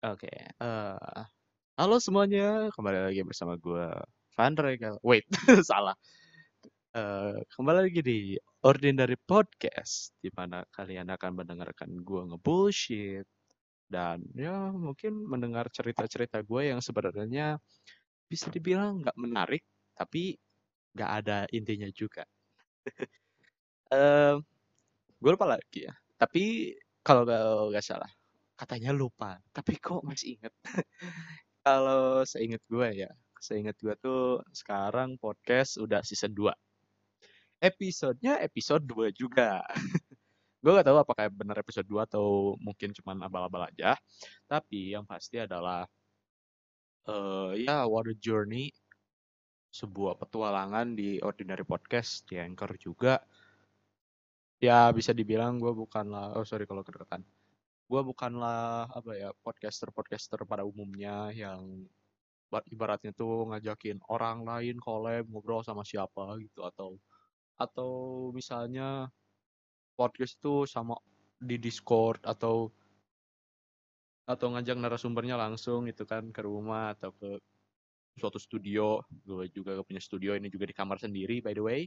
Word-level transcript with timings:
Oke, 0.00 0.32
eee, 0.32 1.20
halo 1.80 1.96
semuanya, 2.00 2.72
kembali 2.76 2.98
lagi 3.12 3.20
bersama 3.24 3.56
gue 3.60 3.84
Van 4.36 4.54
Regal. 4.56 4.96
Wait 5.04 5.28
salah, 5.68 5.96
eee, 6.96 7.40
kembali 7.56 7.78
lagi 7.88 8.00
di 8.04 8.18
Ordinary 8.66 9.16
Podcast, 9.20 10.12
di 10.22 10.30
mana 10.34 10.62
kalian 10.74 11.08
akan 11.14 11.32
mendengarkan 11.44 11.90
gue 12.04 12.20
nge-bullshit, 12.34 13.26
dan 13.90 14.22
ya 14.36 14.72
mungkin 14.74 15.14
mendengar 15.28 15.68
cerita-cerita 15.72 16.42
gue 16.46 16.72
yang 16.74 16.80
sebenarnya 16.84 17.58
bisa 18.30 18.48
dibilang 18.52 19.02
nggak 19.04 19.18
menarik, 19.20 19.62
tapi 19.98 20.36
nggak 20.96 21.12
ada 21.24 21.38
intinya 21.54 21.88
juga. 21.94 22.24
Eee, 23.94 24.34
gue 25.22 25.30
lupa 25.34 25.46
lagi 25.48 25.86
ya, 25.88 25.94
tapi 26.20 26.74
kalau 27.06 27.24
nggak 27.70 27.84
salah 27.84 28.10
katanya 28.60 28.92
lupa, 28.92 29.40
tapi 29.56 29.80
kok 29.80 30.04
masih 30.04 30.36
inget. 30.36 30.52
Kalau 31.64 32.20
seinget 32.28 32.60
gue 32.68 33.08
ya, 33.08 33.10
seinget 33.40 33.76
gue 33.80 33.96
tuh 33.96 34.44
sekarang 34.52 35.16
podcast 35.16 35.80
udah 35.80 36.04
season 36.04 36.36
2. 36.36 36.52
Episodenya 37.64 38.36
episode 38.44 38.84
2 38.84 39.16
juga. 39.16 39.64
gue 40.60 40.70
gak 40.76 40.84
tahu 40.84 41.00
apakah 41.00 41.32
benar 41.32 41.56
episode 41.64 41.88
2 41.88 42.04
atau 42.04 42.52
mungkin 42.60 42.92
cuman 42.92 43.24
abal-abal 43.24 43.64
aja. 43.72 43.96
Tapi 44.44 44.92
yang 44.92 45.08
pasti 45.08 45.40
adalah 45.40 45.88
uh, 47.08 47.56
ya 47.56 47.88
what 47.88 48.04
a 48.12 48.16
journey 48.20 48.68
sebuah 49.70 50.20
petualangan 50.20 50.98
di 50.98 51.22
ordinary 51.22 51.64
podcast 51.64 52.26
di 52.26 52.36
anchor 52.36 52.74
juga 52.76 53.22
ya 54.60 54.90
bisa 54.92 55.14
dibilang 55.16 55.56
gue 55.56 55.72
bukanlah 55.72 56.36
oh 56.36 56.44
sorry 56.44 56.66
kalau 56.68 56.84
kedekatan 56.84 57.22
gue 57.90 58.02
bukanlah 58.06 58.86
apa 58.86 59.18
ya 59.18 59.34
podcaster 59.42 59.90
podcaster 59.90 60.38
pada 60.46 60.62
umumnya 60.62 61.34
yang 61.34 61.90
ibaratnya 62.70 63.10
tuh 63.10 63.50
ngajakin 63.50 63.98
orang 64.06 64.46
lain 64.46 64.78
collab 64.78 65.26
ngobrol 65.26 65.66
sama 65.66 65.82
siapa 65.82 66.38
gitu. 66.38 66.62
Atau 66.62 67.02
atau 67.58 67.90
misalnya 68.30 69.10
podcast 69.98 70.38
itu 70.38 70.70
sama 70.70 70.94
di 71.42 71.58
Discord 71.58 72.22
atau 72.22 72.70
atau 74.22 74.46
ngajak 74.54 74.78
narasumbernya 74.78 75.34
langsung 75.34 75.90
gitu 75.90 76.06
kan 76.06 76.30
ke 76.30 76.46
rumah 76.46 76.94
atau 76.94 77.10
ke 77.18 77.42
suatu 78.14 78.38
studio. 78.38 79.02
Gue 79.26 79.50
juga 79.50 79.82
punya 79.82 79.98
studio 79.98 80.38
ini 80.38 80.46
juga 80.46 80.70
di 80.70 80.74
kamar 80.78 81.02
sendiri 81.02 81.42
by 81.42 81.58
the 81.58 81.62
way. 81.66 81.80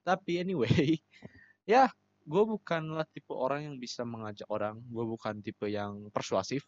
Tapi 0.00 0.40
anyway 0.40 0.96
ya 1.68 1.92
gue 2.26 2.42
bukanlah 2.42 3.06
tipe 3.06 3.30
orang 3.30 3.70
yang 3.70 3.76
bisa 3.78 4.02
mengajak 4.02 4.50
orang. 4.50 4.82
Gue 4.90 5.04
bukan 5.06 5.38
tipe 5.46 5.70
yang 5.70 6.10
persuasif. 6.10 6.66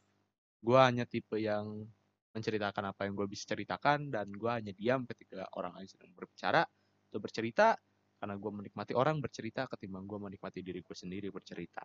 Gue 0.62 0.78
hanya 0.78 1.03
tipe 1.03 1.34
yang 1.42 1.83
menceritakan 2.31 2.95
apa 2.95 3.11
yang 3.11 3.19
gue 3.19 3.27
bisa 3.27 3.50
ceritakan 3.50 4.15
dan 4.15 4.31
gue 4.31 4.50
hanya 4.50 4.70
diam 4.70 5.03
ketika 5.03 5.50
orang 5.59 5.75
lain 5.75 5.89
sedang 5.91 6.15
berbicara 6.15 6.62
atau 7.11 7.19
bercerita 7.19 7.75
karena 8.19 8.34
gue 8.39 8.53
menikmati 8.55 8.92
orang 8.95 9.19
bercerita 9.19 9.67
ketimbang 9.67 10.06
gue 10.06 10.19
menikmati 10.19 10.62
diri 10.62 10.78
gue 10.83 10.97
sendiri 10.97 11.28
bercerita. 11.34 11.83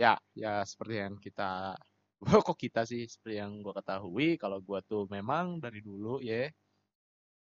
Ya 0.00 0.16
ya 0.32 0.64
seperti 0.64 0.94
yang 0.96 1.14
kita 1.20 1.76
kok 2.48 2.56
kita 2.56 2.88
sih 2.88 3.04
seperti 3.04 3.36
yang 3.40 3.60
gue 3.60 3.72
ketahui 3.76 4.40
kalau 4.40 4.64
gue 4.64 4.80
tuh 4.88 5.04
memang 5.12 5.60
dari 5.60 5.84
dulu 5.84 6.20
ya 6.24 6.48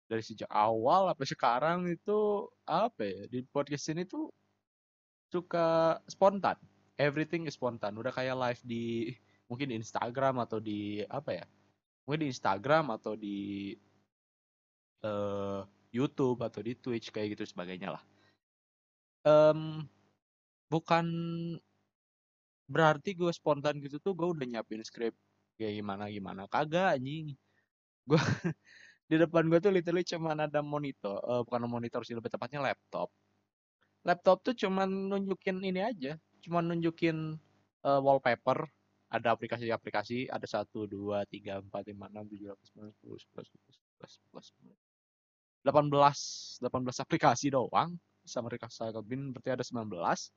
dari 0.09 0.23
sejak 0.25 0.51
awal 0.51 1.13
sampai 1.13 1.29
sekarang 1.29 1.79
itu 1.87 2.49
apa 2.67 3.03
ya 3.07 3.23
di 3.31 3.47
podcast 3.47 3.95
ini 3.95 4.03
tuh 4.09 4.27
suka 5.31 5.99
spontan. 6.11 6.59
Everything 7.01 7.49
is 7.49 7.57
spontan. 7.57 7.97
Udah 7.97 8.13
kayak 8.13 8.37
live 8.37 8.63
di 8.67 9.15
mungkin 9.47 9.73
di 9.73 9.81
Instagram 9.81 10.43
atau 10.43 10.59
di 10.61 11.01
apa 11.07 11.41
ya? 11.41 11.47
Mungkin 12.05 12.27
di 12.27 12.29
Instagram 12.29 12.93
atau 12.93 13.15
di 13.15 13.73
uh, 15.07 15.63
YouTube 15.95 16.43
atau 16.43 16.61
di 16.61 16.77
Twitch 16.77 17.15
kayak 17.15 17.39
gitu 17.39 17.47
sebagainya 17.47 17.97
lah. 17.97 18.03
Um, 19.25 19.87
bukan 20.71 21.07
berarti 22.71 23.19
gue 23.19 23.33
spontan 23.35 23.83
gitu 23.83 23.99
tuh 23.99 24.15
gue 24.15 24.29
udah 24.31 24.47
nyiapin 24.47 24.81
skrip 24.87 25.13
kayak 25.59 25.83
gimana 25.83 26.07
gimana 26.07 26.47
kagak 26.47 26.95
anjing 26.95 27.35
gue 28.07 28.17
di 29.11 29.19
depan 29.19 29.51
gue 29.51 29.59
tuh 29.59 29.75
literally 29.75 30.07
cuma 30.07 30.39
ada 30.39 30.63
monitor 30.63 31.19
uh, 31.27 31.43
bukan 31.43 31.67
monitor 31.67 32.07
sih 32.07 32.15
lebih 32.15 32.31
tepatnya 32.31 32.63
laptop 32.63 33.11
laptop 34.07 34.41
tuh 34.41 34.57
cuman 34.57 34.89
nunjukin 34.89 35.61
ini 35.61 35.81
aja, 35.85 36.17
cuman 36.45 36.73
nunjukin 36.73 37.37
uh, 37.85 38.01
wallpaper, 38.01 38.65
ada 39.11 39.35
aplikasi-aplikasi, 39.35 40.31
ada 40.31 40.47
satu, 40.47 40.87
dua, 40.87 41.27
tiga, 41.27 41.59
empat, 41.59 41.91
lima, 41.91 42.07
enam, 42.09 42.25
tujuh, 42.31 42.49
delapan, 42.49 42.65
sembilan, 42.65 42.91
sepuluh, 42.95 43.19
sebelas, 43.19 43.47
sebelas, 43.51 44.13
sebelas, 44.17 44.47
delapan 45.61 45.87
belas, 45.93 46.19
delapan 46.63 46.81
belas 46.87 46.99
aplikasi 47.03 47.53
doang. 47.53 47.93
Sama 48.21 48.53
Rika 48.53 48.69
Bin 49.03 49.33
berarti 49.33 49.51
ada 49.51 49.65
sembilan 49.65 49.89
belas. 49.91 50.31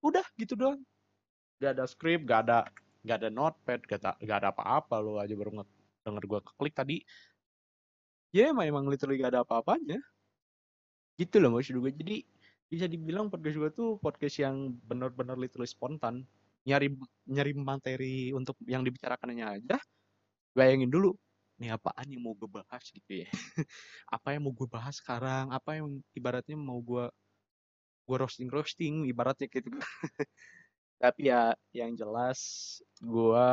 Udah 0.00 0.24
gitu 0.40 0.56
doang. 0.56 0.80
Gak 1.60 1.78
ada 1.78 1.84
script, 1.84 2.24
gak 2.26 2.48
ada 2.48 2.66
gak 3.06 3.22
ada 3.22 3.28
notepad, 3.30 3.80
gak 3.86 4.02
ada, 4.02 4.12
gak 4.18 4.38
ada 4.42 4.48
apa-apa 4.50 4.96
lo 4.98 5.20
aja 5.22 5.36
baru 5.36 5.62
denger 6.02 6.24
gue 6.26 6.40
klik 6.58 6.74
tadi. 6.74 6.98
Ya 8.34 8.50
emang 8.50 8.88
literally 8.90 9.20
gak 9.20 9.36
ada 9.36 9.46
apa-apanya. 9.46 10.00
Gitu 11.20 11.36
loh 11.38 11.54
maksud 11.54 11.78
gue. 11.78 11.92
Jadi 11.94 12.16
bisa 12.66 12.90
dibilang 12.90 13.30
podcast 13.30 13.56
gue 13.58 13.70
tuh 13.70 13.90
podcast 14.02 14.42
yang 14.42 14.74
benar-benar 14.86 15.38
literally 15.38 15.70
spontan. 15.70 16.26
Nyari 16.66 16.98
nyari 17.30 17.52
materi 17.54 18.34
untuk 18.34 18.58
yang 18.66 18.82
dibicarakannya 18.82 19.46
aja 19.46 19.78
bayangin 20.56 20.90
dulu 20.90 21.14
nih 21.60 21.72
apaan 21.76 22.08
yang 22.10 22.26
mau 22.26 22.34
gue 22.34 22.50
bahas? 22.50 22.82
Gitu 22.90 23.24
ya. 23.24 23.28
Apa 24.16 24.34
yang 24.34 24.50
mau 24.50 24.52
gue 24.52 24.66
bahas 24.66 24.98
sekarang? 24.98 25.54
Apa 25.54 25.78
yang 25.78 26.02
ibaratnya 26.16 26.58
mau 26.58 26.82
gue 26.82 27.06
gue 28.06 28.16
roasting 28.18 28.50
roasting 28.50 29.06
ibaratnya 29.06 29.46
gitu. 29.46 29.70
Tapi 31.02 31.30
ya 31.30 31.54
yang 31.70 31.94
jelas 31.94 32.40
gue 32.98 33.48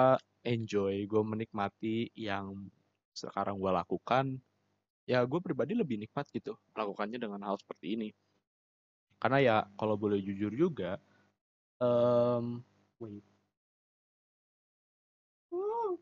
enjoy 0.47 1.05
gue 1.05 1.21
menikmati 1.21 2.09
yang 2.17 2.65
sekarang 3.13 3.61
gue 3.61 3.71
lakukan. 3.71 4.41
Ya 5.05 5.21
gue 5.27 5.39
pribadi 5.43 5.75
lebih 5.77 5.99
nikmat 6.01 6.25
gitu 6.33 6.57
melakukannya 6.73 7.19
dengan 7.19 7.43
hal 7.45 7.59
seperti 7.59 7.99
ini 7.99 8.09
karena 9.23 9.39
ya 9.39 9.57
kalau 9.79 9.95
boleh 9.95 10.19
jujur 10.19 10.51
juga 10.51 10.99
um, 11.79 12.59
wait. 12.99 13.23
Oh 15.55 15.95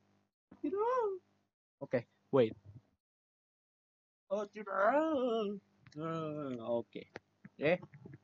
tidak 0.58 0.82
oke 0.82 1.86
okay, 1.86 2.04
wait. 2.34 2.58
Oh 4.34 4.42
tidak 4.50 4.74
oke. 6.66 6.90
Okay. 6.90 7.06
eh 7.62 7.78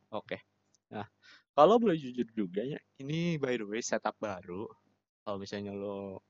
oke. 0.09 0.25
Okay. 0.25 0.41
nah 0.89 1.05
kalau 1.53 1.77
boleh 1.77 2.01
jujur 2.01 2.25
juga 2.33 2.65
ya 2.65 2.81
ini 2.97 3.37
by 3.37 3.53
the 3.53 3.69
way 3.69 3.85
setup 3.85 4.17
baru. 4.17 4.65
Kalau 5.21 5.37
misalnya 5.37 5.77
lo 5.77 6.25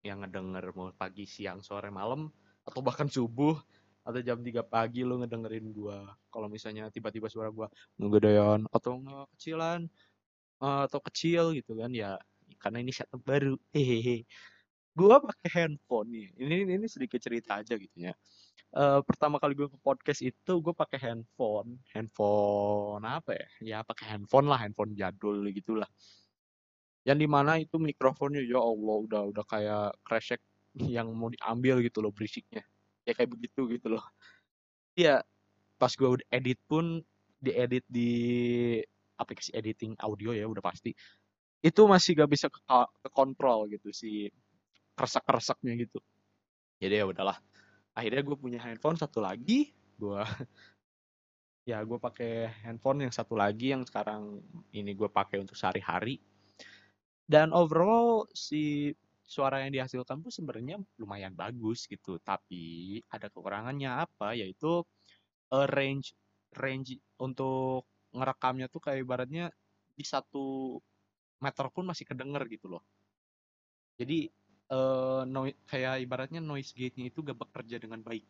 yang 0.00 0.24
ngedenger 0.24 0.72
mau 0.72 0.88
pagi 0.96 1.28
siang 1.28 1.60
sore 1.60 1.92
malam 1.92 2.32
atau 2.64 2.80
bahkan 2.80 3.12
subuh 3.12 3.60
atau 4.00 4.20
jam 4.24 4.40
3 4.40 4.64
pagi 4.64 5.04
lu 5.04 5.20
ngedengerin 5.20 5.66
gua. 5.72 6.08
Kalau 6.32 6.48
misalnya 6.48 6.88
tiba-tiba 6.88 7.28
suara 7.28 7.52
gua 7.52 7.68
ngegedean 8.00 8.64
atau 8.72 9.00
ngekecilan 9.00 9.86
uh, 10.64 10.82
atau 10.88 11.00
kecil 11.04 11.52
gitu 11.56 11.76
kan 11.76 11.92
ya 11.92 12.16
karena 12.58 12.80
ini 12.82 12.92
setup 12.92 13.20
baru. 13.22 13.56
Hehehe. 13.76 14.24
Gua 14.96 15.22
pakai 15.22 15.48
handphone 15.54 16.08
nih. 16.10 16.26
Ini 16.40 16.56
ini 16.80 16.86
sedikit 16.88 17.20
cerita 17.22 17.60
aja 17.60 17.76
gitu 17.76 17.96
ya. 17.96 18.14
Uh, 18.70 19.02
pertama 19.02 19.36
kali 19.42 19.52
gua 19.58 19.68
ke 19.68 19.78
podcast 19.82 20.20
itu 20.24 20.52
gua 20.64 20.72
pakai 20.72 20.98
handphone. 21.00 21.78
Handphone 21.92 23.04
apa 23.04 23.36
ya? 23.36 23.46
Ya 23.60 23.78
pakai 23.84 24.16
handphone 24.16 24.48
lah 24.48 24.58
handphone 24.64 24.96
jadul 24.96 25.44
gitulah. 25.52 25.88
Yang 27.04 27.18
di 27.24 27.28
mana 27.28 27.52
itu 27.56 27.76
mikrofonnya 27.80 28.44
ya 28.44 28.60
Allah 28.60 28.96
udah 29.08 29.22
udah 29.32 29.44
kayak 29.48 29.96
kresek 30.04 30.40
yang 30.76 31.10
mau 31.16 31.32
diambil 31.32 31.82
gitu 31.82 31.98
loh 31.98 32.12
berisiknya 32.14 32.62
ya 33.10 33.14
kayak 33.18 33.30
begitu 33.34 33.66
gitu 33.66 33.98
loh. 33.98 34.04
Iya 34.94 35.26
pas 35.80 35.92
gue 35.96 36.08
udah 36.20 36.26
edit 36.28 36.60
pun 36.68 37.00
diedit 37.40 37.88
di 37.88 38.12
aplikasi 39.16 39.56
editing 39.56 39.96
audio 40.04 40.36
ya 40.36 40.44
udah 40.44 40.60
pasti. 40.60 40.92
Itu 41.60 41.88
masih 41.88 42.20
gak 42.20 42.30
bisa 42.30 42.46
ke, 42.48 42.60
kontrol 43.12 43.68
gitu 43.68 43.88
si 43.92 44.28
keresak 44.92 45.24
keresaknya 45.24 45.72
gitu. 45.80 45.98
Jadi 46.80 47.00
ya 47.00 47.04
udahlah. 47.08 47.40
Akhirnya 47.96 48.22
gue 48.22 48.36
punya 48.36 48.60
handphone 48.60 49.00
satu 49.00 49.24
lagi 49.24 49.72
gue 50.00 50.22
ya 51.70 51.84
gue 51.84 51.98
pakai 52.00 52.48
handphone 52.64 53.04
yang 53.04 53.12
satu 53.12 53.36
lagi 53.36 53.76
yang 53.76 53.84
sekarang 53.84 54.40
ini 54.72 54.92
gue 54.92 55.08
pakai 55.08 55.40
untuk 55.40 55.56
sehari-hari. 55.56 56.20
Dan 57.30 57.54
overall 57.56 58.26
si 58.34 58.92
suara 59.30 59.62
yang 59.62 59.70
dihasilkan 59.70 60.18
pun 60.18 60.34
sebenarnya 60.34 60.82
lumayan 60.98 61.30
bagus 61.38 61.86
gitu. 61.86 62.18
Tapi 62.18 62.98
ada 63.06 63.30
kekurangannya 63.30 63.86
apa? 63.86 64.34
Yaitu 64.34 64.82
uh, 65.54 65.66
range 65.70 66.18
range 66.58 66.98
untuk 67.22 67.86
ngerekamnya 68.10 68.66
tuh 68.66 68.82
kayak 68.82 69.06
ibaratnya 69.06 69.54
di 69.94 70.02
satu 70.02 70.74
meter 71.38 71.66
pun 71.70 71.86
masih 71.86 72.02
kedenger 72.10 72.42
gitu 72.50 72.66
loh. 72.66 72.82
Jadi 73.94 74.26
uh, 74.74 75.22
noi 75.22 75.54
kayak 75.70 76.02
ibaratnya 76.02 76.42
noise 76.42 76.74
gate-nya 76.74 77.06
itu 77.06 77.22
gak 77.22 77.38
bekerja 77.38 77.78
dengan 77.78 78.02
baik. 78.02 78.26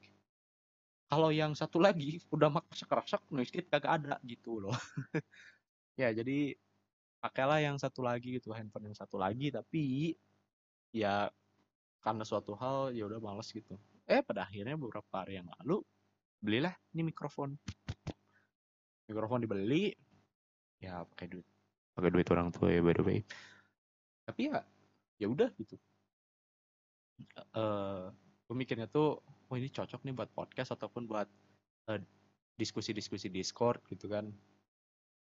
Kalau 1.10 1.32
yang 1.32 1.56
satu 1.56 1.80
lagi 1.80 2.20
udah 2.28 2.52
maksa 2.52 2.84
kerasak 2.84 3.24
noise 3.32 3.48
gate 3.48 3.72
kagak 3.72 4.04
ada 4.04 4.14
gitu 4.28 4.60
loh. 4.60 4.76
Ya 5.98 6.08
jadi 6.16 6.56
pakailah 7.20 7.60
yang 7.60 7.76
satu 7.76 8.00
lagi 8.00 8.40
gitu 8.40 8.56
handphone 8.56 8.88
yang 8.88 8.96
satu 8.96 9.20
lagi 9.20 9.52
tapi 9.52 10.16
ya 10.90 11.30
karena 12.00 12.24
suatu 12.24 12.56
hal 12.58 12.90
ya 12.96 13.06
udah 13.06 13.20
males 13.22 13.50
gitu. 13.52 13.78
Eh 14.08 14.24
pada 14.24 14.48
akhirnya 14.48 14.74
beberapa 14.74 15.22
hari 15.22 15.38
yang 15.38 15.48
lalu 15.60 15.84
belilah 16.40 16.74
ini 16.96 17.12
mikrofon. 17.12 17.54
Mikrofon 19.06 19.44
dibeli. 19.44 19.94
Ya 20.80 21.04
pakai 21.04 21.28
duit. 21.28 21.46
Pakai 21.94 22.10
duit 22.10 22.26
orang 22.32 22.48
tua 22.50 22.72
ya 22.72 22.80
by 22.80 22.94
the 22.96 23.04
way. 23.04 23.18
Tapi 24.24 24.50
ya 24.50 24.64
ya 25.20 25.26
udah 25.28 25.52
gitu. 25.60 25.76
Uh, 27.52 28.08
gue 28.48 28.56
mikirnya 28.56 28.88
tuh 28.88 29.20
oh 29.20 29.56
ini 29.60 29.68
cocok 29.68 30.00
nih 30.08 30.14
buat 30.16 30.32
podcast 30.32 30.72
ataupun 30.72 31.04
buat 31.04 31.28
uh, 31.92 32.00
diskusi-diskusi 32.56 33.28
Discord 33.28 33.84
gitu 33.92 34.08
kan. 34.08 34.32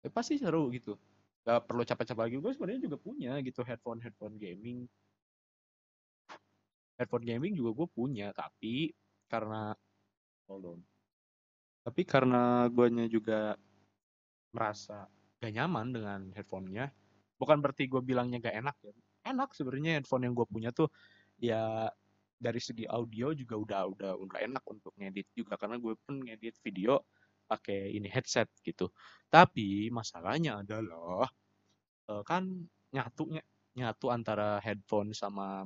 Ya, 0.07 0.09
pasti 0.15 0.39
seru 0.39 0.71
gitu. 0.71 0.95
Gak 1.43 1.67
perlu 1.67 1.83
capek-capek 1.83 2.23
lagi. 2.23 2.37
Gue 2.39 2.53
sebenarnya 2.55 2.87
juga 2.87 2.97
punya 3.03 3.35
gitu 3.43 3.67
headphone 3.67 3.99
headphone 3.99 4.39
gaming 4.39 4.87
headphone 6.99 7.25
gaming 7.25 7.55
juga 7.55 7.71
gue 7.85 7.89
punya 7.89 8.35
tapi 8.35 8.93
karena 9.31 9.73
hold 10.51 10.77
on 10.77 10.81
tapi 11.87 12.03
karena 12.05 12.69
guanya 12.69 13.09
juga 13.09 13.57
merasa 14.53 15.09
gak 15.39 15.55
nyaman 15.55 15.87
dengan 15.95 16.21
headphonenya 16.35 16.91
bukan 17.39 17.63
berarti 17.63 17.87
gue 17.87 18.03
bilangnya 18.03 18.43
gak 18.43 18.57
enak 18.59 18.77
ya. 18.83 18.93
Enak 19.31 19.55
sebenarnya 19.55 20.03
handphone 20.03 20.27
yang 20.27 20.35
gue 20.35 20.47
punya 20.51 20.71
tuh 20.75 20.91
ya 21.39 21.87
dari 22.39 22.59
segi 22.63 22.87
audio 22.87 23.35
juga 23.35 23.55
udah 23.59 23.83
udah 23.95 24.13
udah 24.19 24.39
enak 24.43 24.65
untuk 24.67 24.95
ngedit 24.99 25.27
juga 25.35 25.55
karena 25.59 25.79
gue 25.79 25.95
pun 25.99 26.23
ngedit 26.23 26.59
video 26.63 27.03
pakai 27.49 27.95
ini 27.95 28.11
headset 28.11 28.51
gitu. 28.67 28.91
Tapi 29.31 29.89
masalahnya 29.95 30.61
adalah 30.61 31.31
eh, 32.11 32.23
kan 32.27 32.45
nyatunya 32.93 33.43
nyatu 33.79 34.11
antara 34.11 34.59
headphone 34.59 35.15
sama 35.15 35.63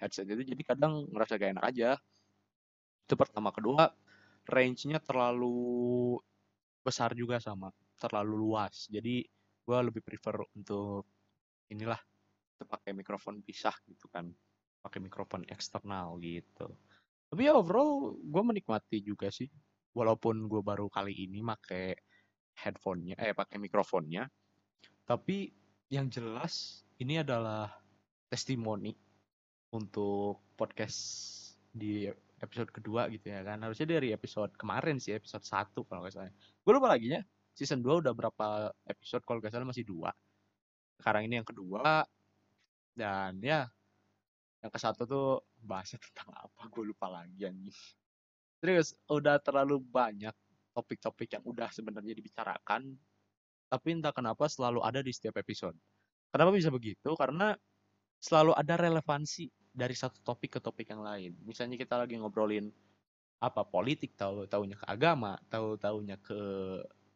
headset. 0.00 0.26
Itu 0.26 0.42
jadi 0.42 0.62
kadang 0.64 1.06
ngerasa 1.12 1.36
gak 1.36 1.60
enak 1.60 1.64
aja. 1.68 1.90
Itu 3.04 3.14
pertama. 3.14 3.52
Kedua 3.52 3.86
range-nya 4.48 4.98
terlalu 5.04 6.16
besar 6.80 7.12
juga 7.12 7.36
sama. 7.38 7.68
Terlalu 8.00 8.34
luas. 8.40 8.88
Jadi 8.88 9.22
gue 9.60 9.78
lebih 9.78 10.00
prefer 10.00 10.40
untuk 10.56 11.04
inilah 11.68 12.00
pakai 12.60 12.96
mikrofon 12.96 13.44
pisah 13.44 13.76
gitu 13.84 14.08
kan. 14.08 14.26
Pakai 14.80 15.04
mikrofon 15.04 15.44
eksternal 15.46 16.16
gitu. 16.24 16.72
Tapi 17.30 17.46
ya 17.46 17.54
overall 17.54 18.16
gue 18.16 18.42
menikmati 18.42 19.04
juga 19.04 19.28
sih. 19.28 19.46
Walaupun 19.92 20.48
gue 20.48 20.62
baru 20.64 20.88
kali 20.88 21.12
ini 21.28 21.44
pakai 21.44 21.92
headphonenya 22.64 23.16
eh 23.20 23.36
pakai 23.36 23.60
mikrofonnya. 23.60 24.26
Tapi 25.04 25.50
yang 25.90 26.06
jelas 26.06 26.86
ini 27.02 27.18
adalah 27.18 27.66
testimoni 28.30 28.94
untuk 29.70 30.42
podcast 30.58 30.98
di 31.70 32.10
episode 32.40 32.70
kedua 32.74 33.06
gitu 33.12 33.30
ya 33.30 33.46
kan. 33.46 33.62
Harusnya 33.62 33.98
dari 33.98 34.10
episode 34.10 34.52
kemarin 34.58 34.98
sih 34.98 35.14
episode 35.14 35.44
1 35.44 35.74
kalau 35.86 36.00
nggak 36.02 36.14
salah. 36.14 36.32
Gue 36.64 36.72
lupa 36.74 36.88
lagi 36.90 37.12
ya 37.12 37.22
season 37.54 37.84
2 37.84 38.02
udah 38.02 38.12
berapa 38.16 38.72
episode 38.88 39.22
kalau 39.22 39.38
nggak 39.38 39.52
salah 39.52 39.68
masih 39.68 39.84
dua. 39.84 40.10
Sekarang 40.98 41.28
ini 41.28 41.40
yang 41.40 41.48
kedua 41.48 42.04
dan 42.96 43.38
ya 43.40 43.68
yang 44.60 44.72
ke 44.72 44.78
satu 44.80 45.08
tuh 45.08 45.28
bahasnya 45.60 46.00
tentang 46.10 46.32
apa 46.36 46.62
gue 46.68 46.84
lupa 46.84 47.06
lagi 47.12 47.46
anjing. 47.46 47.76
Terus 48.60 48.92
udah 49.08 49.40
terlalu 49.40 49.80
banyak 49.80 50.34
topik-topik 50.76 51.32
yang 51.32 51.44
udah 51.44 51.68
sebenarnya 51.72 52.12
dibicarakan 52.12 52.94
tapi 53.70 53.94
entah 53.94 54.10
kenapa 54.10 54.50
selalu 54.50 54.82
ada 54.82 54.98
di 54.98 55.14
setiap 55.14 55.38
episode. 55.38 55.78
Kenapa 56.34 56.50
bisa 56.50 56.74
begitu? 56.74 57.14
Karena 57.14 57.54
selalu 58.18 58.52
ada 58.58 58.74
relevansi 58.74 59.46
dari 59.70 59.94
satu 59.94 60.18
topik 60.22 60.58
ke 60.58 60.60
topik 60.60 60.90
yang 60.90 61.02
lain. 61.02 61.32
Misalnya 61.46 61.78
kita 61.78 61.98
lagi 61.98 62.18
ngobrolin 62.18 62.70
apa 63.40 63.64
politik 63.64 64.12
tahu 64.20 64.44
tahunya 64.44 64.76
ke 64.76 64.84
agama 64.84 65.40
tahu 65.48 65.80
tahunya 65.80 66.20
ke 66.20 66.40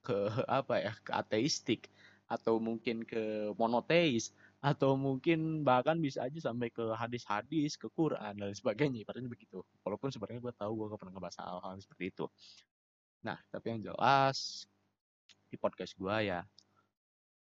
ke 0.00 0.16
apa 0.48 0.74
ya 0.80 0.92
ke 1.04 1.12
ateistik 1.12 1.92
atau 2.24 2.56
mungkin 2.56 3.04
ke 3.04 3.52
monoteis 3.60 4.32
atau 4.64 4.96
mungkin 4.96 5.60
bahkan 5.60 6.00
bisa 6.00 6.24
aja 6.24 6.48
sampai 6.48 6.72
ke 6.72 6.80
hadis-hadis 6.96 7.76
ke 7.76 7.84
Quran 7.92 8.32
dan 8.40 8.52
sebagainya. 8.56 9.04
Ibaratnya 9.04 9.28
begitu. 9.28 9.60
Walaupun 9.84 10.08
sebenarnya 10.08 10.40
gue 10.40 10.54
tahu 10.56 10.72
gue 10.72 10.86
gak 10.88 11.00
pernah 11.04 11.12
ngebahas 11.12 11.36
hal-hal 11.44 11.72
seperti 11.84 12.04
itu. 12.08 12.24
Nah 13.28 13.36
tapi 13.52 13.76
yang 13.76 13.92
jelas 13.92 14.64
di 15.52 15.56
podcast 15.60 15.92
gue 16.00 16.16
ya 16.24 16.40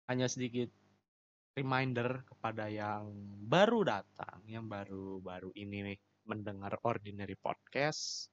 hanya 0.08 0.30
sedikit 0.30 0.70
reminder 1.58 2.22
kepada 2.30 2.70
yang 2.70 3.10
baru 3.50 3.82
datang 3.82 4.46
yang 4.46 4.70
baru-baru 4.70 5.50
ini 5.58 5.90
nih 5.90 5.98
mendengar 6.30 6.78
ordinary 6.86 7.34
podcast. 7.34 8.30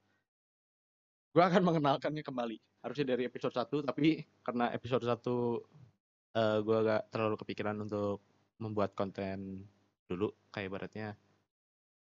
Gue 1.32 1.40
akan 1.40 1.64
mengenalkannya 1.64 2.20
kembali. 2.20 2.60
Harusnya 2.84 3.16
dari 3.16 3.24
episode 3.24 3.56
1 3.56 3.88
tapi 3.88 4.20
karena 4.44 4.68
episode 4.76 5.08
1 5.08 5.08
uh, 5.08 6.58
gue 6.60 6.76
agak 6.84 7.08
terlalu 7.08 7.36
kepikiran 7.40 7.80
untuk 7.80 8.20
membuat 8.60 8.92
konten 8.92 9.64
dulu 10.04 10.28
kayak 10.52 10.68
baratnya 10.68 11.16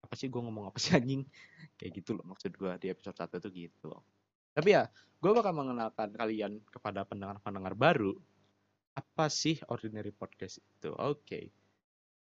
apa 0.01 0.17
sih 0.17 0.33
gue 0.33 0.41
ngomong 0.41 0.73
apa 0.73 0.81
sih 0.81 0.97
anjing? 0.97 1.29
Kayak 1.77 2.01
gitu 2.01 2.17
loh 2.17 2.25
maksud 2.25 2.57
gue 2.57 2.73
di 2.81 2.89
episode 2.89 3.21
1 3.21 3.45
tuh 3.45 3.53
gitu. 3.53 3.93
Tapi 4.57 4.73
ya 4.73 4.89
gue 5.21 5.31
bakal 5.37 5.53
mengenalkan 5.53 6.17
kalian 6.17 6.65
kepada 6.73 7.05
pendengar-pendengar 7.05 7.77
baru 7.77 8.17
apa 9.01 9.33
sih 9.33 9.57
ordinary 9.73 10.13
podcast 10.13 10.61
itu 10.61 10.93
oke 10.93 11.25
okay. 11.25 11.49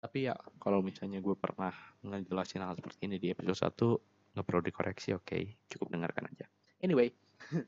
tapi 0.03 0.27
ya 0.27 0.35
kalau 0.59 0.83
misalnya 0.83 1.23
gue 1.23 1.37
pernah 1.39 1.71
ngejelasin 2.03 2.67
hal 2.67 2.75
seperti 2.75 3.07
ini 3.07 3.17
di 3.23 3.31
episode 3.31 4.03
1 4.35 4.35
nggak 4.35 4.47
perlu 4.47 4.63
dikoreksi 4.67 5.15
oke 5.15 5.25
okay. 5.25 5.55
cukup 5.71 5.95
dengarkan 5.95 6.27
aja 6.35 6.47
Anyway, 6.85 7.09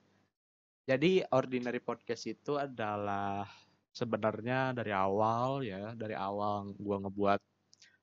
jadi 0.91 1.25
ordinary 1.32 1.81
podcast 1.81 2.29
itu 2.29 2.61
adalah 2.61 3.49
sebenarnya 3.97 4.76
dari 4.76 4.92
awal 4.92 5.64
ya, 5.64 5.97
dari 5.97 6.12
awal 6.12 6.76
gua 6.76 7.00
ngebuat 7.00 7.40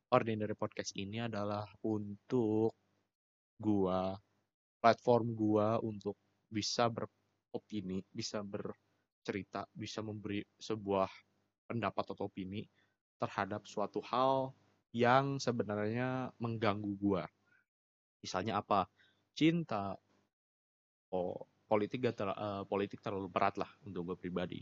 ordinary 0.09 0.57
podcast 0.57 0.97
ini 0.97 1.21
adalah 1.21 1.69
untuk 1.85 2.73
gua 3.61 4.17
platform 4.81 5.37
gua 5.37 5.77
untuk 5.85 6.17
bisa 6.49 6.89
beropini, 6.89 8.01
bisa 8.09 8.41
bercerita, 9.23 9.63
bisa 9.71 10.03
memberi 10.03 10.43
sebuah 10.59 11.07
pendapat 11.71 12.11
atau 12.11 12.27
opini 12.27 12.67
terhadap 13.15 13.63
suatu 13.63 14.03
hal 14.03 14.51
yang 14.91 15.39
sebenarnya 15.39 16.35
mengganggu 16.43 16.91
gua. 16.99 17.23
Misalnya 18.19 18.59
apa? 18.59 18.91
Cinta, 19.31 19.95
oh, 21.15 21.47
politik 21.71 22.03
gak 22.03 22.15
ter, 22.19 22.27
uh, 22.27 22.67
politik 22.67 22.99
terlalu 22.99 23.31
berat 23.31 23.55
lah 23.55 23.71
untuk 23.87 24.11
gue 24.11 24.17
pribadi 24.19 24.61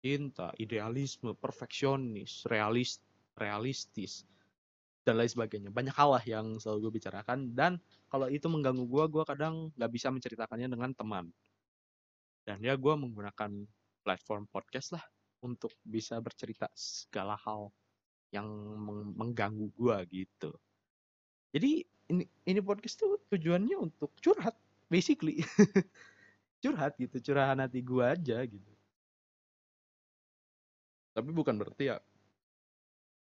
cinta 0.00 0.48
idealisme 0.56 1.36
perfeksionis 1.36 2.48
realis 2.48 2.98
realistis 3.36 4.24
dan 5.04 5.20
lain 5.20 5.28
sebagainya 5.28 5.68
banyak 5.68 5.92
hal 5.92 6.16
lah 6.16 6.24
yang 6.24 6.56
selalu 6.56 6.88
gue 6.88 6.92
bicarakan 7.00 7.52
dan 7.52 7.76
kalau 8.08 8.28
itu 8.32 8.48
mengganggu 8.48 8.84
gue 8.84 9.04
gue 9.12 9.24
kadang 9.28 9.68
nggak 9.76 9.92
bisa 9.92 10.08
menceritakannya 10.08 10.68
dengan 10.72 10.90
teman 10.96 11.28
dan 12.48 12.56
ya 12.64 12.72
gue 12.76 12.94
menggunakan 12.96 13.68
platform 14.00 14.48
podcast 14.48 14.96
lah 14.96 15.04
untuk 15.40 15.72
bisa 15.84 16.20
bercerita 16.20 16.68
segala 16.76 17.36
hal 17.40 17.72
yang 18.30 18.46
mengganggu 19.16 19.72
gue 19.74 19.98
gitu. 20.24 20.50
Jadi 21.50 21.82
ini 22.10 22.24
ini 22.46 22.60
podcast 22.62 23.02
tuh 23.02 23.18
tujuannya 23.30 23.76
untuk 23.78 24.14
curhat 24.22 24.54
basically. 24.90 25.42
Curhat 26.60 26.92
gitu 27.00 27.32
curahan 27.32 27.56
hati 27.56 27.80
gue 27.80 28.04
aja 28.04 28.44
gitu. 28.44 28.72
Tapi 31.16 31.30
bukan 31.32 31.56
berarti 31.56 31.88
ya 31.88 31.96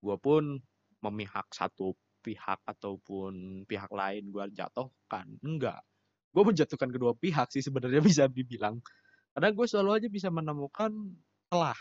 gue 0.02 0.16
pun 0.20 0.60
memihak 1.00 1.48
satu 1.54 1.96
pihak 2.22 2.60
ataupun 2.68 3.64
pihak 3.64 3.88
lain 3.88 4.28
gue 4.28 4.44
jatuhkan. 4.52 5.26
Enggak. 5.40 5.80
Gue 6.32 6.44
menjatuhkan 6.44 6.92
kedua 6.92 7.16
pihak 7.16 7.48
sih 7.50 7.64
sebenarnya 7.64 8.04
bisa 8.12 8.28
dibilang 8.28 8.78
karena 9.32 9.48
gue 9.52 9.66
selalu 9.68 9.90
aja 9.96 10.08
bisa 10.12 10.28
menemukan 10.28 10.92
celah. 11.48 11.78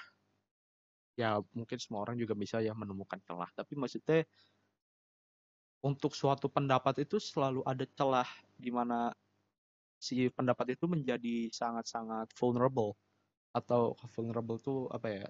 Ya 1.20 1.38
mungkin 1.52 1.78
semua 1.78 2.08
orang 2.08 2.16
juga 2.16 2.34
bisa 2.34 2.64
ya 2.64 2.72
menemukan 2.72 3.20
celah 3.28 3.52
tapi 3.52 3.76
maksudnya 3.76 4.24
untuk 5.82 6.14
suatu 6.14 6.48
pendapat 6.48 7.04
itu 7.04 7.18
selalu 7.18 7.66
ada 7.66 7.84
celah 7.98 8.30
di 8.56 8.70
mana 8.70 9.12
si 10.02 10.30
pendapat 10.34 10.78
itu 10.78 10.86
menjadi 10.90 11.50
sangat-sangat 11.54 12.34
vulnerable 12.38 12.98
atau 13.54 13.94
vulnerable 14.16 14.58
tuh 14.58 14.88
apa 14.90 15.08
ya 15.12 15.28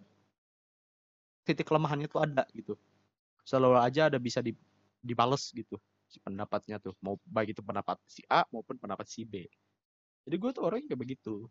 titik 1.44 1.66
kelemahannya 1.68 2.08
tuh 2.08 2.22
ada 2.22 2.46
gitu. 2.54 2.78
Selalu 3.44 3.82
aja 3.82 4.08
ada 4.08 4.22
bisa 4.22 4.40
di 4.46 4.54
dibales 5.02 5.50
gitu 5.50 5.82
si 6.06 6.20
pendapatnya 6.22 6.78
tuh 6.78 6.94
mau 7.02 7.16
baik 7.24 7.56
itu 7.58 7.64
pendapat 7.64 7.98
si 8.06 8.22
A 8.30 8.44
maupun 8.54 8.78
pendapat 8.78 9.08
si 9.08 9.24
B. 9.24 9.48
Jadi 10.28 10.36
gue 10.38 10.52
tuh 10.54 10.64
orangnya 10.68 10.94
kayak 10.94 11.02
begitu 11.02 11.50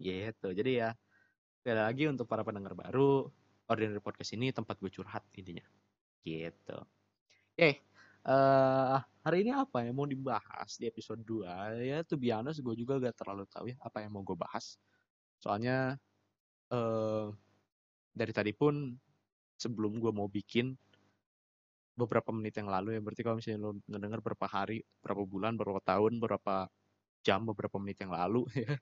gitu. 0.00 0.48
Jadi 0.52 0.82
ya 0.84 0.90
sekali 1.60 1.80
lagi 1.82 2.04
untuk 2.06 2.30
para 2.30 2.46
pendengar 2.46 2.78
baru 2.78 3.26
ordinary 3.66 4.00
podcast 4.00 4.32
ini 4.38 4.54
tempat 4.54 4.78
gue 4.78 4.90
curhat 4.92 5.24
intinya. 5.34 5.64
Gitu. 6.22 6.78
Oke 7.56 7.86
uh, 8.26 8.98
hari 9.22 9.46
ini 9.46 9.54
apa 9.54 9.86
yang 9.86 9.94
mau 9.96 10.06
dibahas 10.06 10.76
di 10.76 10.90
episode 10.90 11.22
2 11.22 11.86
ya 11.86 12.02
tuh 12.02 12.18
biasa 12.18 12.58
gue 12.60 12.74
juga 12.74 12.98
gak 12.98 13.16
terlalu 13.22 13.44
tahu 13.46 13.70
ya 13.70 13.76
apa 13.80 14.02
yang 14.02 14.10
mau 14.12 14.22
gue 14.26 14.36
bahas. 14.36 14.76
Soalnya 15.38 15.94
uh, 16.74 17.30
dari 18.10 18.32
tadi 18.34 18.52
pun 18.52 18.92
sebelum 19.56 20.02
gue 20.02 20.12
mau 20.12 20.28
bikin 20.28 20.74
beberapa 21.96 22.28
menit 22.28 22.60
yang 22.60 22.68
lalu 22.68 22.92
ya 22.92 23.00
berarti 23.00 23.22
kalau 23.24 23.40
misalnya 23.40 23.60
lo 23.64 23.70
ngedenger 23.88 24.20
berapa 24.20 24.46
hari 24.52 24.84
berapa 25.00 25.24
bulan 25.24 25.56
berapa 25.56 25.80
tahun 25.80 26.20
berapa 26.20 26.68
jam 27.24 27.48
beberapa 27.48 27.80
menit 27.80 28.04
yang 28.04 28.12
lalu 28.12 28.44
ya 28.68 28.76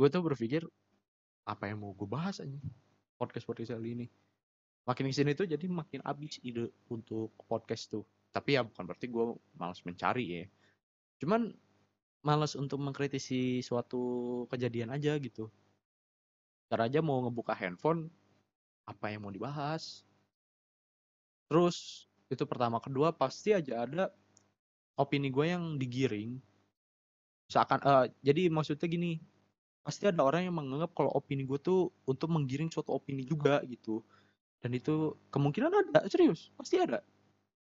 gue 0.00 0.08
tuh 0.08 0.24
berpikir 0.24 0.64
apa 1.44 1.68
yang 1.68 1.84
mau 1.84 1.92
gue 1.92 2.08
bahas 2.08 2.40
aja 2.40 2.56
podcast 3.20 3.44
podcast 3.44 3.76
kali 3.76 3.92
ini. 3.92 4.06
Makin 4.88 5.12
ke 5.12 5.12
sini 5.12 5.36
tuh 5.36 5.44
jadi 5.44 5.68
makin 5.68 6.00
habis 6.08 6.40
ide 6.40 6.72
untuk 6.88 7.36
podcast 7.44 7.92
tuh. 7.92 8.08
Tapi 8.32 8.56
ya 8.56 8.64
bukan 8.64 8.88
berarti 8.88 9.12
gue 9.12 9.36
malas 9.60 9.84
mencari 9.84 10.24
ya. 10.24 10.44
Cuman 11.20 11.52
malas 12.24 12.56
untuk 12.56 12.80
mengkritisi 12.80 13.60
suatu 13.60 14.00
kejadian 14.48 14.96
aja 14.96 15.20
gitu. 15.20 15.52
Cara 16.72 16.88
aja 16.88 17.04
mau 17.04 17.20
ngebuka 17.28 17.52
handphone 17.52 18.08
apa 18.88 19.12
yang 19.12 19.28
mau 19.28 19.32
dibahas? 19.34 20.00
Terus 21.52 22.08
itu 22.32 22.48
pertama. 22.48 22.80
Kedua 22.80 23.12
pasti 23.12 23.52
aja 23.52 23.84
ada 23.84 24.08
opini 24.96 25.28
gue 25.28 25.44
yang 25.44 25.76
digiring. 25.76 26.40
Seakan 27.52 27.80
uh, 27.84 28.06
jadi 28.24 28.48
maksudnya 28.48 28.88
gini 28.88 29.20
pasti 29.80 30.04
ada 30.04 30.20
orang 30.20 30.44
yang 30.44 30.54
menganggap 30.56 30.92
kalau 30.92 31.10
opini 31.16 31.48
gue 31.48 31.56
tuh 31.56 31.88
untuk 32.04 32.28
menggiring 32.28 32.68
suatu 32.68 32.92
opini 32.92 33.24
juga 33.24 33.64
gitu. 33.64 34.04
Dan 34.60 34.76
itu 34.76 35.16
kemungkinan 35.32 35.72
ada 35.72 36.04
serius 36.08 36.52
pasti 36.54 36.76
ada. 36.76 37.00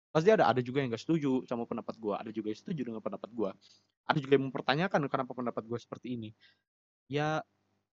Pasti 0.09 0.33
ada 0.33 0.49
ada 0.49 0.61
juga 0.65 0.81
yang 0.81 0.89
gak 0.89 1.03
setuju 1.03 1.45
sama 1.45 1.69
pendapat 1.69 1.93
gue 2.01 2.15
ada 2.15 2.31
juga 2.33 2.49
yang 2.49 2.59
setuju 2.59 2.81
dengan 2.89 3.01
pendapat 3.03 3.29
gue 3.29 3.49
ada 4.07 4.17
juga 4.17 4.33
yang 4.39 4.49
mempertanyakan 4.49 4.99
kenapa 5.11 5.31
pendapat 5.35 5.63
gue 5.67 5.77
seperti 5.77 6.07
ini. 6.17 6.29
Ya 7.11 7.43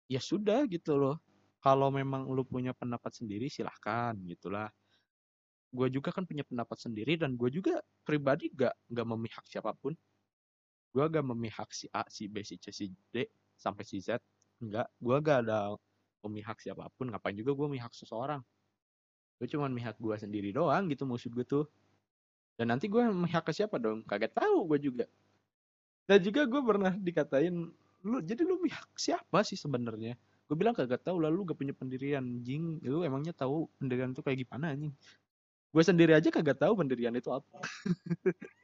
ya 0.06 0.20
sudah 0.20 0.68
gitu 0.68 1.00
loh. 1.00 1.18
Kalau 1.62 1.88
memang 1.90 2.26
lu 2.30 2.42
punya 2.46 2.76
pendapat 2.76 3.10
sendiri 3.16 3.48
silahkan 3.50 4.14
gitulah. 4.28 4.68
Gue 5.72 5.88
juga 5.88 6.12
kan 6.12 6.28
punya 6.28 6.44
pendapat 6.44 6.78
sendiri 6.78 7.16
dan 7.16 7.34
gue 7.34 7.48
juga 7.48 7.80
pribadi 8.04 8.52
gak 8.52 8.76
gak 8.92 9.06
memihak 9.08 9.44
siapa 9.48 9.72
pun. 9.74 9.96
Gue 10.92 11.04
gak 11.08 11.24
memihak 11.24 11.72
si 11.72 11.88
A 11.90 12.04
si 12.12 12.28
B 12.28 12.44
si 12.44 12.60
C 12.60 12.70
si 12.70 12.92
D 13.10 13.24
sampai 13.62 13.86
si 13.86 14.02
Z 14.02 14.18
enggak. 14.58 14.90
Gue 14.98 15.16
gak 15.22 15.46
ada 15.46 15.78
memihak 16.26 16.58
siapa 16.58 16.90
pun 16.98 17.10
ngapain 17.10 17.34
juga 17.38 17.54
gue 17.54 17.66
memihak 17.70 17.94
seseorang. 17.94 18.42
Gue 19.38 19.46
cuma 19.46 19.70
memihak 19.70 19.94
gue 19.98 20.14
sendiri 20.18 20.50
doang 20.50 20.90
gitu 20.90 21.06
maksud 21.06 21.30
gue 21.30 21.46
tuh. 21.46 21.64
Dan 22.58 22.74
nanti 22.74 22.90
gue 22.90 23.02
memihak 23.02 23.46
ke 23.46 23.54
siapa 23.54 23.78
dong? 23.78 24.02
Kaget 24.06 24.34
tahu 24.34 24.66
gue 24.74 24.78
juga. 24.82 25.06
Dan 26.06 26.18
juga 26.22 26.42
gue 26.46 26.62
pernah 26.62 26.92
dikatain 26.94 27.54
lu 28.02 28.18
jadi 28.18 28.42
lu 28.42 28.58
memihak 28.58 28.90
siapa 28.98 29.46
sih 29.46 29.54
sebenarnya? 29.54 30.18
Gue 30.50 30.56
bilang 30.58 30.74
kagak 30.74 31.06
tahu 31.06 31.22
lalu 31.22 31.46
gak 31.46 31.58
punya 31.58 31.74
pendirian 31.74 32.22
jing 32.42 32.82
lu 32.82 33.06
emangnya 33.06 33.32
tahu 33.32 33.70
pendirian 33.78 34.10
itu 34.10 34.22
kayak 34.22 34.42
gimana 34.42 34.74
anjing? 34.74 34.94
Gue 35.72 35.82
sendiri 35.86 36.12
aja 36.12 36.28
kagak 36.28 36.60
tahu 36.60 36.76
pendirian 36.76 37.14
itu 37.16 37.32
apa 37.32 37.62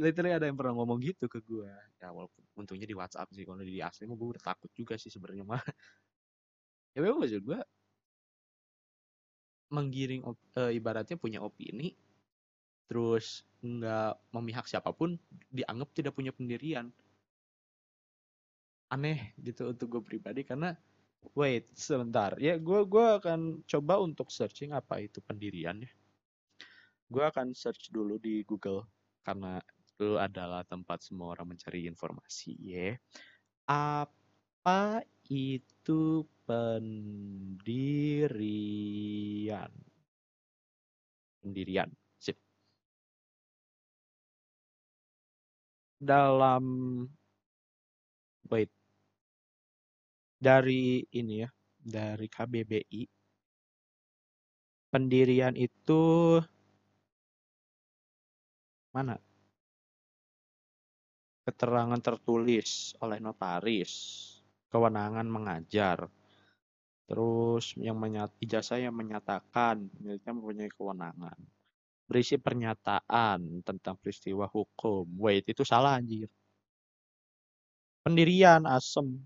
literally 0.00 0.32
ada 0.32 0.48
yang 0.48 0.56
pernah 0.56 0.72
ngomong 0.72 0.98
gitu 1.04 1.28
ke 1.28 1.44
gue 1.44 1.68
ya 2.00 2.08
walaupun 2.10 2.42
untungnya 2.56 2.88
di 2.88 2.96
WhatsApp 2.96 3.28
sih 3.36 3.44
kalau 3.44 3.60
di 3.60 3.78
asli 3.84 4.08
mah 4.08 4.16
gue 4.16 4.28
udah 4.36 4.44
takut 4.44 4.72
juga 4.72 4.96
sih 4.96 5.12
sebenarnya 5.12 5.44
mah. 5.44 5.60
Ya 6.90 7.06
memang 7.06 7.22
maksud 7.22 7.46
gue 7.46 7.60
menggiring 9.70 10.26
e, 10.58 10.74
ibaratnya 10.74 11.14
punya 11.14 11.38
opini 11.38 11.94
terus 12.90 13.46
nggak 13.62 14.34
memihak 14.34 14.66
siapa 14.66 14.90
pun 14.90 15.14
dianggap 15.54 15.94
tidak 15.94 16.12
punya 16.18 16.34
pendirian. 16.34 16.90
Aneh 18.90 19.30
gitu 19.38 19.70
untuk 19.70 19.86
gue 19.86 20.02
pribadi 20.02 20.42
karena 20.42 20.74
wait 21.38 21.70
sebentar. 21.78 22.34
Ya 22.42 22.58
gue 22.58 22.80
gua 22.88 23.22
akan 23.22 23.62
coba 23.70 24.02
untuk 24.02 24.34
searching 24.34 24.74
apa 24.74 24.98
itu 24.98 25.22
pendirian 25.22 25.78
ya. 25.86 25.90
Gue 27.06 27.22
akan 27.26 27.54
search 27.54 27.90
dulu 27.94 28.18
di 28.18 28.42
Google 28.42 28.86
karena 29.22 29.62
itu 30.00 30.16
adalah 30.16 30.64
tempat 30.64 31.04
semua 31.04 31.36
orang 31.36 31.52
mencari 31.52 31.84
informasi 31.84 32.56
ya. 32.56 32.96
Apa 33.68 35.04
itu 35.28 36.24
pendirian? 36.48 37.52
Pendirian. 41.44 41.92
Sip. 42.16 42.40
Dalam 46.00 46.64
wait. 48.48 48.72
Dari 50.40 51.04
ini 51.12 51.44
ya, 51.44 51.52
dari 51.76 52.24
KBBI 52.24 53.04
pendirian 54.88 55.52
itu 55.60 56.40
Mana? 58.90 59.29
Keterangan 61.50 61.98
tertulis 61.98 62.94
oleh 63.02 63.18
notaris, 63.18 63.90
kewenangan 64.70 65.26
mengajar. 65.26 66.06
Terus 67.10 67.74
yang 67.74 67.98
menyat, 67.98 68.30
ijazah 68.38 68.78
yang 68.78 68.94
menyatakan 68.94 69.82
miliknya 69.98 70.30
mempunyai 70.30 70.70
kewenangan. 70.70 71.34
Berisi 72.06 72.38
pernyataan 72.38 73.66
tentang 73.66 73.98
peristiwa 73.98 74.46
hukum. 74.46 75.10
Wait, 75.18 75.42
itu 75.50 75.66
salah 75.66 75.98
anjir. 75.98 76.30
Pendirian 78.06 78.62
asem. 78.70 79.18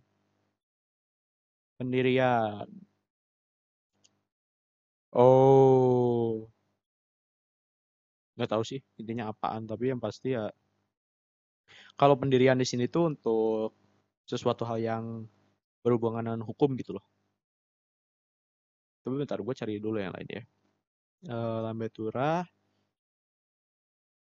Pendirian. 1.76 2.64
Oh 5.12 6.48
nggak 8.34 8.50
tahu 8.50 8.62
sih 8.66 8.80
intinya 8.98 9.30
apaan 9.30 9.62
tapi 9.70 9.94
yang 9.94 10.02
pasti 10.02 10.34
ya 10.34 10.50
kalau 11.94 12.14
pendirian 12.18 12.58
di 12.58 12.66
sini 12.66 12.90
tuh 12.90 13.14
untuk 13.14 13.74
sesuatu 14.26 14.66
hal 14.66 14.78
yang 14.80 15.04
berhubungan 15.84 16.24
dengan 16.24 16.42
hukum 16.42 16.74
gitu 16.80 16.96
loh. 16.96 17.04
Tapi 19.04 19.14
bentar 19.20 19.36
gue 19.36 19.54
cari 19.54 19.76
dulu 19.76 20.00
yang 20.00 20.16
lain 20.16 20.28
ya. 20.32 20.42
E, 21.28 21.36
lambe 21.60 21.92
turah 21.92 22.40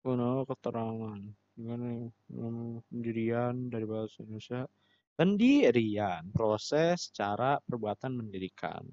oh, 0.04 0.44
keterangan. 0.44 1.20
Dengan 1.54 2.12
pendirian 2.90 3.72
dari 3.72 3.86
bahasa 3.88 4.26
Indonesia. 4.28 4.68
Pendirian 5.14 6.28
proses 6.36 7.14
cara 7.16 7.62
perbuatan 7.64 8.20
mendirikan. 8.20 8.84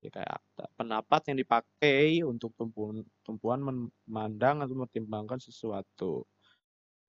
Ya 0.00 0.08
kayak 0.08 0.40
pendapat 0.78 1.32
yang 1.32 1.38
dipakai 1.44 2.24
untuk 2.24 2.56
tumpuan 2.56 3.04
tumpuan 3.20 3.60
memandang 3.60 4.64
atau 4.64 4.72
mempertimbangkan 4.76 5.40
sesuatu. 5.42 6.24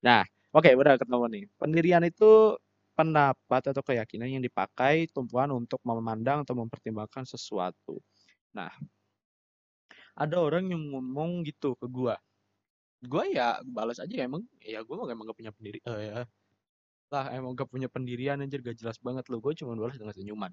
Nah, 0.02 0.26
oke 0.52 0.70
udah 0.72 0.94
ketemu 1.00 1.26
nih. 1.32 1.44
Pendirian 1.58 2.02
itu 2.06 2.56
pendapat 2.92 3.62
atau 3.72 3.82
keyakinan 3.82 4.28
yang 4.28 4.44
dipakai 4.44 5.08
tumpuan 5.10 5.48
untuk 5.52 5.80
memandang 5.82 6.44
atau 6.44 6.54
mempertimbangkan 6.56 7.24
sesuatu. 7.24 7.98
Nah, 8.52 8.68
ada 10.12 10.36
orang 10.36 10.68
yang 10.68 10.82
ngomong 10.92 11.42
gitu 11.48 11.72
ke 11.80 11.88
gua. 11.88 12.20
Gua 13.02 13.24
ya 13.26 13.58
balas 13.64 13.98
aja 13.98 14.12
ya, 14.12 14.24
emang 14.28 14.44
ya 14.62 14.84
gua 14.84 15.08
emang 15.08 15.26
gak 15.32 15.38
punya 15.40 15.52
pendiri 15.56 15.78
uh, 15.88 15.98
ya. 15.98 16.14
Lah 17.12 17.26
emang 17.32 17.56
gak 17.56 17.68
punya 17.72 17.88
pendirian 17.88 18.40
anjir 18.44 18.60
gak 18.60 18.76
jelas 18.76 19.00
banget 19.00 19.26
lo. 19.32 19.40
Gue 19.40 19.52
cuma 19.56 19.76
balas 19.76 19.96
dengan 19.96 20.14
senyuman. 20.16 20.52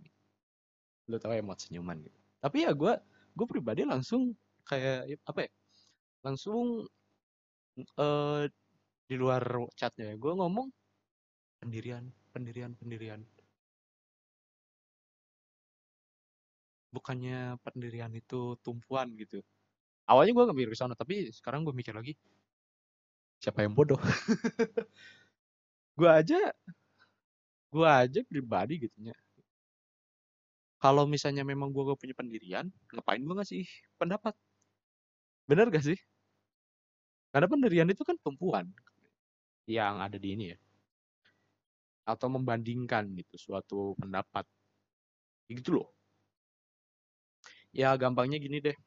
Lo 1.08 1.20
tau 1.20 1.32
emot 1.36 1.60
senyuman 1.60 2.00
gitu 2.04 2.20
tapi 2.40 2.64
ya 2.64 2.72
gue 2.72 2.94
gue 3.36 3.48
pribadi 3.48 3.84
langsung 3.84 4.36
kayak 4.64 5.20
apa 5.28 5.48
ya 5.48 5.52
langsung 6.24 6.88
uh, 8.00 8.44
di 9.10 9.16
luar 9.18 9.42
chatnya. 9.74 10.14
Gue 10.22 10.34
ngomong 10.38 10.70
pendirian 11.60 12.06
pendirian 12.34 12.72
pendirian. 12.78 13.22
Bukannya 16.94 17.58
pendirian 17.66 18.14
itu 18.14 18.58
tumpuan 18.66 19.14
gitu. 19.18 19.42
Awalnya 20.10 20.34
gue 20.38 20.46
mikir 20.58 20.72
ke 20.74 20.78
sana 20.78 20.94
tapi 20.94 21.30
sekarang 21.34 21.66
gue 21.66 21.74
mikir 21.74 21.94
lagi 21.98 22.14
siapa 23.42 23.64
yang 23.66 23.74
bodoh? 23.78 24.00
Gue 26.00 26.08
aja 26.08 26.40
gue 27.70 27.86
aja 27.86 28.20
pribadi 28.26 28.82
gitu 28.82 28.98
ya 29.06 29.14
kalau 30.80 31.04
misalnya 31.14 31.44
memang 31.44 31.70
gue 31.76 31.84
gak 31.92 32.00
punya 32.00 32.16
pendirian, 32.16 32.66
ngapain 32.96 33.20
gue 33.20 33.36
ngasih 33.36 33.64
pendapat? 34.00 34.34
Bener 35.50 35.68
gak 35.74 35.84
sih? 35.84 36.00
Karena 37.34 37.48
pendirian 37.52 37.90
itu 37.94 38.02
kan 38.08 38.16
tumpuan 38.24 38.66
yang 39.70 40.02
ada 40.02 40.18
di 40.18 40.34
ini 40.34 40.46
ya. 40.50 40.58
Atau 42.10 42.34
membandingkan 42.34 43.06
gitu 43.14 43.36
suatu 43.38 43.94
pendapat. 44.02 44.48
Gitu 45.46 45.78
loh. 45.78 45.90
Ya 47.70 47.94
gampangnya 47.94 48.42
gini 48.42 48.58
deh. 48.58 48.78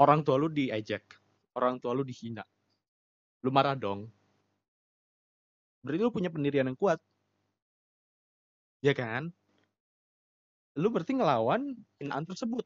Orang 0.00 0.24
tua 0.24 0.40
lu 0.40 0.48
diejek. 0.48 1.04
Orang 1.52 1.82
tua 1.82 1.92
lu 1.92 2.06
dihina. 2.06 2.46
Lu 3.44 3.52
marah 3.52 3.76
dong. 3.76 4.08
Berarti 5.84 6.00
lu 6.00 6.14
punya 6.14 6.32
pendirian 6.32 6.70
yang 6.70 6.78
kuat. 6.78 6.96
Ya 8.80 8.94
kan? 8.94 9.34
Lu 10.78 10.88
berarti 10.94 11.18
ngelawan 11.18 11.74
hinaan 11.98 12.24
tersebut. 12.24 12.62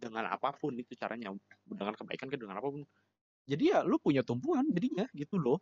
Dengan 0.00 0.32
apa 0.32 0.56
pun 0.56 0.72
itu 0.80 0.96
caranya. 0.96 1.30
Dengan 1.68 1.92
kebaikan 1.92 2.32
ke 2.32 2.40
dengan 2.40 2.56
apa 2.56 2.68
pun. 2.72 2.82
Jadi 3.50 3.74
ya 3.74 3.82
lu 3.82 3.98
punya 3.98 4.22
tumpuan 4.22 4.62
jadinya 4.70 5.10
gitu 5.10 5.34
loh. 5.42 5.58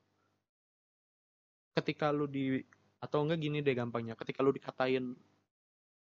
Ketika 1.73 2.13
lu 2.13 2.29
di 2.29 2.61
atau 3.01 3.25
enggak 3.25 3.41
gini 3.41 3.65
deh 3.65 3.73
gampangnya. 3.73 4.13
Ketika 4.13 4.45
lu 4.45 4.53
dikatain 4.53 5.17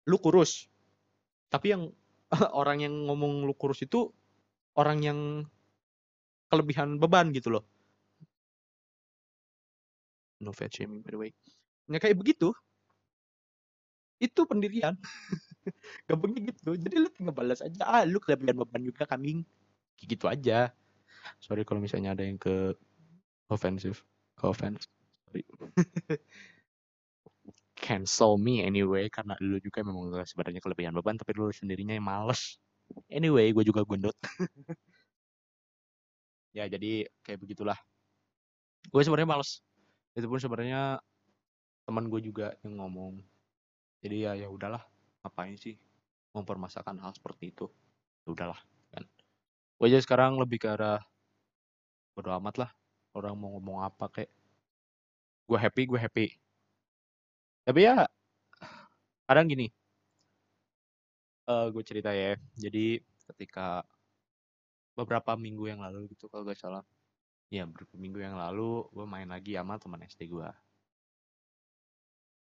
lu 0.10 0.18
kurus. 0.18 0.66
Tapi 1.54 1.78
yang 1.78 1.84
orang 2.62 2.82
yang 2.82 2.94
ngomong 3.06 3.46
lu 3.46 3.54
kurus 3.54 3.86
itu 3.86 4.10
orang 4.74 5.00
yang 5.06 5.20
kelebihan 6.50 6.98
beban 6.98 7.30
gitu 7.30 7.54
loh. 7.54 7.64
No 10.42 10.50
fat 10.50 10.74
shaming 10.74 11.06
by 11.06 11.14
the 11.14 11.20
way. 11.22 11.32
Ya 11.86 12.02
kayak 12.02 12.18
begitu. 12.18 12.50
Itu 14.18 14.50
pendirian. 14.50 14.98
Gampangnya 16.10 16.50
gitu. 16.50 16.74
Jadi 16.74 16.96
lu 16.98 17.10
tinggal 17.14 17.36
balas 17.36 17.62
aja. 17.62 17.82
Ah, 17.86 18.04
lu 18.10 18.18
kelebihan 18.18 18.58
beban 18.58 18.82
juga 18.82 19.06
kambing. 19.06 19.46
Gitu 20.02 20.26
aja. 20.26 20.74
Sorry 21.42 21.66
kalau 21.68 21.82
misalnya 21.84 22.14
ada 22.14 22.24
yang 22.26 22.40
ke 22.40 22.74
offensive. 23.50 24.02
Ke 24.38 24.50
offense. 24.50 24.88
Sorry. 25.30 25.44
Cancel 27.86 28.38
me 28.42 28.64
anyway. 28.66 29.10
Karena 29.12 29.38
lu 29.42 29.62
juga 29.62 29.86
memang 29.86 30.14
sebenarnya 30.26 30.62
kelebihan 30.62 30.94
beban. 30.96 31.18
Tapi 31.18 31.32
lu 31.38 31.52
sendirinya 31.52 31.94
yang 31.94 32.06
males. 32.06 32.58
Anyway, 33.10 33.50
gue 33.52 33.66
juga 33.66 33.82
gendut. 33.86 34.16
ya 36.58 36.70
jadi 36.70 37.10
kayak 37.26 37.40
begitulah. 37.42 37.78
Gue 38.90 39.02
sebenarnya 39.02 39.30
males. 39.30 39.66
Itu 40.16 40.32
pun 40.32 40.40
sebenarnya 40.40 41.02
teman 41.86 42.10
gue 42.10 42.22
juga 42.22 42.58
yang 42.66 42.82
ngomong. 42.82 43.22
Jadi 44.02 44.26
ya 44.26 44.38
ya 44.38 44.48
udahlah, 44.50 44.82
ngapain 45.26 45.58
sih 45.58 45.78
mempermasakan 46.34 47.02
hal 47.02 47.12
seperti 47.18 47.54
itu? 47.54 47.66
Ya 48.26 48.30
udahlah 48.34 48.60
kan. 48.94 49.04
Gue 49.78 49.88
aja 49.90 50.00
sekarang 50.02 50.38
lebih 50.38 50.62
ke 50.62 50.70
arah 50.70 51.02
bodo 52.16 52.32
amat 52.40 52.56
lah. 52.64 52.72
Orang 53.12 53.36
mau 53.36 53.52
ngomong 53.60 53.84
apa 53.84 54.08
kayak 54.08 54.32
gue 55.46 55.60
happy, 55.60 55.84
gue 55.86 56.00
happy. 56.00 56.26
Tapi 57.68 57.80
ya 57.84 58.08
kadang 59.28 59.52
gini. 59.52 59.68
Uh, 61.46 61.70
gue 61.70 61.84
cerita 61.84 62.10
ya. 62.16 62.40
Jadi 62.58 63.04
ketika 63.30 63.84
beberapa 64.96 65.36
minggu 65.36 65.68
yang 65.68 65.84
lalu 65.84 66.08
gitu 66.16 66.32
kalau 66.32 66.48
gak 66.48 66.58
salah 66.58 66.82
ya 67.52 67.68
beberapa 67.68 67.94
minggu 68.00 68.24
yang 68.24 68.40
lalu 68.40 68.88
gue 68.90 69.06
main 69.06 69.28
lagi 69.30 69.54
sama 69.54 69.78
teman 69.78 70.02
SD 70.08 70.32
gue 70.32 70.50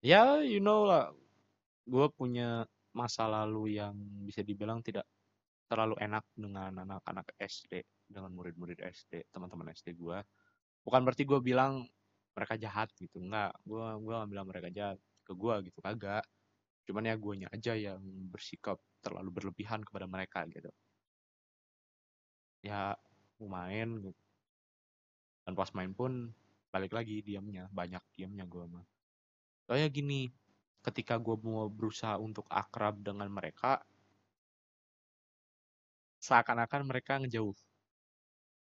ya 0.02 0.42
you 0.42 0.64
know 0.64 0.88
lah 0.88 1.12
gue 1.86 2.08
punya 2.16 2.66
masa 2.96 3.30
lalu 3.30 3.78
yang 3.78 3.94
bisa 4.26 4.42
dibilang 4.42 4.82
tidak 4.82 5.06
terlalu 5.68 6.00
enak 6.00 6.24
dengan 6.34 6.72
anak-anak 6.72 7.36
SD 7.38 7.84
dengan 8.08 8.32
murid-murid 8.32 8.80
SD 8.80 9.28
teman-teman 9.32 9.76
SD 9.76 10.00
gue 10.00 10.18
bukan 10.88 11.04
berarti 11.04 11.28
gue 11.28 11.40
bilang 11.44 11.84
mereka 12.38 12.54
jahat 12.56 12.94
gitu 12.96 13.18
enggak. 13.18 13.52
Gue 13.66 13.82
gue 13.82 14.14
gak 14.14 14.30
bilang 14.30 14.46
mereka 14.46 14.70
jahat 14.70 15.02
ke 15.26 15.34
gue 15.34 15.56
gitu 15.68 15.80
kagak. 15.82 16.24
Cuman 16.86 17.10
ya 17.10 17.20
guanya 17.20 17.52
aja 17.52 17.74
yang 17.74 18.00
bersikap 18.30 18.80
terlalu 19.02 19.34
berlebihan 19.34 19.82
kepada 19.82 20.06
mereka 20.06 20.46
gitu. 20.48 20.70
Ya 22.62 22.94
main 23.42 24.00
gitu. 24.06 24.22
Dan 25.44 25.54
pas 25.58 25.74
main 25.74 25.92
pun 25.92 26.30
balik 26.72 26.94
lagi 26.94 27.26
diamnya 27.26 27.66
banyak 27.74 28.04
diamnya 28.14 28.46
gue 28.46 28.64
mah. 28.70 28.86
Soalnya 29.66 29.90
gini 29.90 30.30
ketika 30.86 31.18
gue 31.20 31.36
mau 31.42 31.68
berusaha 31.68 32.16
untuk 32.22 32.46
akrab 32.48 33.02
dengan 33.02 33.28
mereka 33.28 33.82
seakan-akan 36.28 36.82
mereka 36.84 37.24
ngejauh. 37.24 37.56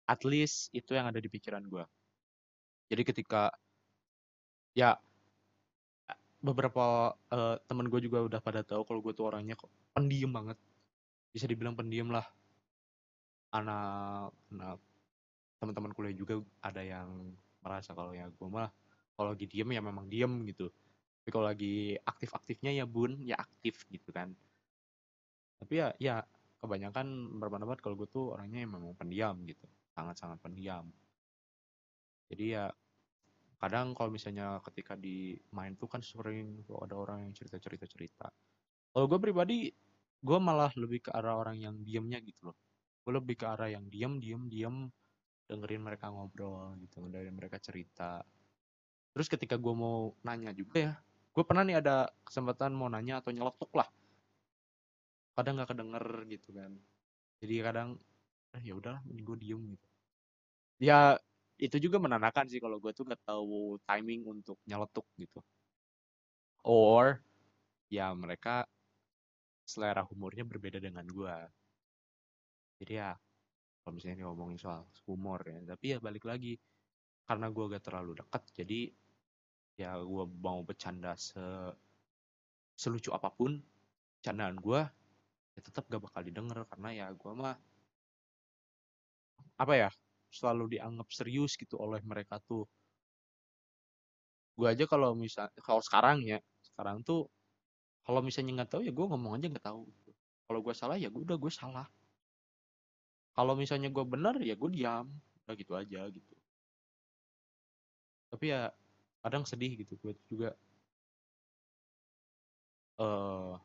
At 0.06 0.22
least 0.22 0.70
itu 0.70 0.94
yang 0.94 1.10
ada 1.10 1.18
di 1.18 1.26
pikiran 1.26 1.66
gue 1.66 1.86
jadi 2.86 3.02
ketika 3.02 3.50
ya 4.78 4.94
beberapa 6.46 7.18
uh, 7.34 7.56
teman 7.66 7.90
gue 7.90 8.06
juga 8.06 8.22
udah 8.22 8.38
pada 8.38 8.62
tahu 8.62 8.86
kalau 8.86 9.02
gue 9.02 9.14
tuh 9.18 9.34
orangnya 9.34 9.58
kok 9.58 9.72
pendiam 9.98 10.30
banget. 10.30 10.58
Bisa 11.34 11.50
dibilang 11.50 11.74
pendiam 11.74 12.14
lah. 12.14 12.26
Anak 13.50 14.36
anak 14.54 14.78
teman-teman 15.58 15.92
kuliah 15.96 16.14
juga 16.14 16.38
ada 16.62 16.86
yang 16.86 17.34
merasa 17.66 17.98
kalau 17.98 18.14
ya 18.14 18.30
gue 18.30 18.48
mah 18.52 18.70
kalau 19.18 19.34
lagi 19.34 19.50
diem 19.50 19.70
ya 19.74 19.82
memang 19.82 20.06
diem 20.06 20.46
gitu. 20.46 20.70
Tapi 21.26 21.30
kalau 21.34 21.50
lagi 21.50 21.98
aktif-aktifnya 22.06 22.70
ya 22.78 22.86
bun 22.86 23.18
ya 23.26 23.42
aktif 23.42 23.82
gitu 23.90 24.14
kan. 24.14 24.30
Tapi 25.58 25.74
ya 25.74 25.88
ya 25.98 26.22
kebanyakan 26.66 27.38
berpendapat 27.38 27.78
kalau 27.80 27.96
gue 27.96 28.10
tuh 28.10 28.34
orangnya 28.34 28.66
yang 28.66 28.76
memang 28.76 28.98
pendiam 28.98 29.38
gitu 29.46 29.66
sangat-sangat 29.96 30.42
pendiam. 30.44 30.90
Jadi 32.28 32.46
ya 32.58 32.68
kadang 33.62 33.96
kalau 33.96 34.12
misalnya 34.12 34.60
ketika 34.66 35.00
di 35.00 35.40
main 35.56 35.80
tuh 35.80 35.88
kan 35.88 36.04
sering 36.04 36.66
tuh 36.68 36.76
ada 36.84 37.00
orang 37.00 37.24
yang 37.24 37.32
cerita-cerita 37.32 37.88
cerita 37.88 38.28
kalau 38.92 39.06
gue 39.08 39.20
pribadi 39.22 39.72
gue 40.26 40.40
malah 40.42 40.74
lebih 40.76 41.08
ke 41.08 41.12
arah 41.14 41.38
orang 41.40 41.56
yang 41.60 41.76
diamnya 41.86 42.20
gitu 42.20 42.52
loh. 42.52 42.58
Gue 43.06 43.14
lebih 43.16 43.38
ke 43.38 43.46
arah 43.46 43.70
yang 43.70 43.86
diem 43.88 44.18
diem 44.18 44.44
diem 44.50 44.76
dengerin 45.46 45.82
mereka 45.86 46.10
ngobrol 46.10 46.74
gitu 46.82 47.06
dari 47.08 47.30
mereka 47.30 47.62
cerita. 47.62 48.26
Terus 49.14 49.28
ketika 49.30 49.56
gue 49.56 49.74
mau 49.78 50.18
nanya 50.26 50.52
juga 50.52 50.78
ya 50.82 50.94
gue 51.36 51.44
pernah 51.44 51.68
nih 51.68 51.84
ada 51.84 52.08
kesempatan 52.24 52.72
mau 52.72 52.88
nanya 52.88 53.20
atau 53.20 53.36
nyeletuk 53.36 53.68
lah 53.76 53.92
kadang 55.36 55.54
nggak 55.60 55.70
kedenger 55.76 56.06
gitu 56.32 56.50
kan. 56.56 56.72
Jadi 57.44 57.54
kadang 57.62 57.90
eh, 58.56 58.62
ya 58.64 58.74
udahlah 58.80 59.02
gue 59.06 59.38
diem 59.40 59.62
gitu. 59.76 59.88
Ya 60.80 61.20
itu 61.60 61.78
juga 61.80 61.98
menandakan 62.04 62.48
sih 62.52 62.60
kalau 62.60 62.80
gue 62.84 62.92
tuh 62.92 63.08
gak 63.08 63.24
tahu 63.24 63.80
timing 63.88 64.28
untuk 64.28 64.60
nyeletuk 64.68 65.08
gitu. 65.16 65.40
Or 66.68 67.20
ya 67.88 68.12
mereka 68.12 68.66
selera 69.66 70.06
humornya 70.06 70.46
berbeda 70.46 70.78
dengan 70.78 71.06
gue 71.10 71.36
jadi 72.82 72.94
ya 73.02 73.12
kalau 73.82 73.94
misalnya 73.98 74.30
ngomongin 74.30 74.60
soal 74.62 74.86
humor 75.10 75.42
ya 75.46 75.58
tapi 75.74 75.86
ya 75.96 75.98
balik 75.98 76.26
lagi 76.30 76.58
karena 77.26 77.50
gue 77.50 77.64
gak 77.74 77.86
terlalu 77.86 78.12
dekat 78.22 78.44
jadi 78.54 78.82
ya 79.76 79.98
gue 80.00 80.24
mau 80.40 80.62
bercanda 80.62 81.18
se 81.18 81.42
selucu 82.76 83.10
apa 83.16 83.32
pun 83.34 83.58
candaan 84.22 84.60
gue 84.60 84.82
ya 85.56 85.60
tetap 85.64 85.88
gak 85.88 86.04
bakal 86.04 86.22
didengar 86.22 86.68
karena 86.68 86.90
ya 86.92 87.06
gue 87.16 87.32
mah 87.32 87.56
apa 89.56 89.74
ya 89.80 89.90
selalu 90.32 90.76
dianggap 90.76 91.08
serius 91.16 91.56
gitu 91.56 91.80
oleh 91.80 92.04
mereka 92.04 92.44
tuh. 92.44 92.68
Gue 94.56 94.68
aja 94.72 94.84
kalau 94.88 95.16
misal 95.16 95.48
kalau 95.64 95.80
sekarang 95.80 96.24
ya 96.24 96.40
sekarang 96.64 97.04
tuh 97.08 97.28
kalau 98.04 98.20
misalnya 98.20 98.64
nggak 98.64 98.72
tahu 98.76 98.82
ya 98.84 98.92
gue 98.92 99.06
ngomong 99.08 99.40
aja 99.40 99.48
nggak 99.48 99.66
tahu 99.66 99.88
kalau 100.46 100.60
gue 100.62 100.74
salah 100.76 100.98
ya 101.00 101.08
gue 101.08 101.22
udah 101.24 101.40
gue 101.40 101.52
salah. 101.52 101.88
Kalau 103.36 103.54
misalnya 103.56 103.92
gue 103.92 104.06
benar 104.08 104.36
ya 104.40 104.56
gue 104.56 104.70
diam 104.72 105.08
udah 105.48 105.56
gitu 105.56 105.74
aja 105.76 106.02
gitu. 106.12 106.36
Tapi 108.32 108.46
ya 108.52 108.72
kadang 109.24 109.44
sedih 109.48 109.72
gitu 109.80 109.96
gue 110.04 110.14
juga. 110.28 110.52
Eh 112.96 113.04
uh, 113.04 113.60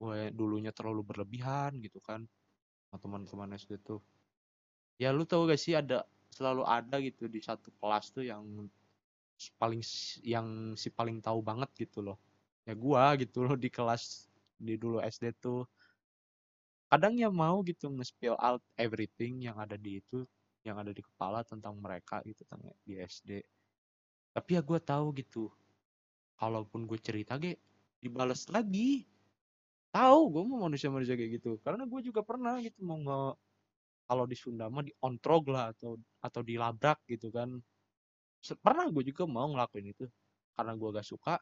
gue 0.00 0.18
dulunya 0.34 0.74
terlalu 0.74 1.02
berlebihan 1.06 1.78
gitu 1.80 1.98
kan 2.02 2.26
sama 2.90 2.96
teman-teman 3.00 3.56
SD 3.58 3.80
tuh. 3.82 4.00
Ya 5.00 5.10
lu 5.10 5.26
tau 5.26 5.46
gak 5.46 5.58
sih 5.58 5.74
ada 5.74 6.06
selalu 6.30 6.62
ada 6.66 6.98
gitu 7.02 7.26
di 7.30 7.42
satu 7.42 7.70
kelas 7.78 8.14
tuh 8.14 8.26
yang 8.26 8.42
paling 9.58 9.82
yang 10.22 10.78
si 10.78 10.90
paling 10.90 11.18
tahu 11.18 11.42
banget 11.42 11.70
gitu 11.78 12.02
loh. 12.02 12.18
Ya 12.66 12.74
gua 12.78 13.14
gitu 13.18 13.44
loh 13.44 13.58
di 13.58 13.68
kelas 13.68 14.30
di 14.58 14.78
dulu 14.78 15.02
SD 15.02 15.34
tuh. 15.42 15.66
Kadang 16.90 17.18
ya 17.18 17.26
mau 17.32 17.64
gitu 17.66 17.90
nge-spill 17.90 18.38
out 18.38 18.62
everything 18.78 19.42
yang 19.42 19.58
ada 19.58 19.74
di 19.74 19.98
itu 19.98 20.22
yang 20.64 20.78
ada 20.80 20.94
di 20.94 21.02
kepala 21.02 21.44
tentang 21.44 21.76
mereka 21.76 22.24
gitu 22.24 22.46
tentang 22.46 22.72
di 22.86 22.96
SD 22.96 23.44
tapi 24.34 24.58
ya 24.58 24.62
gue 24.66 24.80
tahu 24.82 25.14
gitu 25.14 25.46
kalaupun 26.42 26.90
gue 26.90 26.98
cerita 26.98 27.38
ge 27.38 27.54
dibales 28.02 28.50
lagi 28.50 29.06
tahu 29.94 30.20
gue 30.34 30.42
mau 30.42 30.66
manusia-manusia 30.66 31.14
kayak 31.14 31.38
gitu. 31.38 31.62
Karena 31.62 31.86
gue 31.86 32.00
juga 32.02 32.26
pernah 32.26 32.58
gitu 32.58 32.82
mau 32.82 32.98
nge 32.98 33.20
kalau 34.04 34.24
di 34.26 34.36
Sunda 34.36 34.66
mah 34.66 34.84
diontrog 34.84 35.48
lah 35.54 35.70
atau 35.70 35.94
atau 36.18 36.40
dilabrak 36.42 36.98
gitu 37.06 37.30
kan. 37.30 37.54
Pernah 38.58 38.90
gue 38.90 39.04
juga 39.06 39.24
mau 39.30 39.46
ngelakuin 39.54 39.94
itu 39.94 40.04
karena 40.58 40.74
gue 40.74 40.88
gak 40.98 41.06
suka. 41.06 41.34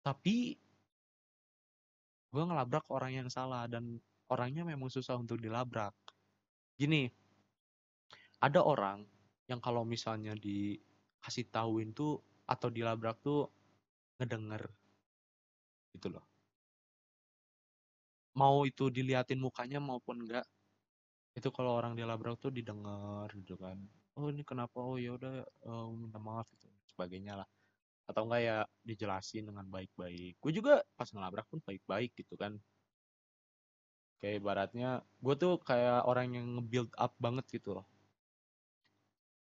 Tapi 0.00 0.56
gue 2.30 2.42
ngelabrak 2.48 2.88
orang 2.88 3.12
yang 3.24 3.28
salah 3.28 3.68
dan 3.68 4.00
orangnya 4.32 4.64
memang 4.64 4.88
susah 4.88 5.20
untuk 5.20 5.36
dilabrak. 5.36 5.92
Gini 6.80 7.12
ada 8.40 8.64
orang 8.64 9.04
yang 9.52 9.60
kalau 9.60 9.84
misalnya 9.84 10.32
dikasih 10.32 11.52
tahuin 11.52 11.92
tuh 11.92 12.16
atau 12.48 12.72
dilabrak 12.72 13.20
tuh 13.20 13.52
ngedenger 14.16 14.64
gitu 15.92 16.08
loh 16.16 16.29
mau 18.36 18.62
itu 18.66 18.88
diliatin 18.92 19.40
mukanya 19.42 19.78
maupun 19.82 20.26
enggak 20.26 20.46
itu 21.38 21.48
kalau 21.54 21.78
orang 21.78 21.94
dilabrak 21.94 22.36
tuh 22.42 22.50
didengar 22.50 23.30
gitu 23.34 23.54
kan 23.58 23.78
oh 24.20 24.28
ini 24.32 24.42
kenapa? 24.44 24.76
Oh 24.82 25.00
ya 25.00 25.16
udah 25.16 25.44
eh, 25.44 25.86
minta 25.96 26.18
maaf 26.18 26.46
gitu 26.58 26.68
sebagainya 26.92 27.40
lah. 27.40 27.48
Atau 28.08 28.26
enggak 28.26 28.42
ya 28.42 28.56
dijelasin 28.84 29.48
dengan 29.48 29.66
baik-baik. 29.70 30.36
Gue 30.42 30.52
juga 30.52 30.82
pas 30.98 31.08
ngelabrak 31.08 31.46
pun 31.48 31.60
baik-baik 31.64 32.12
gitu 32.18 32.34
kan. 32.36 32.58
Kayak 34.20 34.44
ibaratnya 34.44 35.00
gue 35.24 35.34
tuh 35.38 35.56
kayak 35.64 36.04
orang 36.04 36.36
yang 36.36 36.46
nge-build 36.60 36.90
up 37.00 37.12
banget 37.16 37.46
gitu 37.48 37.80
loh. 37.80 37.86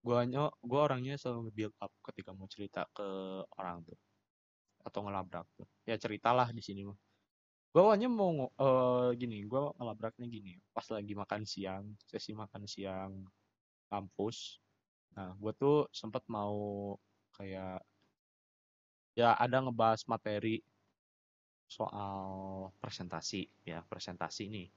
Gue 0.05 0.15
gue 0.63 0.79
orangnya 0.79 1.19
selalu 1.19 1.51
nge-build 1.51 1.75
up 1.83 1.91
ketika 2.07 2.31
mau 2.31 2.47
cerita 2.47 2.87
ke 2.95 3.07
orang 3.59 3.83
tuh 3.83 3.99
atau 4.87 4.99
ngelabrak 5.03 5.47
tuh. 5.59 5.67
Ya 5.83 5.99
ceritalah 5.99 6.47
di 6.55 6.63
sini 6.63 6.87
mah 6.87 6.95
gue 7.69 7.81
awalnya 7.81 8.09
mau 8.09 8.49
eh, 8.49 9.09
gini 9.19 9.45
gue 9.45 9.59
ngelabraknya 9.77 10.25
gini 10.25 10.57
pas 10.73 10.85
lagi 10.89 11.13
makan 11.13 11.41
siang 11.45 11.85
sesi 12.09 12.33
makan 12.33 12.63
siang 12.65 13.11
kampus 13.89 14.57
nah 15.13 15.33
gue 15.37 15.51
tuh 15.57 15.85
sempet 15.93 16.21
mau 16.29 16.93
kayak 17.37 17.81
ya 19.17 19.35
ada 19.35 19.57
ngebahas 19.59 20.01
materi 20.07 20.61
soal 21.69 22.23
presentasi 22.81 23.45
ya 23.63 23.85
presentasi 23.85 24.49
nih. 24.49 24.67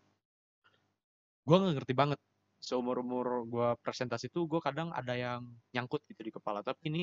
Gue 1.43 1.57
nggak 1.57 1.75
ngerti 1.83 1.95
banget 1.97 2.21
seumur 2.63 3.03
umur 3.03 3.43
gue 3.49 3.69
presentasi 3.83 4.31
tuh 4.31 4.47
gue 4.47 4.61
kadang 4.63 4.95
ada 4.95 5.19
yang 5.19 5.43
nyangkut 5.75 5.99
gitu 6.07 6.23
di 6.23 6.31
kepala 6.31 6.63
tapi 6.63 6.95
ini 6.95 7.03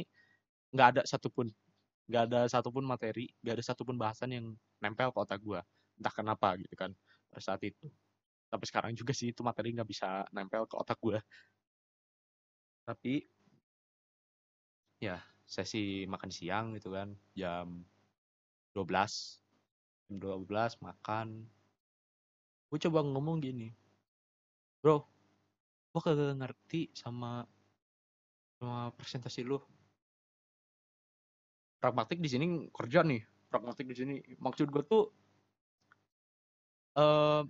nggak 0.72 0.88
ada 0.96 1.02
satupun 1.04 1.52
nggak 2.08 2.24
ada 2.32 2.40
satupun 2.48 2.88
materi 2.88 3.28
nggak 3.44 3.60
ada 3.60 3.64
satupun 3.68 4.00
bahasan 4.00 4.32
yang 4.32 4.46
nempel 4.80 5.12
ke 5.12 5.20
otak 5.20 5.44
gue 5.44 5.60
entah 6.00 6.14
kenapa 6.16 6.56
gitu 6.58 6.74
kan 6.80 6.96
pada 7.30 7.44
saat 7.44 7.62
itu. 7.68 7.86
Tapi 8.50 8.64
sekarang 8.66 8.98
juga 8.98 9.14
sih 9.14 9.30
itu 9.30 9.46
materi 9.46 9.76
nggak 9.76 9.90
bisa 9.90 10.26
nempel 10.34 10.66
ke 10.66 10.74
otak 10.74 10.98
gue 10.98 11.22
tapi 12.90 13.22
ya 14.98 15.22
sesi 15.46 16.10
makan 16.10 16.34
siang 16.34 16.74
gitu 16.74 16.90
kan 16.90 17.14
jam 17.38 17.86
12 18.74 18.90
jam 20.10 20.18
12 20.18 20.82
makan. 20.82 21.46
Gue 22.74 22.80
coba 22.82 23.06
ngomong 23.06 23.38
gini 23.46 23.70
bro 24.82 25.06
gue 25.94 26.02
kagak 26.02 26.34
ngerti 26.34 26.90
sama 26.98 27.46
sama 28.58 28.90
presentasi 28.98 29.46
lu. 29.46 29.62
Pragmatik 31.78 32.18
di 32.18 32.30
sini 32.30 32.46
kerja 32.74 33.06
nih. 33.06 33.22
Pragmatik 33.54 33.86
di 33.86 33.96
sini. 33.96 34.16
Maksud 34.42 34.66
gue 34.74 34.84
tuh 34.84 35.14
eh 36.98 37.44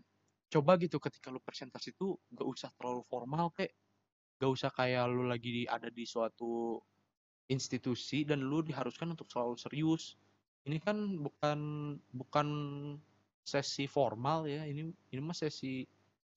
coba 0.49 0.71
gitu 0.82 0.97
ketika 0.97 1.30
lu 1.30 1.38
presentasi 1.39 1.93
tuh 1.93 2.17
gak 2.34 2.47
usah 2.47 2.69
terlalu 2.73 3.06
formal 3.06 3.54
kayak 3.54 3.71
gak 4.41 4.49
usah 4.49 4.71
kayak 4.73 5.06
lu 5.12 5.30
lagi 5.30 5.63
di- 5.63 5.69
ada 5.69 5.93
di 5.93 6.04
suatu 6.10 6.82
institusi 7.49 8.25
dan 8.25 8.45
lu 8.45 8.62
diharuskan 8.62 9.13
untuk 9.13 9.30
selalu 9.30 9.58
serius. 9.58 10.17
Ini 10.65 10.78
kan 10.82 10.97
bukan 11.17 11.60
bukan 12.13 12.47
sesi 13.41 13.89
formal 13.89 14.45
ya 14.45 14.62
ini 14.69 14.86
ini 14.86 15.21
mah 15.25 15.34
sesi 15.34 15.82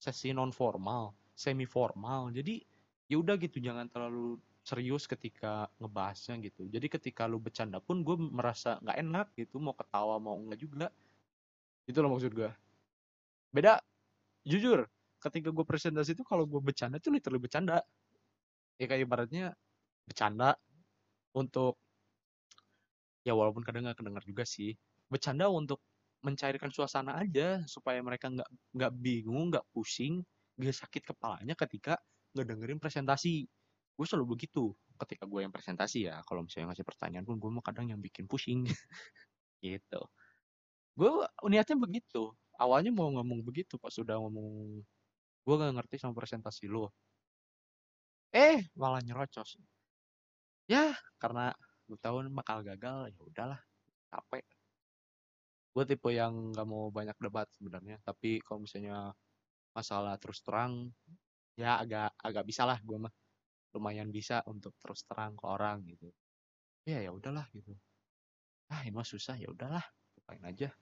sesi 0.01 0.33
non 0.33 0.49
formal 0.49 1.13
semi 1.37 1.69
formal 1.69 2.33
jadi 2.33 2.57
ya 3.13 3.21
udah 3.21 3.37
gitu 3.37 3.61
jangan 3.61 3.93
terlalu 3.93 4.41
serius 4.65 5.05
ketika 5.11 5.69
ngebahasnya 5.83 6.39
gitu. 6.49 6.65
Jadi 6.71 6.87
ketika 6.89 7.27
lu 7.29 7.43
bercanda 7.43 7.83
pun 7.83 8.01
gue 8.07 8.15
merasa 8.17 8.79
nggak 8.81 8.99
enak 9.05 9.27
gitu 9.37 9.59
mau 9.59 9.75
ketawa 9.77 10.17
mau 10.23 10.39
enggak 10.39 10.61
juga. 10.63 10.87
Itu 11.85 11.99
loh 12.01 12.15
maksud 12.15 12.33
gue 12.33 12.51
beda 13.53 13.79
jujur 14.49 14.89
ketika 15.23 15.55
gue 15.55 15.65
presentasi 15.65 16.19
itu 16.19 16.25
kalau 16.27 16.49
gue 16.49 16.59
bercanda 16.59 16.99
tuh 16.99 17.15
literally 17.15 17.39
bercanda. 17.39 17.79
Ya 18.81 18.91
kayak 18.91 19.07
ibaratnya 19.07 19.55
bercanda 20.09 20.59
untuk 21.39 21.79
ya 23.23 23.39
walaupun 23.39 23.63
kadang 23.63 23.87
nggak 23.87 24.03
kedengar 24.03 24.25
juga 24.27 24.43
sih 24.43 24.75
bercanda 25.07 25.47
untuk 25.47 25.79
mencairkan 26.27 26.75
suasana 26.75 27.23
aja 27.23 27.63
supaya 27.71 28.03
mereka 28.03 28.27
nggak 28.27 28.51
nggak 28.75 28.93
bingung 28.99 29.55
nggak 29.55 29.63
pusing 29.71 30.27
nggak 30.59 30.75
sakit 30.75 31.03
kepalanya 31.15 31.55
ketika 31.55 31.99
ngedengerin 32.37 32.81
presentasi. 32.81 33.47
Gue 33.93 34.07
selalu 34.09 34.37
begitu 34.39 34.73
ketika 34.97 35.29
gue 35.29 35.45
yang 35.45 35.53
presentasi 35.53 36.09
ya. 36.09 36.25
Kalau 36.25 36.45
misalnya 36.45 36.73
ngasih 36.73 36.87
pertanyaan 36.87 37.25
pun 37.29 37.37
gue 37.37 37.51
mau 37.53 37.65
kadang 37.65 37.93
yang 37.93 38.01
bikin 38.01 38.25
pusing. 38.25 38.65
Gitu. 39.63 40.01
Gue 40.99 41.11
niatnya 41.47 41.79
begitu 41.79 42.35
awalnya 42.63 42.91
mau 42.95 43.11
ngomong 43.11 43.41
begitu 43.43 43.75
pas 43.83 43.93
sudah 43.93 44.17
ngomong 44.23 44.81
gue 45.43 45.55
gak 45.59 45.75
ngerti 45.75 45.97
sama 45.99 46.15
presentasi 46.15 46.71
lo 46.71 46.95
eh 48.33 48.65
malah 48.81 49.05
nyerocos. 49.05 49.61
Ya 50.65 50.97
karena 51.21 51.53
gue 51.85 51.99
tahu 52.01 52.25
bakal 52.33 52.65
gagal 52.65 53.13
ya 53.13 53.21
udahlah 53.21 53.61
capek. 54.09 54.45
Gue 55.73 55.85
tipe 55.85 56.09
yang 56.13 56.53
nggak 56.53 56.67
mau 56.69 56.89
banyak 56.89 57.17
debat 57.21 57.49
sebenarnya 57.53 58.01
tapi 58.05 58.41
kalau 58.45 58.65
misalnya 58.65 59.13
masalah 59.77 60.17
terus 60.21 60.41
terang 60.45 60.93
ya 61.57 61.81
agak 61.81 62.13
agak 62.25 62.45
bisa 62.49 62.65
lah 62.65 62.81
gue 62.81 62.99
mah. 62.99 63.13
Lumayan 63.77 64.09
bisa 64.13 64.45
untuk 64.49 64.77
terus 64.81 65.05
terang 65.05 65.37
ke 65.37 65.45
orang 65.49 65.85
gitu. 65.89 66.09
Ya 66.89 67.05
ya 67.05 67.13
udahlah 67.13 67.45
gitu. 67.53 67.77
Ah 68.73 68.85
mah 68.89 69.05
susah 69.05 69.37
ya 69.37 69.53
udahlah 69.53 69.85
lupain 70.17 70.41
aja 70.49 70.73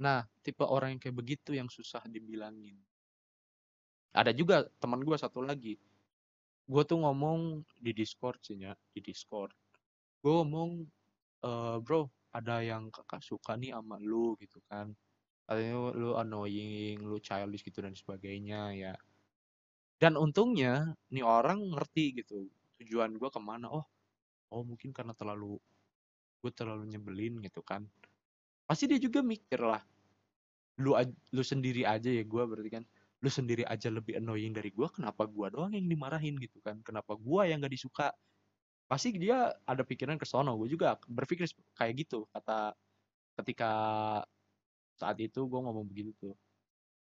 nah 0.00 0.24
tipe 0.44 0.64
orang 0.64 0.96
yang 0.96 1.00
kayak 1.02 1.16
begitu 1.20 1.50
yang 1.52 1.68
susah 1.68 2.02
dibilangin. 2.08 2.76
Ada 4.16 4.32
juga 4.34 4.66
teman 4.82 5.00
gue 5.06 5.14
satu 5.14 5.40
lagi. 5.44 5.78
Gue 6.66 6.82
tuh 6.86 6.98
ngomong 7.04 7.62
di 7.78 7.92
discord 7.94 8.40
sih 8.42 8.58
ya 8.58 8.72
di 8.94 9.00
discord. 9.04 9.52
Gue 10.22 10.32
ngomong 10.42 10.70
eh 11.46 11.76
bro 11.84 12.08
ada 12.34 12.62
yang 12.64 12.88
kakak 12.94 13.22
suka 13.22 13.54
nih 13.60 13.76
sama 13.76 13.96
lu 14.00 14.34
gitu 14.42 14.58
kan. 14.70 14.90
Katanya 15.46 15.76
lu 15.94 16.10
annoying 16.18 16.98
lu 17.04 17.18
childish 17.22 17.62
gitu 17.66 17.84
dan 17.84 17.94
sebagainya 17.94 18.60
ya. 18.74 18.94
Dan 20.00 20.16
untungnya 20.16 20.96
nih 21.12 21.22
orang 21.22 21.60
ngerti 21.76 22.24
gitu. 22.24 22.48
Tujuan 22.80 23.14
gue 23.20 23.30
ke 23.30 23.40
mana? 23.42 23.68
Oh 23.70 23.84
oh 24.50 24.62
mungkin 24.66 24.90
karena 24.90 25.14
terlalu 25.14 25.56
gue 26.42 26.52
terlalu 26.52 26.84
nyebelin 26.90 27.38
gitu 27.44 27.62
kan 27.62 27.86
pasti 28.70 28.86
dia 28.86 29.02
juga 29.02 29.18
mikir 29.18 29.58
lah 29.58 29.82
lu 30.80 30.96
lu 31.36 31.42
sendiri 31.44 31.84
aja 31.84 32.08
ya 32.08 32.24
gue 32.24 32.42
berarti 32.48 32.70
kan. 32.72 32.84
Lu 33.20 33.28
sendiri 33.28 33.68
aja 33.68 33.92
lebih 33.92 34.16
annoying 34.16 34.56
dari 34.56 34.72
gue 34.72 34.88
kenapa 34.88 35.28
gue 35.28 35.46
doang 35.52 35.76
yang 35.76 35.84
dimarahin? 35.84 36.40
gitu 36.40 36.56
kan. 36.64 36.80
Kenapa 36.80 37.12
gue 37.20 37.42
yang 37.44 37.60
gak 37.60 37.74
disuka? 37.76 38.08
Pasti 38.88 39.12
dia 39.20 39.52
ada 39.68 39.84
pikiran 39.84 40.16
ke 40.16 40.24
sono. 40.24 40.56
Gue 40.56 40.72
juga 40.72 40.96
berpikir 41.04 41.44
kayak 41.76 42.08
gitu. 42.08 42.24
Kata 42.32 42.72
ketika 43.36 43.70
saat 44.96 45.16
itu 45.20 45.44
gue 45.48 45.60
ngomong 45.60 45.88
begitu 45.88 46.12
tuh 46.20 46.36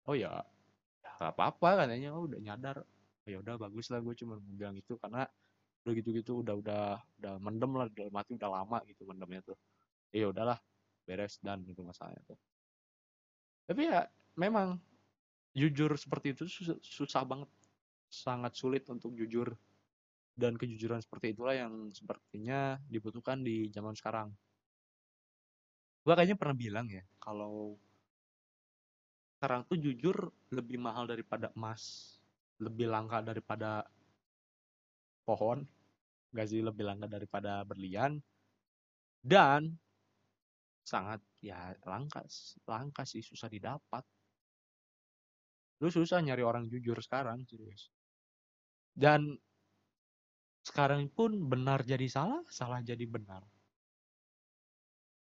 oh 0.10 0.18
ya 0.18 0.46
gak 1.18 1.34
apa-apa 1.34 1.86
katanya. 1.86 2.14
Oh 2.14 2.30
udah 2.30 2.38
nyadar. 2.38 2.78
Oh, 3.26 3.30
ya 3.34 3.42
udah 3.42 3.58
bagus 3.58 3.90
lah 3.90 3.98
gue 4.06 4.14
cuma 4.14 4.38
bilang 4.38 4.78
itu 4.78 4.94
karena 5.02 5.26
udah 5.82 5.94
gitu-gitu 5.98 6.46
udah 6.46 6.54
udah 6.62 6.84
udah 7.22 7.34
mendem 7.42 7.72
lah 7.74 7.90
dalam 7.90 8.14
hati 8.14 8.38
udah 8.38 8.52
lama 8.62 8.78
gitu 8.86 9.10
mendemnya 9.10 9.42
tuh. 9.42 9.58
Ya 10.14 10.30
udahlah 10.30 10.62
beres 11.06 11.38
dan 11.40 11.62
itu 11.64 11.86
masalahnya 11.86 12.20
tuh. 12.26 12.40
Tapi 13.66 13.82
ya 13.90 14.06
memang 14.38 14.78
jujur 15.56 15.94
seperti 15.96 16.36
itu 16.36 16.46
susah, 16.82 17.24
banget. 17.24 17.50
Sangat 18.10 18.54
sulit 18.58 18.86
untuk 18.92 19.14
jujur. 19.16 19.54
Dan 20.36 20.60
kejujuran 20.60 21.00
seperti 21.00 21.32
itulah 21.32 21.56
yang 21.56 21.96
sepertinya 21.96 22.76
dibutuhkan 22.92 23.40
di 23.40 23.72
zaman 23.72 23.96
sekarang. 23.96 24.36
Gue 26.04 26.14
kayaknya 26.14 26.36
pernah 26.36 26.58
bilang 26.60 26.88
ya 26.92 27.02
kalau 27.18 27.80
sekarang 29.40 29.64
tuh 29.66 29.80
jujur 29.80 30.30
lebih 30.52 30.76
mahal 30.78 31.08
daripada 31.08 31.50
emas 31.56 32.16
lebih 32.60 32.88
langka 32.92 33.24
daripada 33.24 33.88
pohon 35.24 35.64
gak 36.36 36.48
sih? 36.52 36.60
Lebih 36.60 36.84
langka 36.84 37.08
daripada 37.08 37.64
berlian. 37.64 38.20
Dan 39.24 39.74
sangat 40.86 41.18
ya 41.42 41.74
langka 41.90 42.22
langka 42.70 43.02
sih 43.10 43.26
susah 43.26 43.50
didapat. 43.50 44.06
Lu 45.82 45.90
susah 45.90 46.22
nyari 46.22 46.46
orang 46.46 46.70
jujur 46.70 46.96
sekarang 47.02 47.42
serius. 47.50 47.90
Dan 48.94 49.36
sekarang 50.62 51.10
pun 51.12 51.36
benar 51.50 51.82
jadi 51.84 52.06
salah 52.06 52.46
salah 52.48 52.80
jadi 52.86 53.04
benar. 53.10 53.42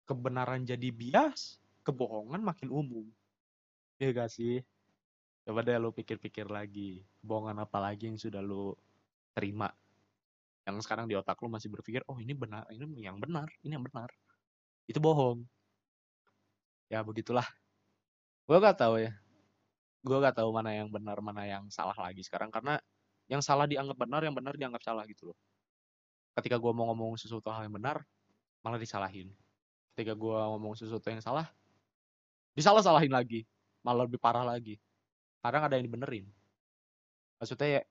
Kebenaran 0.04 0.66
jadi 0.66 0.90
bias 0.90 1.62
kebohongan 1.86 2.42
makin 2.42 2.68
umum. 2.68 3.06
Ya 4.02 4.10
gak 4.10 4.34
sih? 4.34 4.60
Coba 5.46 5.62
deh 5.62 5.78
lu 5.78 5.94
pikir-pikir 5.94 6.50
lagi 6.50 7.06
kebohongan 7.22 7.62
apa 7.62 7.78
lagi 7.78 8.10
yang 8.10 8.18
sudah 8.18 8.42
lu 8.42 8.74
terima? 9.32 9.70
Yang 10.66 10.84
sekarang 10.84 11.06
di 11.08 11.14
otak 11.14 11.40
lu 11.40 11.48
masih 11.48 11.72
berpikir 11.72 12.02
oh 12.10 12.18
ini 12.18 12.34
benar 12.34 12.66
ini 12.74 13.06
yang 13.06 13.16
benar 13.22 13.48
ini 13.64 13.78
yang 13.78 13.84
benar 13.86 14.12
itu 14.84 14.98
bohong. 15.00 15.44
Ya 16.92 17.00
begitulah. 17.00 17.46
Gue 18.44 18.60
gak 18.60 18.76
tahu 18.76 19.00
ya. 19.00 19.12
Gue 20.04 20.16
gak 20.20 20.36
tahu 20.36 20.52
mana 20.52 20.76
yang 20.76 20.92
benar 20.92 21.16
mana 21.24 21.48
yang 21.48 21.64
salah 21.72 21.96
lagi 21.96 22.20
sekarang. 22.20 22.52
Karena 22.52 22.76
yang 23.24 23.40
salah 23.40 23.64
dianggap 23.64 23.96
benar 23.96 24.20
yang 24.20 24.36
benar 24.36 24.52
dianggap 24.52 24.84
salah 24.84 25.08
gitu 25.08 25.32
loh. 25.32 25.38
Ketika 26.36 26.60
gue 26.60 26.72
mau 26.76 26.92
ngomong 26.92 27.16
sesuatu 27.16 27.48
hal 27.48 27.64
yang 27.64 27.74
benar 27.74 28.04
malah 28.60 28.76
disalahin. 28.76 29.32
Ketika 29.96 30.12
gue 30.12 30.36
ngomong 30.36 30.76
sesuatu 30.76 31.08
yang 31.08 31.24
salah 31.24 31.48
disalah 32.52 32.84
salahin 32.84 33.12
lagi. 33.12 33.48
Malah 33.80 34.04
lebih 34.04 34.20
parah 34.20 34.44
lagi. 34.44 34.76
Kadang 35.40 35.64
ada 35.64 35.76
yang 35.80 35.88
dibenerin. 35.88 36.28
Maksudnya 37.40 37.68
ya, 37.68 37.82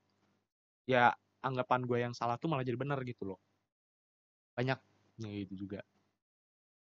ya 0.85 1.03
anggapan 1.41 1.81
gue 1.85 1.97
yang 1.97 2.13
salah 2.13 2.37
tuh 2.37 2.49
malah 2.49 2.65
jadi 2.65 2.77
benar 2.77 3.01
gitu 3.01 3.25
loh. 3.33 3.39
Banyak 4.53 4.77
ya 5.21 5.29
gitu 5.45 5.65
juga 5.65 5.85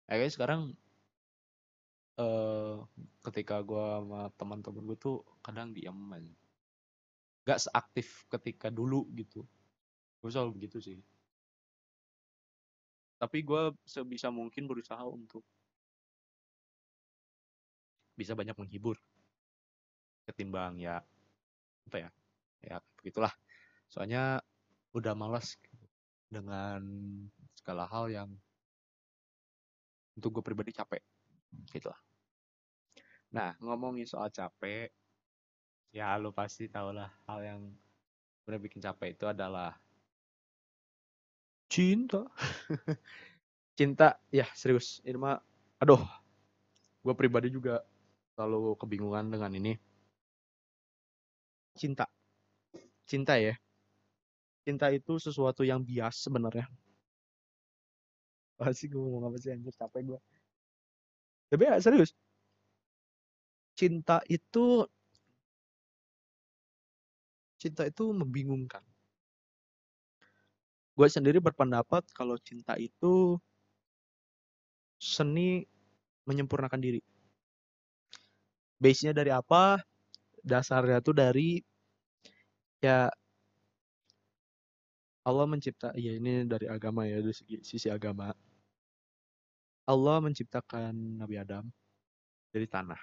kayaknya 0.07 0.31
sekarang 0.33 0.61
eh 2.14 2.77
ketika 3.27 3.59
gue 3.67 3.83
sama 3.83 4.31
teman-teman 4.38 4.87
gue 4.87 4.99
tuh 4.99 5.27
kadang 5.43 5.75
diam 5.75 5.99
aja 6.14 6.31
gak 7.45 7.61
seaktif 7.61 8.25
ketika 8.33 8.73
dulu 8.73 9.05
gitu. 9.12 9.45
Gue 10.25 10.31
selalu 10.33 10.61
begitu 10.61 10.81
sih. 10.81 10.99
Tapi 13.21 13.45
gue 13.45 13.73
sebisa 13.85 14.33
mungkin 14.33 14.64
berusaha 14.64 15.01
untuk 15.05 15.45
bisa 18.17 18.33
banyak 18.33 18.57
menghibur. 18.57 18.97
Ketimbang 20.25 20.81
ya 20.81 21.05
apa 21.85 21.97
ya 22.01 22.11
ya 22.64 22.77
begitulah. 22.97 23.33
Soalnya 23.93 24.40
udah 24.97 25.12
malas 25.12 25.61
dengan 26.33 26.81
segala 27.53 27.85
hal 27.85 28.09
yang 28.09 28.31
untuk 30.18 30.40
gue 30.40 30.44
pribadi 30.44 30.70
capek. 30.70 31.03
Gitu 31.70 31.90
lah. 31.90 32.00
Nah 33.35 33.50
ngomongin 33.59 34.07
soal 34.07 34.31
capek 34.31 34.90
ya 35.94 36.18
lo 36.18 36.35
pasti 36.35 36.66
tau 36.66 36.90
lah 36.90 37.11
hal 37.31 37.38
yang 37.42 37.61
benar 38.46 38.59
bikin 38.62 38.83
capek 38.83 39.14
itu 39.14 39.27
adalah 39.27 39.74
cinta. 41.70 42.27
Cinta 43.79 44.18
ya 44.31 44.46
serius. 44.55 45.03
Ini 45.03 45.18
mah 45.18 45.42
aduh 45.83 46.03
gue 47.03 47.14
pribadi 47.18 47.50
juga 47.50 47.83
selalu 48.35 48.79
kebingungan 48.79 49.31
dengan 49.31 49.50
ini. 49.50 49.74
Cinta. 51.74 52.07
Cinta 53.05 53.35
ya. 53.35 53.59
Cinta 54.62 54.88
itu 54.94 55.18
sesuatu 55.18 55.66
yang 55.66 55.83
bias 55.83 56.24
sebenarnya 56.24 56.70
pasti 58.55 58.87
gue 58.87 59.01
ngomong 59.01 59.31
apa 59.31 59.37
sih 59.43 59.51
anjir 59.51 59.75
capek 59.75 60.14
gue 60.14 60.21
tapi 61.55 61.71
ya 61.71 61.79
serius. 61.79 62.11
Cinta 63.79 64.19
itu 64.27 64.83
cinta 67.62 67.87
itu 67.87 68.11
membingungkan. 68.11 68.83
Gue 70.99 71.07
sendiri 71.07 71.38
berpendapat 71.38 72.07
kalau 72.11 72.35
cinta 72.43 72.75
itu 72.75 73.38
seni 74.99 75.62
menyempurnakan 76.27 76.83
diri. 76.83 76.99
Base-nya 78.83 79.14
dari 79.14 79.31
apa? 79.31 79.79
Dasarnya 80.43 80.99
tuh 81.07 81.14
dari 81.14 81.62
ya 82.83 83.07
Allah 85.25 85.47
mencipta 85.49 85.89
ya 85.97 86.13
ini 86.21 86.45
dari 86.45 86.69
agama 86.69 87.09
ya 87.09 87.17
dari 87.25 87.33
segi, 87.33 87.57
sisi 87.65 87.89
agama. 87.89 88.29
Allah 89.89 90.17
menciptakan 90.25 90.93
Nabi 91.21 91.37
Adam 91.41 91.65
dari 92.53 92.67
tanah. 92.69 93.01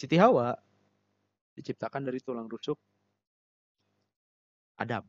Siti 0.00 0.16
Hawa 0.16 0.56
diciptakan 1.56 2.02
dari 2.08 2.18
tulang 2.24 2.48
rusuk 2.48 2.80
Adam. 4.80 5.04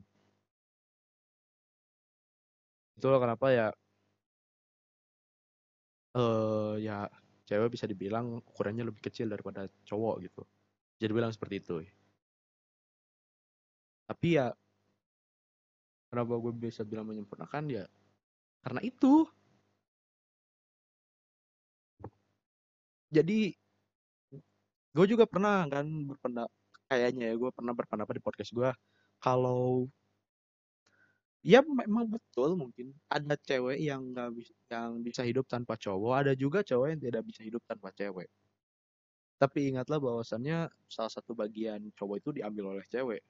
Itulah 3.00 3.20
kenapa 3.24 3.48
ya? 3.56 3.68
Eh 6.16 6.84
ya 6.84 7.08
cewek 7.48 7.70
bisa 7.76 7.88
dibilang 7.88 8.44
ukurannya 8.44 8.84
lebih 8.88 9.02
kecil 9.08 9.32
daripada 9.32 9.68
cowok 9.88 10.16
gitu. 10.28 10.44
Jadi 11.00 11.12
bilang 11.16 11.32
seperti 11.32 11.56
itu. 11.64 11.76
Tapi 14.08 14.28
ya 14.36 14.52
kenapa 16.12 16.34
gue 16.44 16.54
bisa 16.54 16.84
bilang 16.84 17.08
menyempurnakan? 17.08 17.64
Ya 17.72 17.86
karena 18.62 18.82
itu. 18.84 19.26
Jadi 23.12 23.56
gue 24.92 25.06
juga 25.08 25.24
pernah 25.24 25.64
kan 25.72 25.88
berpendapat 25.88 26.52
kayaknya 26.92 27.32
ya 27.32 27.36
gue 27.40 27.52
pernah 27.56 27.72
berpendapat 27.72 28.20
di 28.20 28.24
podcast 28.24 28.52
gue 28.52 28.72
kalau 29.24 29.88
ya 31.42 31.64
memang 31.64 32.06
betul 32.12 32.60
mungkin 32.60 32.92
ada 33.08 33.34
cewek 33.40 33.80
yang 33.80 34.12
nggak 34.12 34.30
bisa 34.36 34.54
yang 34.68 35.00
bisa 35.00 35.22
hidup 35.24 35.48
tanpa 35.48 35.80
cowok 35.80 36.14
ada 36.28 36.34
juga 36.36 36.60
cowok 36.62 36.88
yang 36.92 37.02
tidak 37.02 37.24
bisa 37.26 37.42
hidup 37.48 37.64
tanpa 37.66 37.90
cewek. 37.96 38.30
Tapi 39.42 39.74
ingatlah 39.74 39.98
bahwasannya 39.98 40.70
salah 40.86 41.10
satu 41.10 41.34
bagian 41.34 41.90
cowok 41.98 42.16
itu 42.22 42.30
diambil 42.38 42.78
oleh 42.78 42.86
cewek. 42.94 43.22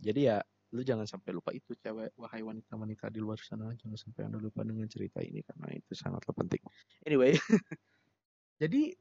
Jadi 0.00 0.20
ya 0.30 0.40
lu 0.72 0.80
jangan 0.80 1.04
sampai 1.04 1.36
lupa 1.36 1.52
itu 1.52 1.76
cewek 1.76 2.16
wahai 2.16 2.40
wanita-wanita 2.40 3.12
di 3.12 3.20
luar 3.20 3.36
sana. 3.44 3.68
Jangan 3.76 3.98
sampai 4.00 4.24
anda 4.24 4.40
lupa 4.40 4.64
dengan 4.64 4.88
cerita 4.88 5.20
ini 5.20 5.44
karena 5.44 5.68
itu 5.76 5.92
sangatlah 5.92 6.32
penting. 6.32 6.64
Anyway 7.04 7.36
jadi 8.62 8.96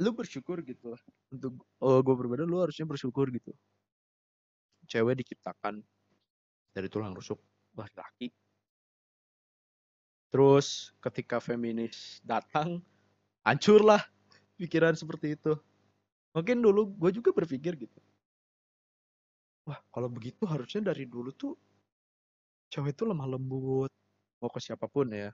lu 0.00 0.10
bersyukur 0.16 0.64
gitu 0.64 0.96
untuk 1.28 1.60
oh 1.84 2.00
gue 2.00 2.14
berbeda 2.16 2.48
lu 2.48 2.64
harusnya 2.64 2.88
bersyukur 2.88 3.28
gitu. 3.28 3.52
Cewek 4.88 5.20
diciptakan 5.20 5.84
dari 6.72 6.88
tulang 6.88 7.12
rusuk 7.12 7.36
laki-laki. 7.76 8.32
Terus 10.32 10.96
ketika 11.04 11.44
feminis 11.44 12.24
datang 12.24 12.80
hancurlah 13.44 14.00
pikiran 14.56 14.96
seperti 14.96 15.36
itu. 15.36 15.52
Mungkin 16.32 16.62
dulu 16.64 16.88
gue 16.96 17.10
juga 17.12 17.34
berpikir 17.34 17.76
gitu 17.76 18.00
wah 19.70 19.78
kalau 19.94 20.10
begitu 20.10 20.42
harusnya 20.50 20.90
dari 20.90 21.06
dulu 21.06 21.30
tuh 21.30 21.54
cewek 22.74 22.90
itu 22.98 23.06
lemah 23.06 23.30
lembut 23.30 23.90
mau 24.42 24.50
ke 24.50 24.58
siapa 24.58 24.90
pun 24.90 25.06
ya. 25.14 25.30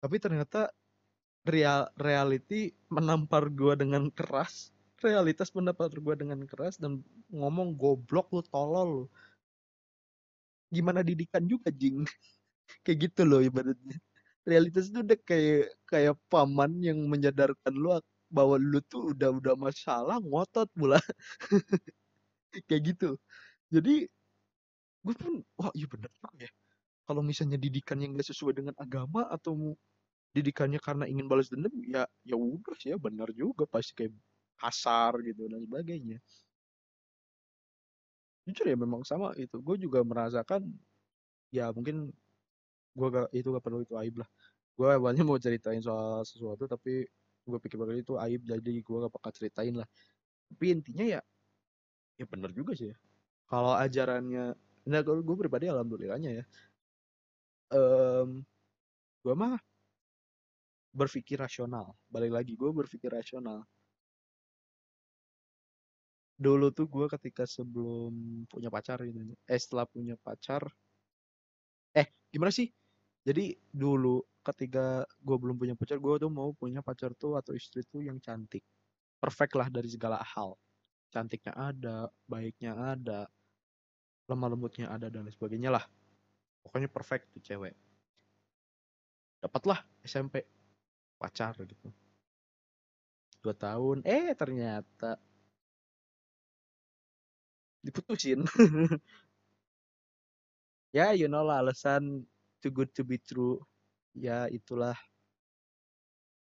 Tapi 0.00 0.16
ternyata 0.16 0.72
real 1.44 1.92
reality 2.00 2.72
menampar 2.88 3.52
gue 3.52 3.76
dengan 3.76 4.08
keras 4.08 4.72
realitas 5.04 5.52
menampar 5.52 5.92
gue 5.92 6.14
dengan 6.16 6.40
keras 6.48 6.80
dan 6.80 7.04
ngomong 7.28 7.76
goblok 7.76 8.32
lu 8.32 8.40
tolol 8.48 8.88
lu. 8.88 9.04
Gimana 10.72 11.04
didikan 11.04 11.44
juga 11.44 11.68
jing? 11.68 12.02
Kayak 12.84 13.12
gitu 13.12 13.22
loh 13.28 13.40
ibaratnya. 13.44 13.96
Realitas 14.46 14.88
itu 14.88 15.02
udah 15.02 15.18
kayak 15.26 15.74
kayak 15.90 16.14
paman 16.30 16.70
yang 16.78 17.02
menyadarkan 17.10 17.74
lu 17.74 17.98
bahwa 18.30 18.56
lu 18.58 18.78
tuh 18.86 19.10
udah 19.14 19.34
udah 19.34 19.54
masalah 19.58 20.22
ngotot 20.22 20.70
pula 20.74 20.98
kayak 22.66 22.82
gitu. 22.94 23.10
Jadi 23.72 24.06
gue 25.06 25.14
pun 25.14 25.42
wah 25.58 25.70
iya 25.74 25.86
bener 25.86 26.10
ya. 26.38 26.50
Kalau 27.06 27.22
misalnya 27.22 27.54
didikan 27.54 28.02
yang 28.02 28.18
gak 28.18 28.26
sesuai 28.26 28.58
dengan 28.58 28.74
agama 28.78 29.30
atau 29.30 29.78
didikannya 30.34 30.82
karena 30.82 31.06
ingin 31.06 31.30
balas 31.30 31.48
dendam 31.48 31.72
ya 31.86 32.04
ya 32.26 32.36
udah 32.36 32.74
sih 32.78 32.90
ya 32.94 32.98
benar 32.98 33.30
juga. 33.30 33.64
Pasti 33.70 33.94
kayak 33.94 34.12
kasar 34.58 35.22
gitu 35.22 35.46
dan 35.46 35.62
sebagainya. 35.62 36.18
Jujur 38.46 38.66
ya 38.66 38.76
memang 38.78 39.02
sama 39.06 39.34
itu. 39.38 39.58
Gue 39.62 39.78
juga 39.78 40.02
merasakan 40.02 40.66
ya 41.54 41.70
mungkin 41.70 42.10
gue 42.96 43.08
gak 43.12 43.28
itu 43.30 43.48
gak 43.54 43.64
perlu 43.64 43.82
itu 43.86 43.94
aib 44.02 44.22
lah. 44.22 44.28
Gue 44.76 44.88
awalnya 44.92 45.22
mau 45.22 45.38
ceritain 45.38 45.80
soal 45.80 46.26
sesuatu 46.26 46.66
tapi 46.66 47.06
gue 47.46 47.58
pikir 47.62 47.78
bakal 47.78 47.94
itu 47.94 48.14
aib 48.18 48.42
jadi 48.42 48.72
gue 48.82 48.96
gak 49.06 49.14
bakal 49.14 49.30
ceritain 49.30 49.74
lah. 49.78 49.88
Tapi 50.50 50.64
intinya 50.74 51.06
ya 51.06 51.20
ya 52.16 52.24
benar 52.24 52.50
juga 52.52 52.72
sih 52.72 52.90
ya. 52.92 52.96
Kalau 53.46 53.76
ajarannya 53.76 54.56
nah 54.86 55.02
gue 55.02 55.36
pribadi 55.36 55.66
alhamdulillahnya 55.66 56.30
ya. 56.42 56.44
Um, 57.74 58.46
gue 59.22 59.34
mah 59.34 59.58
berpikir 60.94 61.36
rasional. 61.38 61.92
Balik 62.08 62.32
lagi 62.32 62.52
gue 62.56 62.70
berpikir 62.72 63.12
rasional. 63.12 63.62
Dulu 66.36 66.68
tuh 66.72 66.86
gue 66.88 67.06
ketika 67.16 67.48
sebelum 67.48 68.44
punya 68.48 68.68
pacar 68.68 69.00
gitu 69.04 69.34
eh 69.48 69.60
setelah 69.60 69.88
punya 69.88 70.16
pacar 70.20 70.68
eh 71.96 72.06
gimana 72.32 72.52
sih? 72.52 72.68
Jadi 73.26 73.58
dulu 73.72 74.22
ketika 74.46 75.02
gue 75.18 75.36
belum 75.36 75.56
punya 75.58 75.74
pacar 75.74 75.98
gue 75.98 76.14
tuh 76.22 76.30
mau 76.30 76.54
punya 76.54 76.80
pacar 76.80 77.10
tuh 77.18 77.34
atau 77.34 77.52
istri 77.56 77.82
tuh 77.90 78.04
yang 78.06 78.22
cantik. 78.22 78.62
Perfect 79.18 79.52
lah 79.58 79.68
dari 79.72 79.88
segala 79.90 80.20
hal 80.22 80.54
cantiknya 81.10 81.52
ada 81.54 82.10
baiknya 82.26 82.74
ada 82.74 83.30
lemah 84.26 84.48
lembutnya 84.50 84.90
ada 84.90 85.06
dan 85.06 85.26
sebagainya 85.30 85.70
lah. 85.70 85.84
Pokoknya 86.66 86.90
perfect 86.90 87.30
tuh 87.30 87.42
cewek. 87.42 87.74
Dapatlah 89.38 89.86
SMP 90.02 90.42
pacar 91.14 91.54
gitu. 91.62 91.88
Dua 93.38 93.54
tahun. 93.54 94.02
Eh 94.02 94.34
ternyata. 94.34 95.14
Diputusin. 97.86 98.42
Ya 100.94 101.12
you 101.12 101.28
know 101.28 101.44
lah 101.44 101.60
alasan 101.60 102.24
too 102.64 102.72
good 102.72 102.88
to 102.96 103.04
be 103.04 103.20
true. 103.20 103.60
Ya 104.16 104.48
itulah. 104.48 104.96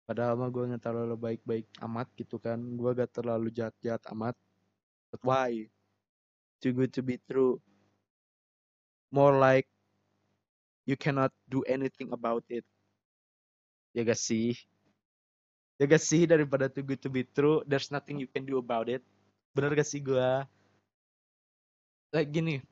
Padahal 0.07 0.39
mah 0.39 0.47
gue 0.47 0.71
nggak 0.71 0.87
terlalu 0.87 1.19
baik-baik 1.19 1.67
amat 1.83 2.07
gitu 2.15 2.39
kan. 2.39 2.55
Gue 2.79 2.95
gak 2.95 3.11
terlalu 3.11 3.51
jahat-jahat 3.51 3.99
amat 4.15 4.39
but 5.11 5.21
why? 5.23 5.69
Too 6.61 6.73
good 6.73 6.93
to 6.97 7.05
be 7.05 7.21
true. 7.29 7.61
More 9.13 9.37
like 9.37 9.69
you 10.87 10.95
cannot 10.97 11.31
do 11.51 11.61
anything 11.67 12.09
about 12.15 12.43
it. 12.49 12.65
Ya 13.93 14.07
gak 14.07 14.17
sih? 14.17 14.57
Ya 15.77 15.85
gak 15.85 16.01
sih 16.01 16.25
daripada 16.25 16.71
too 16.71 16.81
good 16.81 16.97
to 17.03 17.11
be 17.11 17.21
true 17.21 17.61
there's 17.69 17.93
nothing 17.93 18.17
you 18.17 18.25
can 18.27 18.47
do 18.47 18.57
about 18.57 18.89
it. 18.89 19.05
Bener 19.53 19.75
gak 19.77 19.85
sih 19.85 20.01
gue 20.01 20.47
like 22.15 22.31
gini. 22.33 22.63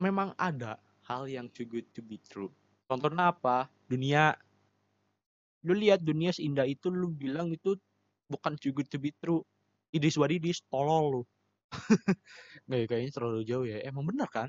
Memang 0.00 0.32
ada 0.40 0.80
hal 1.04 1.28
yang 1.28 1.46
too 1.52 1.68
good 1.68 1.84
to 1.92 2.00
be 2.00 2.16
true. 2.24 2.48
Contohnya 2.88 3.30
apa? 3.30 3.68
Dunia. 3.86 4.34
Lu 5.62 5.76
lihat 5.76 6.00
dunia 6.00 6.32
seindah 6.32 6.64
itu 6.64 6.88
lu 6.88 7.12
bilang 7.12 7.52
itu 7.52 7.76
bukan 8.32 8.56
too 8.56 8.72
good 8.72 8.88
to 8.88 8.96
be 8.96 9.12
true 9.20 9.44
it 9.90 10.02
is 10.02 10.16
what 10.16 10.30
it 10.30 10.42
is 10.42 10.62
tolol 10.70 11.04
lu. 11.10 11.22
Nggak 12.66 12.78
ya, 12.78 12.86
kayaknya 12.86 13.10
terlalu 13.14 13.40
jauh 13.46 13.66
ya. 13.66 13.78
Emang 13.86 14.06
benar 14.06 14.30
kan? 14.30 14.48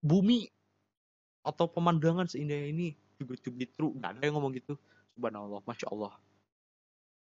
Bumi 0.00 0.48
atau 1.40 1.68
pemandangan 1.68 2.28
seindah 2.28 2.68
ini 2.68 2.96
good 3.20 3.40
to 3.40 3.52
be 3.52 3.68
true 3.68 3.92
nggak 3.96 4.16
ada 4.16 4.22
yang 4.28 4.36
ngomong 4.40 4.56
gitu. 4.56 4.76
Subhanallah 5.16 5.60
masya 5.64 5.86
Allah. 5.92 6.12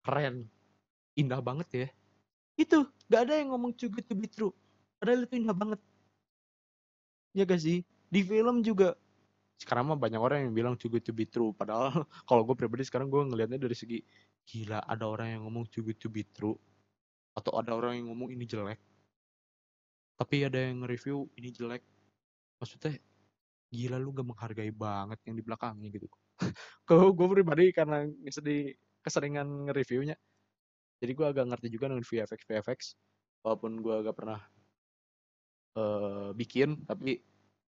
Keren. 0.04 0.48
Indah 1.16 1.40
banget 1.40 1.68
ya. 1.72 1.88
Itu 2.60 2.88
nggak 3.08 3.20
ada 3.28 3.34
yang 3.40 3.56
ngomong 3.56 3.72
good 3.76 4.04
to 4.04 4.16
be 4.16 4.28
true 4.28 4.52
padahal 5.00 5.24
itu 5.24 5.34
indah 5.40 5.56
banget. 5.56 5.80
Ya 7.36 7.44
gak 7.44 7.60
sih? 7.60 7.84
Di 8.08 8.24
film 8.24 8.64
juga. 8.64 8.96
Sekarang 9.56 9.88
mah 9.88 9.96
banyak 9.96 10.20
orang 10.20 10.48
yang 10.48 10.52
bilang 10.52 10.74
good 10.76 11.04
to 11.04 11.12
be 11.12 11.24
true 11.24 11.52
padahal 11.56 11.88
kalau 12.28 12.44
gue 12.44 12.56
pribadi 12.56 12.84
sekarang 12.84 13.08
gue 13.08 13.24
ngelihatnya 13.24 13.56
dari 13.60 13.76
segi 13.76 13.98
gila 14.46 14.80
ada 14.86 15.04
orang 15.10 15.28
yang 15.34 15.42
ngomong 15.44 15.66
be 16.10 16.22
true. 16.30 16.56
Atau 17.36 17.52
ada 17.58 17.76
orang 17.76 18.00
yang 18.00 18.08
ngomong 18.14 18.32
ini 18.32 18.48
jelek. 18.48 18.80
Tapi 20.16 20.36
ada 20.48 20.56
yang 20.56 20.80
nge-review 20.86 21.28
ini 21.36 21.52
jelek. 21.52 21.84
Maksudnya 22.56 22.96
gila 23.68 24.00
lu 24.00 24.16
gak 24.16 24.24
menghargai 24.24 24.72
banget 24.72 25.18
yang 25.28 25.36
di 25.36 25.42
belakangnya 25.44 25.88
gitu. 25.92 26.08
Kalau 26.88 27.12
gue 27.12 27.26
pribadi 27.28 27.74
karena 27.74 28.08
sedih 28.30 28.72
keseringan 29.04 29.68
nge-reviewnya 29.68 30.16
jadi 31.00 31.12
gue 31.12 31.26
agak 31.28 31.44
ngerti 31.52 31.68
juga 31.68 31.92
dengan 31.92 32.04
VFX 32.04 32.40
VFX 32.48 32.80
walaupun 33.44 33.78
gue 33.84 33.94
agak 33.94 34.14
pernah 34.16 34.40
uh, 35.76 36.32
bikin 36.32 36.82
tapi 36.88 37.20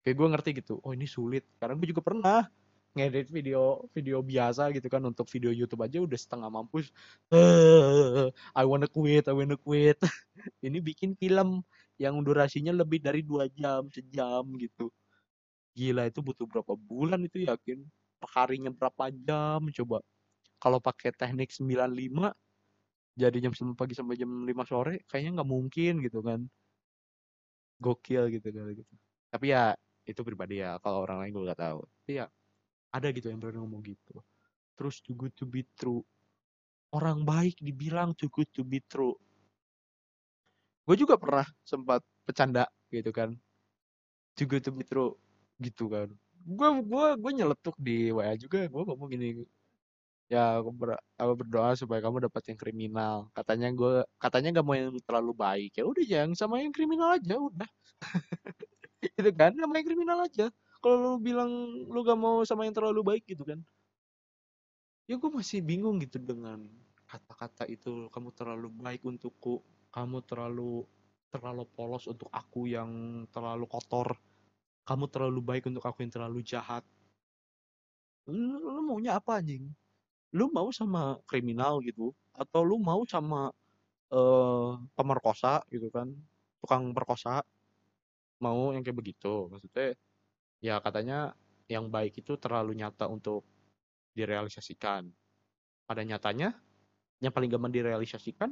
kayak 0.04 0.16
gue 0.16 0.28
ngerti 0.28 0.50
gitu 0.60 0.78
oh 0.84 0.92
ini 0.92 1.08
sulit. 1.08 1.48
Karena 1.56 1.74
gue 1.80 1.88
juga 1.88 2.02
pernah 2.04 2.44
ngedit 2.94 3.26
video 3.26 3.90
video 3.90 4.22
biasa 4.22 4.70
gitu 4.70 4.86
kan 4.86 5.02
untuk 5.02 5.26
video 5.26 5.50
YouTube 5.50 5.82
aja 5.82 5.98
udah 5.98 6.14
setengah 6.14 6.46
mampus 6.46 6.94
uh, 7.34 8.30
I 8.54 8.62
wanna 8.62 8.86
quit 8.86 9.26
I 9.26 9.34
wanna 9.34 9.58
quit. 9.58 9.98
Ini 10.66 10.78
bikin 10.78 11.18
film 11.18 11.62
yang 11.98 12.22
durasinya 12.22 12.70
lebih 12.74 13.02
dari 13.02 13.22
dua 13.22 13.46
jam 13.50 13.86
sejam 13.90 14.44
gitu. 14.58 14.90
Gila 15.74 16.06
itu 16.06 16.22
butuh 16.22 16.46
berapa 16.46 16.74
bulan 16.78 17.26
itu 17.26 17.46
yakin? 17.46 17.82
Harinya 18.24 18.70
berapa 18.70 19.10
jam 19.10 19.60
coba. 19.82 19.98
Kalau 20.62 20.78
pakai 20.78 21.10
teknik 21.12 21.50
95 21.50 22.32
jadi 23.14 23.36
jam 23.46 23.52
9 23.54 23.78
pagi 23.78 23.94
sampai 23.94 24.18
jam 24.18 24.30
5 24.42 24.50
sore 24.66 25.06
kayaknya 25.06 25.42
nggak 25.42 25.50
mungkin 25.50 25.92
gitu 26.02 26.18
kan. 26.22 26.46
Gokil 27.82 28.30
gitu 28.34 28.48
kali 28.54 28.72
gitu. 28.82 28.94
Tapi 29.30 29.46
ya 29.54 29.74
itu 30.06 30.20
pribadi 30.22 30.62
ya 30.62 30.78
kalau 30.82 31.02
orang 31.02 31.26
lain 31.26 31.32
gue 31.34 31.44
gak 31.50 31.62
tahu. 31.62 31.80
Tapi 31.82 32.12
ya 32.22 32.26
ada 32.94 33.10
gitu 33.10 33.26
yang 33.26 33.42
berani 33.42 33.58
ngomong 33.58 33.82
gitu. 33.82 34.22
Terus 34.78 35.02
too 35.02 35.18
good 35.18 35.34
to 35.34 35.42
be 35.42 35.66
true. 35.74 36.06
Orang 36.94 37.26
baik 37.26 37.58
dibilang 37.58 38.14
too 38.14 38.30
good 38.30 38.46
to 38.54 38.62
be 38.62 38.78
true. 38.86 39.18
Gue 40.86 40.94
juga 40.94 41.18
pernah 41.18 41.42
sempat 41.66 42.06
bercanda 42.22 42.70
gitu 42.94 43.10
kan. 43.10 43.34
Too 44.38 44.46
good 44.46 44.62
to 44.62 44.70
be 44.70 44.86
true 44.86 45.18
gitu 45.58 45.90
kan. 45.90 46.06
Gue 46.46 46.68
gue 46.86 47.06
gue 47.18 47.32
nyeletuk 47.34 47.74
di 47.82 48.14
WA 48.14 48.38
juga 48.38 48.70
gue 48.70 48.82
ngomong 48.86 49.10
gini 49.10 49.42
ya 50.24 50.58
aku, 50.58 50.70
ber, 50.72 50.96
aku 51.20 51.32
berdoa 51.44 51.76
supaya 51.76 51.98
kamu 51.98 52.30
dapat 52.30 52.42
yang 52.54 52.58
kriminal. 52.58 53.16
Katanya 53.34 53.68
gue 53.74 54.06
katanya 54.22 54.48
gak 54.62 54.66
mau 54.66 54.76
yang 54.78 54.94
terlalu 55.02 55.32
baik. 55.34 55.70
Ya 55.74 55.82
udah 55.82 56.04
jangan 56.06 56.30
sama 56.38 56.62
yang 56.62 56.70
kriminal 56.70 57.18
aja 57.18 57.34
udah. 57.42 57.70
Gitu 59.02 59.30
kan 59.34 59.52
sama 59.58 59.82
yang 59.82 59.86
kriminal 59.86 60.18
aja 60.22 60.48
kalau 60.84 60.96
lu 61.00 61.12
bilang 61.16 61.48
lu 61.88 62.04
gak 62.04 62.20
mau 62.20 62.44
sama 62.44 62.68
yang 62.68 62.76
terlalu 62.76 63.00
baik 63.00 63.24
gitu 63.24 63.40
kan? 63.48 63.56
Ya 65.08 65.16
gue 65.16 65.30
masih 65.32 65.64
bingung 65.64 65.96
gitu 66.04 66.20
dengan 66.20 66.68
kata-kata 67.08 67.64
itu 67.72 68.12
kamu 68.12 68.28
terlalu 68.36 68.68
baik 68.68 69.00
untukku 69.04 69.64
kamu 69.88 70.20
terlalu 70.28 70.84
terlalu 71.32 71.64
polos 71.72 72.04
untuk 72.04 72.28
aku 72.32 72.68
yang 72.68 73.24
terlalu 73.32 73.64
kotor 73.64 74.20
kamu 74.84 75.08
terlalu 75.08 75.40
baik 75.40 75.64
untuk 75.64 75.80
aku 75.80 76.04
yang 76.04 76.12
terlalu 76.12 76.44
jahat. 76.44 76.84
Lu, 78.28 78.60
lu 78.60 78.80
maunya 78.84 79.16
apa 79.16 79.40
anjing? 79.40 79.72
Lu 80.36 80.52
mau 80.52 80.68
sama 80.68 81.16
kriminal 81.24 81.80
gitu 81.80 82.12
atau 82.36 82.60
lu 82.60 82.76
mau 82.76 83.00
sama 83.08 83.48
uh, 84.12 84.76
pemerkosa 84.92 85.64
gitu 85.72 85.88
kan 85.88 86.12
tukang 86.60 86.92
perkosa? 86.92 87.40
Mau 88.44 88.76
yang 88.76 88.84
kayak 88.84 89.00
begitu 89.00 89.48
maksudnya 89.48 89.96
ya 90.64 90.80
katanya 90.80 91.36
yang 91.68 91.92
baik 91.92 92.24
itu 92.24 92.40
terlalu 92.40 92.72
nyata 92.72 93.04
untuk 93.12 93.44
direalisasikan. 94.16 95.12
Pada 95.84 96.00
nyatanya 96.00 96.56
yang 97.20 97.28
paling 97.28 97.52
gampang 97.52 97.68
direalisasikan 97.68 98.48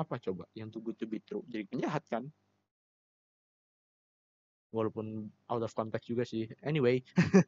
apa 0.00 0.14
coba? 0.16 0.48
Yang 0.56 0.68
too 0.76 0.82
good 0.88 0.96
to 0.96 1.04
be 1.04 1.20
true. 1.20 1.44
Jadi 1.44 1.68
penjahat 1.68 2.08
kan? 2.08 2.24
Walaupun 4.72 5.28
out 5.52 5.60
of 5.60 5.76
context 5.76 6.08
juga 6.08 6.24
sih. 6.24 6.48
Anyway 6.64 7.04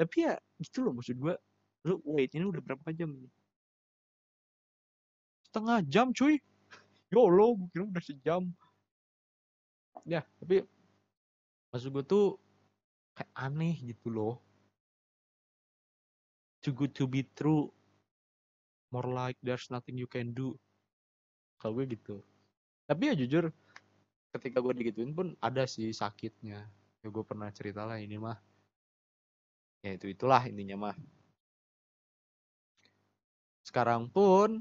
tapi 0.00 0.28
ya 0.28 0.36
gitu 0.60 0.84
loh 0.84 0.92
maksud 0.96 1.16
gue 1.16 1.32
lu 1.88 2.00
wait 2.04 2.28
ini 2.36 2.44
udah 2.44 2.60
berapa 2.60 2.88
jam 2.92 3.16
nih 3.16 3.32
setengah 5.48 5.78
jam 5.88 6.06
cuy. 6.12 6.36
Lo 7.16 7.56
gue 7.56 7.68
kira 7.72 7.84
udah 7.88 8.04
sejam. 8.04 8.42
Ya 10.04 10.20
tapi 10.36 10.64
maksud 11.72 11.92
gue 11.92 12.04
tuh 12.04 12.45
kayak 13.16 13.32
aneh 13.32 13.74
gitu 13.80 14.12
loh. 14.12 14.36
Too 16.60 16.76
good 16.76 16.92
to 17.00 17.08
be 17.08 17.24
true. 17.32 17.72
More 18.92 19.08
like 19.08 19.40
there's 19.40 19.72
nothing 19.72 19.96
you 19.96 20.06
can 20.06 20.36
do. 20.36 20.54
Kalau 21.56 21.80
gue 21.80 21.96
gitu. 21.96 22.20
Tapi 22.84 23.10
ya 23.10 23.14
jujur 23.16 23.48
ketika 24.36 24.60
gue 24.60 24.76
digituin 24.76 25.16
pun 25.16 25.32
ada 25.40 25.64
sih 25.64 25.88
sakitnya. 25.90 26.68
Ya 27.00 27.08
gue 27.08 27.24
pernah 27.24 27.48
cerita 27.48 27.88
lah 27.88 27.96
ini 27.96 28.20
mah. 28.20 28.36
Ya 29.80 29.96
itu 29.96 30.12
itulah 30.12 30.44
intinya 30.44 30.92
mah. 30.92 30.96
Sekarang 33.64 34.12
pun 34.12 34.60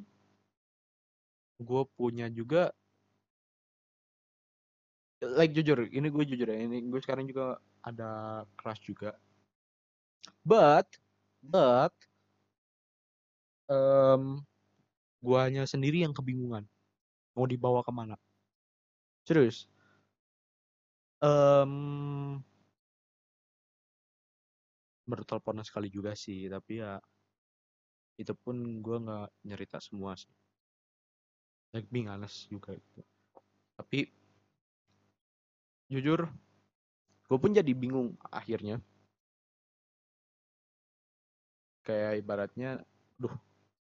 gue 1.59 1.83
punya 1.95 2.27
juga 2.31 2.71
like 5.23 5.55
jujur 5.55 5.87
ini 5.87 6.07
gue 6.11 6.23
jujur 6.27 6.47
ya 6.51 6.59
ini 6.59 6.83
gue 6.85 6.99
sekarang 6.99 7.25
juga 7.25 7.57
ada 7.85 8.41
crush 8.57 8.81
juga. 8.81 9.13
But 10.41 10.89
but 11.45 11.93
um, 13.69 14.41
guanya 15.21 15.69
sendiri 15.69 16.01
yang 16.01 16.17
kebingungan. 16.17 16.65
Mau 17.37 17.45
dibawa 17.45 17.85
ke 17.85 17.93
mana? 17.93 18.17
Serius. 19.29 19.69
Um, 21.21 22.41
baru 25.05 25.21
teleponan 25.25 25.65
sekali 25.65 25.89
juga 25.89 26.13
sih 26.13 26.45
tapi 26.49 26.81
ya 26.81 27.01
itu 28.17 28.33
pun 28.33 28.81
gue 28.81 28.97
nggak 29.05 29.29
nyerita 29.45 29.77
semua 29.77 30.17
sih. 30.17 30.29
Like 31.73 31.89
being 31.93 32.09
honest 32.09 32.49
juga 32.49 32.73
gitu. 32.73 33.01
Tapi 33.75 34.07
jujur 35.91 36.25
gue 37.25 37.37
pun 37.41 37.51
jadi 37.53 37.71
bingung 37.73 38.13
akhirnya. 38.29 38.77
Kayak 41.85 42.21
ibaratnya 42.21 42.81
duh 43.17 43.33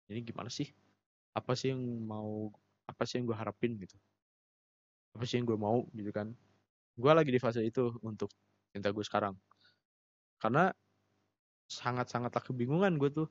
ini 0.10 0.22
gimana 0.26 0.50
sih? 0.50 0.70
Apa 1.34 1.58
sih 1.58 1.74
yang 1.74 1.82
mau 2.06 2.50
apa 2.86 3.04
sih 3.06 3.22
yang 3.22 3.26
gue 3.30 3.38
harapin? 3.38 3.78
Gitu. 3.78 3.98
Apa 5.14 5.24
sih 5.26 5.42
yang 5.42 5.46
gue 5.50 5.58
mau? 5.58 5.86
Gitu 5.94 6.10
kan. 6.14 6.34
Gue 6.94 7.12
lagi 7.14 7.34
di 7.34 7.42
fase 7.42 7.62
itu 7.66 7.94
untuk 8.06 8.30
cinta 8.74 8.90
gue 8.94 9.06
sekarang. 9.06 9.34
Karena 10.38 10.70
sangat-sangatlah 11.70 12.44
kebingungan 12.44 12.98
gue 13.02 13.10
tuh 13.10 13.28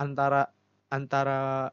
antara 0.00 0.48
antara 0.88 1.68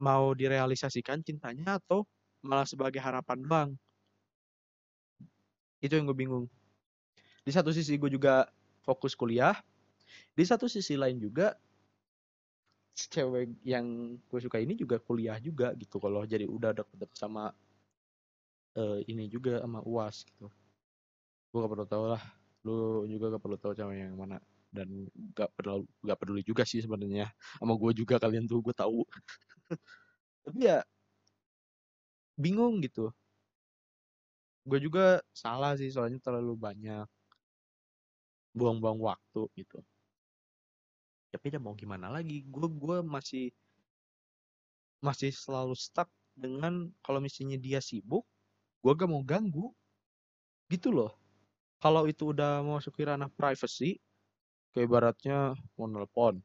mau 0.00 0.34
direalisasikan 0.34 1.22
cintanya 1.22 1.78
atau 1.78 2.02
malah 2.42 2.66
sebagai 2.66 2.98
harapan 2.98 3.40
bang 3.46 3.70
itu 5.84 5.92
yang 6.00 6.08
gue 6.08 6.16
bingung. 6.16 6.48
Di 7.44 7.52
satu 7.52 7.68
sisi 7.68 8.00
gue 8.00 8.08
juga 8.08 8.48
fokus 8.80 9.12
kuliah 9.12 9.52
di 10.34 10.44
satu 10.44 10.66
sisi 10.66 10.96
lain 10.96 11.20
juga 11.20 11.54
cewek 12.94 13.58
yang 13.66 14.16
gue 14.18 14.40
suka 14.40 14.62
ini 14.62 14.78
juga 14.78 14.96
kuliah 15.02 15.36
juga 15.42 15.74
gitu. 15.76 15.98
Kalau 16.00 16.24
jadi 16.24 16.46
udah 16.46 16.72
deket 16.72 17.10
sama 17.12 17.50
uh, 18.78 18.98
ini 19.04 19.28
juga 19.28 19.60
sama 19.60 19.82
uas 19.82 20.22
gitu. 20.24 20.46
Gue 21.50 21.58
gak 21.62 21.72
perlu 21.74 21.86
tahu 21.86 22.04
lah. 22.14 22.22
Lu 22.64 23.04
juga 23.10 23.34
gak 23.34 23.42
perlu 23.42 23.58
tahu 23.58 23.72
sama 23.74 23.94
yang 23.94 24.14
mana. 24.14 24.38
Dan 24.74 25.06
gak 25.34 25.54
perlu 25.54 25.86
gak 26.02 26.18
peduli 26.18 26.42
juga 26.46 26.62
sih 26.66 26.82
sebenarnya. 26.82 27.30
Sama 27.58 27.74
gue 27.78 27.92
juga 27.94 28.18
kalian 28.18 28.46
tuh 28.46 28.62
gue 28.62 28.74
tahu. 28.74 29.02
Tapi 30.46 30.60
ya 30.70 30.82
bingung 32.34 32.82
gitu 32.82 33.14
gue 34.64 34.78
juga 34.80 35.20
salah 35.36 35.76
sih 35.76 35.92
soalnya 35.92 36.16
terlalu 36.24 36.56
banyak 36.56 37.04
buang-buang 38.56 39.00
waktu 39.02 39.44
gitu. 39.58 39.78
Tapi 41.28 41.44
udah 41.52 41.62
mau 41.62 41.74
gimana 41.76 42.08
lagi 42.08 42.46
gue 42.46 42.68
gue 42.70 42.98
masih 43.04 43.50
masih 45.04 45.34
selalu 45.34 45.76
stuck 45.76 46.08
dengan 46.32 46.88
kalau 47.04 47.20
misalnya 47.20 47.60
dia 47.60 47.78
sibuk 47.84 48.24
gue 48.80 48.92
gak 48.96 49.10
mau 49.10 49.20
ganggu. 49.20 49.68
Gitu 50.72 50.88
loh. 50.88 51.12
Kalau 51.82 52.08
itu 52.08 52.32
udah 52.32 52.64
mau 52.64 52.80
masuk 52.80 52.96
ranah 53.04 53.28
privacy 53.28 54.00
kayak 54.72 54.88
ibaratnya 54.90 55.54
mau 55.78 55.86
nelpon 55.86 56.40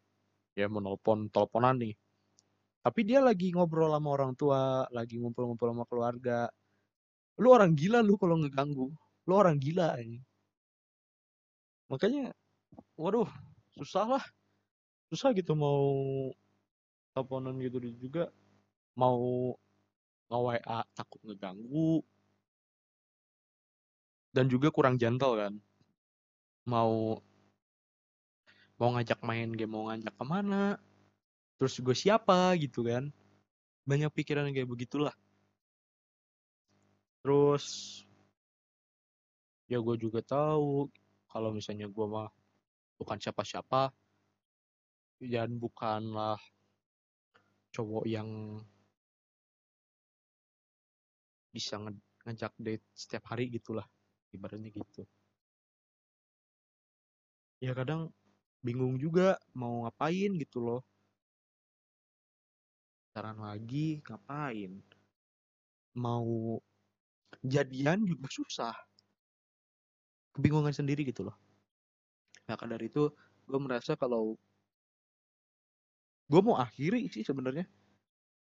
ya 0.60 0.68
mau 0.68 0.84
nelpon 0.84 1.32
teleponan 1.32 1.80
nih. 1.80 1.96
Tapi 2.84 3.02
dia 3.08 3.24
lagi 3.24 3.56
ngobrol 3.56 3.92
sama 3.96 4.10
orang 4.12 4.34
tua 4.36 4.88
lagi 4.92 5.20
ngumpul-ngumpul 5.20 5.72
sama 5.72 5.86
keluarga 5.88 6.52
lu 7.40 7.48
orang 7.56 7.72
gila 7.74 8.04
lu 8.04 8.20
kalau 8.20 8.36
ngeganggu. 8.40 8.92
Lu 9.28 9.34
orang 9.34 9.58
gila 9.58 9.96
ini 10.00 10.20
makanya 11.90 12.32
waduh 12.94 13.28
susah 13.74 14.06
lah. 14.06 14.26
Susah 15.10 15.34
gitu 15.34 15.58
mau 15.58 15.90
teleponan 17.12 17.58
gitu 17.58 17.82
juga. 17.98 18.30
Mau 18.94 19.58
nge-WA 20.30 20.86
takut 20.94 21.20
ngeganggu. 21.26 22.06
Dan 24.30 24.46
juga 24.46 24.70
kurang 24.70 25.02
gentle 25.02 25.34
kan. 25.34 25.54
Mau 26.70 27.18
mau 28.78 28.90
ngajak 28.96 29.20
main 29.26 29.50
game 29.50 29.74
mau 29.74 29.90
ngajak 29.90 30.14
ke 30.14 30.26
mana. 30.30 30.78
Terus 31.58 31.82
gue 31.82 31.98
siapa 31.98 32.54
gitu 32.62 32.86
kan. 32.86 33.10
Banyak 33.90 34.14
pikiran 34.14 34.54
kayak 34.54 34.70
begitulah 34.70 35.16
terus 37.30 38.02
ya 39.70 39.78
gue 39.78 39.96
juga 40.02 40.18
tahu 40.26 40.90
kalau 41.30 41.54
misalnya 41.54 41.86
gue 41.86 42.06
mah 42.10 42.26
bukan 42.98 43.22
siapa-siapa 43.22 43.94
dan 45.22 45.62
bukanlah 45.62 46.42
cowok 47.70 48.10
yang 48.10 48.58
bisa 51.54 51.78
nge 51.78 51.94
ngajak 52.26 52.54
date 52.58 52.86
setiap 52.98 53.30
hari 53.30 53.54
gitulah 53.54 53.86
ibaratnya 54.34 54.74
gitu. 54.74 55.06
Ya 57.62 57.78
kadang 57.78 58.10
bingung 58.66 58.98
juga 58.98 59.38
mau 59.54 59.86
ngapain 59.86 60.34
gitu 60.34 60.66
loh. 60.66 60.82
Saran 63.14 63.38
lagi 63.38 64.02
ngapain? 64.02 64.82
Mau 65.94 66.58
jadian 67.46 68.06
juga 68.06 68.28
susah. 68.32 68.76
Kebingungan 70.36 70.74
sendiri 70.74 71.06
gitu 71.08 71.28
loh. 71.28 71.36
Maka 72.50 72.66
dari 72.66 72.90
itu 72.90 73.10
gue 73.46 73.60
merasa 73.62 73.94
kalau 73.94 74.38
gue 76.30 76.42
mau 76.42 76.58
akhiri 76.58 77.10
sih 77.10 77.26
sebenarnya. 77.26 77.66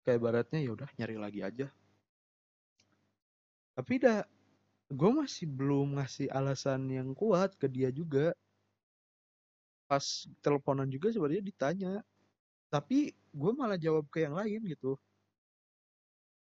Kayak 0.06 0.22
baratnya 0.22 0.60
ya 0.62 0.72
udah 0.76 0.90
nyari 1.00 1.18
lagi 1.18 1.40
aja. 1.42 1.68
Tapi 3.76 3.94
dah 4.00 4.24
gue 4.88 5.12
masih 5.12 5.50
belum 5.50 6.00
ngasih 6.00 6.30
alasan 6.32 6.88
yang 6.88 7.12
kuat 7.18 7.58
ke 7.60 7.68
dia 7.68 7.90
juga. 7.92 8.32
Pas 9.90 10.04
teleponan 10.40 10.88
juga 10.88 11.12
sebenarnya 11.12 11.44
ditanya. 11.44 11.94
Tapi 12.70 13.12
gue 13.14 13.52
malah 13.52 13.80
jawab 13.80 14.08
ke 14.08 14.24
yang 14.24 14.36
lain 14.36 14.62
gitu. 14.68 14.96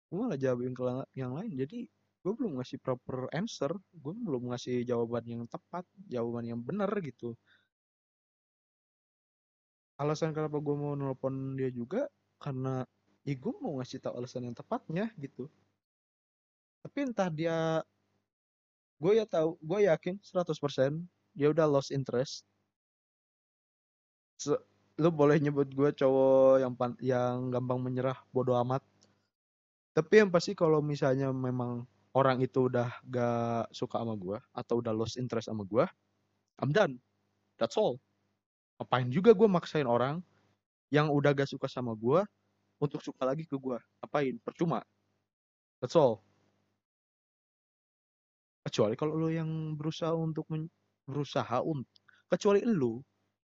Gue 0.08 0.16
malah 0.24 0.40
jawabin 0.40 0.72
ke 0.72 0.82
yang 1.12 1.36
lain. 1.36 1.52
Jadi 1.52 1.88
gue 2.28 2.36
belum 2.36 2.60
ngasih 2.60 2.76
proper 2.84 3.32
answer 3.32 3.72
gue 3.72 4.12
belum 4.12 4.52
ngasih 4.52 4.84
jawaban 4.84 5.24
yang 5.24 5.42
tepat 5.48 5.88
jawaban 6.04 6.44
yang 6.44 6.60
benar 6.60 6.92
gitu. 7.00 7.32
Alasan 9.96 10.36
kenapa 10.36 10.60
gue 10.60 10.76
mau 10.76 10.92
nelpon 10.92 11.56
dia 11.56 11.72
juga 11.72 12.04
karena 12.36 12.84
ya 13.24 13.32
gue 13.32 13.52
mau 13.64 13.80
ngasih 13.80 14.04
tahu 14.04 14.20
alasan 14.20 14.44
yang 14.44 14.52
tepatnya 14.52 15.08
gitu. 15.16 15.48
Tapi 16.84 16.98
entah 17.08 17.32
dia 17.32 17.80
gue 19.00 19.12
ya 19.16 19.24
tahu 19.24 19.56
gue 19.64 19.88
yakin 19.88 20.20
100% 20.20 20.52
dia 21.32 21.48
udah 21.48 21.64
lost 21.64 21.96
interest. 21.96 22.44
So, 24.36 24.60
lu 25.00 25.08
boleh 25.08 25.40
nyebut 25.40 25.72
gue 25.72 25.96
cowok 25.96 26.60
yang 26.60 26.76
yang 27.00 27.48
gampang 27.48 27.80
menyerah 27.80 28.20
bodoh 28.36 28.60
amat. 28.60 28.84
Tapi 29.96 30.12
yang 30.20 30.28
pasti 30.28 30.52
kalau 30.52 30.84
misalnya 30.84 31.32
memang 31.32 31.88
orang 32.16 32.40
itu 32.44 32.70
udah 32.70 32.88
gak 33.08 33.72
suka 33.72 34.00
sama 34.00 34.14
gue 34.16 34.38
atau 34.54 34.80
udah 34.80 34.92
lost 34.96 35.16
interest 35.20 35.50
sama 35.50 35.64
gue 35.68 35.84
I'm 36.60 36.72
done 36.72 37.00
that's 37.60 37.76
all 37.76 38.00
Ngapain 38.78 39.10
juga 39.10 39.34
gue 39.34 39.48
maksain 39.50 39.84
orang 39.90 40.22
yang 40.94 41.10
udah 41.10 41.34
gak 41.34 41.50
suka 41.50 41.66
sama 41.66 41.98
gue 41.98 42.22
untuk 42.78 43.02
suka 43.02 43.26
lagi 43.26 43.42
ke 43.42 43.58
gue. 43.58 43.74
Ngapain? 44.00 44.38
Percuma. 44.46 44.80
That's 45.82 45.98
all. 45.98 46.22
Kecuali 48.62 48.94
kalau 48.94 49.18
lo 49.18 49.28
yang 49.34 49.74
berusaha 49.74 50.14
untuk 50.14 50.46
berusaha 51.08 51.58
untuk 51.64 51.90
kecuali 52.30 52.62
lo 52.62 53.02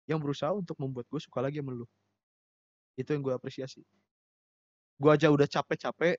yang 0.07 0.23
berusaha 0.23 0.55
untuk 0.55 0.79
membuat 0.79 1.11
gue 1.11 1.19
suka 1.19 1.43
lagi 1.43 1.59
sama 1.59 1.75
lo. 1.75 1.85
Itu 2.95 3.11
yang 3.11 3.21
gue 3.27 3.35
apresiasi. 3.35 3.83
Gue 4.95 5.11
aja 5.11 5.27
udah 5.27 5.45
capek-capek 5.45 6.15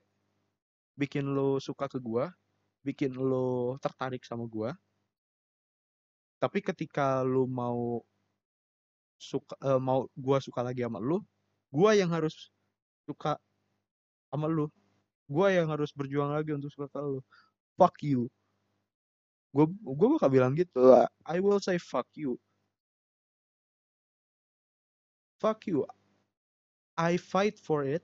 bikin 0.99 1.23
lo 1.31 1.63
suka 1.63 1.87
ke 1.87 2.03
gue, 2.03 2.27
bikin 2.83 3.15
lo 3.15 3.79
tertarik 3.79 4.27
sama 4.27 4.43
gue. 4.43 4.75
Tapi 6.39 6.59
ketika 6.59 7.23
lo 7.23 7.47
mau 7.47 8.03
suka 9.19 9.53
uh, 9.59 9.77
mau 9.77 10.07
gua 10.15 10.39
suka 10.39 10.63
lagi 10.63 10.81
sama 10.87 11.03
lu 11.03 11.19
gua 11.67 11.91
yang 11.91 12.07
harus 12.07 12.47
suka 13.03 13.35
sama 14.31 14.47
lu 14.47 14.71
gua 15.27 15.51
yang 15.51 15.67
harus 15.67 15.91
berjuang 15.91 16.31
lagi 16.31 16.55
untuk 16.55 16.71
suka 16.71 16.87
ke 16.87 16.99
lu 17.03 17.19
fuck 17.75 17.99
you. 17.99 18.31
Gua 19.51 19.67
gua 19.83 20.15
bakal 20.15 20.31
bilang 20.31 20.55
gitu 20.55 20.79
I 21.27 21.43
will 21.43 21.59
say 21.59 21.75
fuck 21.75 22.07
you. 22.15 22.39
Fuck 25.43 25.67
you. 25.67 25.83
I 26.95 27.19
fight 27.19 27.59
for 27.59 27.83
it 27.83 28.03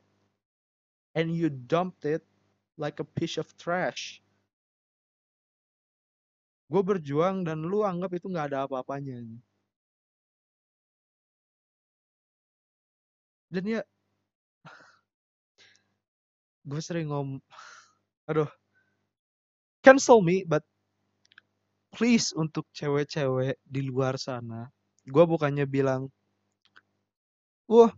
and 1.16 1.32
you 1.32 1.48
dumped 1.48 2.04
it 2.04 2.28
like 2.78 3.00
a 3.00 3.08
piece 3.08 3.40
of 3.40 3.48
trash. 3.56 4.20
Gue 6.66 6.82
berjuang 6.82 7.46
dan 7.46 7.62
lu 7.62 7.86
anggap 7.86 8.18
itu 8.18 8.26
nggak 8.26 8.54
ada 8.54 8.66
apa-apanya. 8.66 9.22
Dan 13.54 13.64
ya 13.70 13.82
gue 16.70 16.82
sering 16.82 17.14
ngom 17.14 17.38
aduh 18.30 18.50
cancel 19.86 20.26
me 20.26 20.42
but 20.50 20.66
please 21.94 22.34
untuk 22.36 22.66
cewek-cewek 22.76 23.56
di 23.64 23.82
luar 23.86 24.18
sana. 24.20 24.68
Gue 25.06 25.24
bukannya 25.24 25.64
bilang 25.70 26.10
wah 27.70 27.94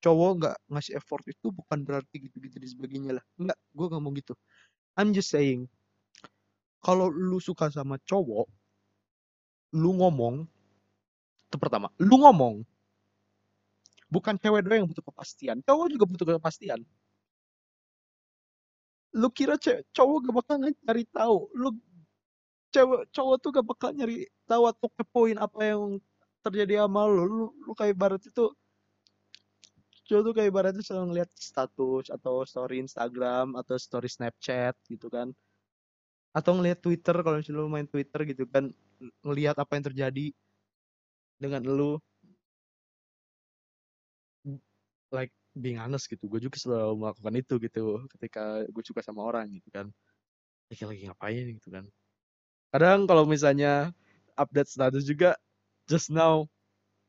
cowok 0.00 0.30
nggak 0.40 0.56
ngasih 0.72 0.92
effort 0.96 1.24
itu 1.28 1.52
bukan 1.52 1.84
berarti 1.84 2.16
gitu-gitu 2.24 2.56
dan 2.56 2.68
sebagainya 2.68 3.12
lah. 3.20 3.24
Nggak 3.36 3.58
gue 3.76 3.86
nggak 3.86 4.02
mau 4.02 4.12
gitu. 4.16 4.34
I'm 4.96 5.12
just 5.12 5.30
saying 5.30 5.68
kalau 6.80 7.12
lu 7.12 7.38
suka 7.38 7.68
sama 7.68 8.00
cowok 8.08 8.48
lu 9.76 9.94
ngomong 10.00 10.48
itu 11.46 11.56
pertama 11.60 11.92
lu 12.00 12.16
ngomong 12.18 12.66
bukan 14.10 14.34
cewek 14.42 14.66
doang 14.66 14.82
yang 14.82 14.88
butuh 14.90 15.04
kepastian 15.04 15.62
cowok 15.62 15.86
juga 15.92 16.04
butuh 16.08 16.26
kepastian. 16.26 16.80
Lu 19.14 19.28
kira 19.30 19.58
cewek 19.60 19.86
cowok 19.94 20.16
gak 20.26 20.34
bakal 20.42 20.56
nyari 20.58 21.04
tahu 21.12 21.38
lu 21.54 21.68
cewek 22.74 23.06
cowok 23.14 23.36
tuh 23.42 23.50
gak 23.54 23.66
bakal 23.66 23.90
nyari 23.94 24.26
tahu 24.48 24.62
atau 24.66 24.88
kepoin 24.96 25.38
apa 25.38 25.60
yang 25.62 26.00
terjadi 26.40 26.86
sama 26.86 27.04
lu 27.06 27.24
lu, 27.28 27.46
lu 27.66 27.72
kayak 27.76 27.94
barat 28.00 28.22
itu 28.24 28.48
cowok 30.10 30.22
tuh 30.26 30.32
kayak 30.34 30.48
ibaratnya 30.50 30.82
selalu 30.82 31.04
ngeliat 31.14 31.30
status 31.38 32.10
atau 32.10 32.42
story 32.42 32.82
Instagram 32.82 33.54
atau 33.54 33.78
story 33.78 34.10
Snapchat 34.10 34.74
gitu 34.90 35.06
kan. 35.06 35.30
Atau 36.34 36.58
ngeliat 36.58 36.82
Twitter 36.82 37.14
kalau 37.22 37.38
misalnya 37.38 37.62
lu 37.62 37.70
main 37.70 37.86
Twitter 37.86 38.26
gitu 38.26 38.42
kan 38.50 38.74
ngelihat 39.22 39.54
apa 39.54 39.78
yang 39.78 39.84
terjadi 39.86 40.26
dengan 41.38 41.62
lu. 41.62 42.02
Like 45.14 45.30
being 45.54 45.78
honest 45.78 46.10
gitu. 46.10 46.26
Gue 46.26 46.42
juga 46.42 46.58
selalu 46.58 47.06
melakukan 47.06 47.34
itu 47.38 47.54
gitu 47.62 48.02
ketika 48.18 48.66
gue 48.66 48.82
suka 48.82 49.06
sama 49.06 49.22
orang 49.22 49.46
gitu 49.54 49.70
kan. 49.70 49.86
Lagi 50.70 50.82
lagi 50.82 51.02
ngapain 51.06 51.46
gitu 51.54 51.70
kan. 51.70 51.86
Kadang 52.74 53.06
kalau 53.06 53.26
misalnya 53.26 53.94
update 54.34 54.70
status 54.70 55.06
juga 55.06 55.38
just 55.86 56.10
now 56.10 56.46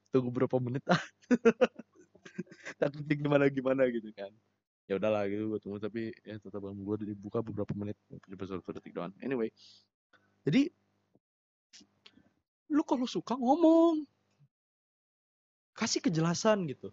tunggu 0.09 0.29
berapa 0.33 0.57
menit 0.57 0.83
ah 0.91 0.99
takutnya 2.81 3.15
gimana 3.17 3.45
gimana 3.51 3.83
gitu 3.89 4.09
kan. 4.13 4.31
Ya 4.89 4.97
udahlah 4.99 5.27
gitu 5.29 5.55
gue 5.55 5.59
tunggu 5.61 5.79
tapi 5.79 6.11
ya 6.25 6.35
tetap 6.41 6.61
gue 6.61 6.95
dibuka 7.07 7.39
beberapa 7.39 7.71
menit 7.77 7.95
coba 8.09 8.43
satu 8.45 8.71
detik 8.75 8.93
doang. 8.95 9.13
Anyway. 9.23 9.53
Jadi 10.43 10.67
lu 12.71 12.83
kalau 12.83 13.07
suka 13.07 13.37
ngomong. 13.37 14.03
Kasih 15.71 16.03
kejelasan 16.03 16.67
gitu. 16.67 16.91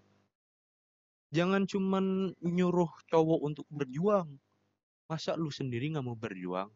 Jangan 1.35 1.69
cuman 1.69 2.33
nyuruh 2.41 2.89
cowok 3.11 3.41
untuk 3.45 3.67
berjuang. 3.69 4.39
Masa 5.09 5.37
lu 5.37 5.53
sendiri 5.53 5.93
nggak 5.93 6.05
mau 6.05 6.17
berjuang? 6.17 6.71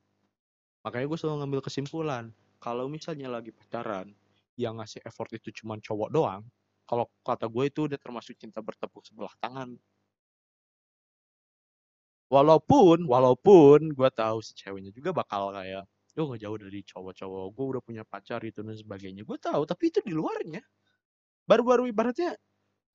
Makanya 0.83 1.07
gue 1.09 1.19
selalu 1.21 1.37
ngambil 1.45 1.61
kesimpulan. 1.65 2.25
Kalau 2.59 2.91
misalnya 2.91 3.31
lagi 3.31 3.55
pacaran 3.55 4.13
yang 4.59 4.77
ngasih 4.83 5.01
effort 5.09 5.31
itu 5.33 5.63
cuman 5.63 5.81
cowok 5.81 6.11
doang 6.13 6.43
kalau 6.89 7.07
kata 7.27 7.47
gue 7.49 7.65
itu 7.71 7.81
udah 7.89 7.99
termasuk 8.01 8.35
cinta 8.39 8.59
bertepuk 8.61 9.03
sebelah 9.07 9.33
tangan. 9.43 9.77
Walaupun 12.33 13.05
walaupun 13.05 13.93
gue 13.93 14.11
tahu 14.13 14.41
si 14.41 14.57
ceweknya 14.57 14.91
juga 14.97 15.13
bakal 15.13 15.53
kayak 15.53 15.85
gue 16.13 16.25
gak 16.33 16.41
jauh 16.45 16.59
dari 16.61 16.81
cowok-cowok 16.85 17.45
gue 17.57 17.67
udah 17.77 17.83
punya 17.85 18.03
pacar 18.09 18.41
itu 18.45 18.61
dan 18.65 18.77
sebagainya. 18.77 19.23
Gue 19.29 19.39
tahu 19.41 19.63
tapi 19.69 19.93
itu 19.93 20.01
di 20.05 20.13
luarnya. 20.17 20.61
Baru-baru 21.49 21.93
ibaratnya 21.93 22.37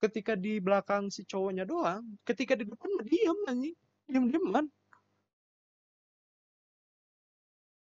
ketika 0.02 0.34
di 0.38 0.58
belakang 0.62 1.10
si 1.14 1.26
cowoknya 1.26 1.66
doang 1.70 2.04
ketika 2.26 2.54
di 2.58 2.66
depan 2.66 2.90
diam 3.06 3.38
anjing. 3.50 3.78
Diam 4.10 4.26
diaman 4.32 4.66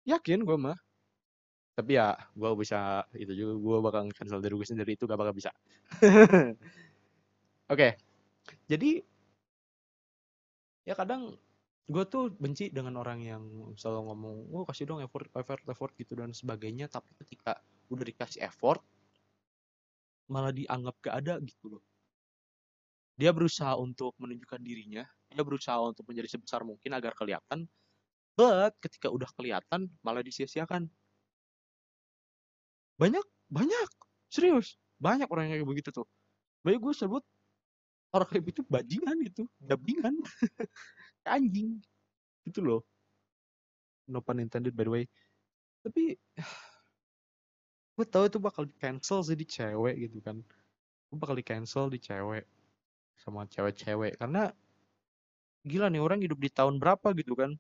yakin 0.06 0.42
gue 0.46 0.58
mah 0.58 0.78
tapi 1.72 1.96
ya 1.96 2.14
gue 2.36 2.52
bisa 2.60 3.08
itu 3.16 3.32
juga 3.32 3.54
gue 3.56 3.78
bakal 3.80 4.02
cancel 4.12 4.44
dari 4.44 4.54
gue 4.54 4.68
sendiri 4.68 4.92
itu 4.96 5.08
gak 5.08 5.20
bakal 5.20 5.36
bisa. 5.36 5.52
Oke. 6.00 6.56
Okay. 7.72 7.92
jadi 8.68 9.06
ya 10.84 10.94
kadang 10.98 11.38
gue 11.88 12.04
tuh 12.08 12.32
benci 12.36 12.72
dengan 12.72 13.00
orang 13.00 13.20
yang 13.24 13.44
selalu 13.76 14.12
ngomong 14.12 14.36
oh 14.52 14.64
kasih 14.68 14.88
dong 14.88 15.04
effort 15.04 15.28
effort 15.36 15.64
effort 15.68 15.94
gitu 16.00 16.16
dan 16.16 16.32
sebagainya 16.32 16.88
tapi 16.88 17.12
ketika 17.24 17.60
udah 17.92 18.06
dikasih 18.08 18.44
effort 18.44 18.82
malah 20.32 20.56
dianggap 20.56 20.96
gak 21.04 21.16
ada 21.24 21.34
gitu 21.44 21.78
loh. 21.78 21.84
Dia 23.20 23.36
berusaha 23.36 23.76
untuk 23.78 24.16
menunjukkan 24.18 24.60
dirinya 24.64 25.04
dia 25.32 25.44
berusaha 25.48 25.80
untuk 25.80 26.04
menjadi 26.12 26.28
sebesar 26.36 26.62
mungkin 26.68 26.92
agar 26.92 27.16
kelihatan 27.16 27.66
but 28.36 28.76
ketika 28.84 29.08
udah 29.08 29.28
kelihatan 29.36 29.88
malah 30.04 30.20
disia-siakan 30.20 30.92
banyak 33.02 33.26
banyak. 33.50 33.90
Serius. 34.30 34.78
Banyak 35.02 35.26
orang 35.34 35.50
yang 35.50 35.54
kayak 35.58 35.70
begitu 35.74 35.90
tuh. 35.90 36.06
Banyak 36.62 36.78
gue 36.78 36.94
sebut 36.94 37.24
orang 38.14 38.28
kayak 38.30 38.44
gitu 38.54 38.62
bajingan 38.70 39.18
gitu 39.26 39.44
dabingan 39.58 40.14
anjing. 41.34 41.82
Gitu 42.46 42.62
loh. 42.62 42.86
No 44.06 44.22
pun 44.22 44.38
intended 44.38 44.78
by 44.78 44.86
the 44.86 44.94
way. 44.94 45.04
Tapi 45.82 46.14
gue 47.98 48.06
tahu 48.06 48.30
itu 48.30 48.38
bakal 48.38 48.70
di 48.70 48.76
cancel 48.78 49.26
sih 49.26 49.34
di 49.34 49.50
cewek 49.50 49.98
gitu 50.06 50.22
kan. 50.22 50.38
Gue 51.10 51.18
bakal 51.18 51.34
di 51.34 51.46
cancel 51.46 51.90
di 51.90 51.98
cewek. 51.98 52.46
Sama 53.18 53.50
cewek-cewek. 53.50 54.22
Karena 54.22 54.54
gila 55.66 55.90
nih 55.90 56.02
orang 56.02 56.22
hidup 56.22 56.38
di 56.38 56.54
tahun 56.54 56.78
berapa 56.78 57.18
gitu 57.18 57.34
kan. 57.34 57.58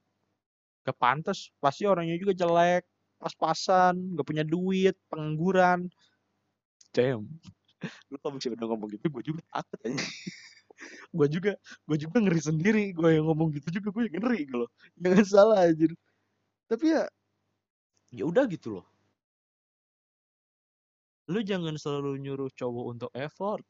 Gak 0.86 0.98
pantas. 1.02 1.50
Pasti 1.58 1.89
orangnya 1.89 2.14
juga 2.22 2.38
jelek 2.38 2.86
pas-pasan, 3.22 4.18
gak 4.18 4.26
punya 4.26 4.42
duit, 4.42 4.98
pengangguran. 5.14 5.86
Damn. 6.92 7.30
Lu 8.10 8.18
kalau 8.18 8.38
bisa 8.38 8.50
udah 8.50 8.68
ngomong 8.74 8.90
gitu, 8.98 9.06
gue 9.14 9.24
juga 9.34 9.42
takut 9.54 9.80
aja. 9.86 9.96
gue 11.18 11.28
juga, 11.30 11.52
gue 11.86 11.98
juga 12.02 12.18
ngeri 12.18 12.42
sendiri. 12.42 12.86
Gue 12.98 13.22
yang 13.22 13.30
ngomong 13.30 13.54
gitu 13.54 13.70
juga, 13.70 13.94
gue 13.94 14.02
yang 14.10 14.18
ngeri 14.18 14.40
gitu 14.50 14.66
loh. 14.66 14.70
Jangan 14.98 15.26
salah 15.26 15.60
aja. 15.70 15.86
Tapi 16.66 16.86
ya, 16.90 17.04
ya 18.12 18.24
udah 18.26 18.44
gitu 18.50 18.82
loh. 18.82 18.86
Lu 21.30 21.40
jangan 21.46 21.78
selalu 21.78 22.20
nyuruh 22.20 22.50
cowok 22.52 22.86
untuk 22.98 23.12
effort. 23.16 23.64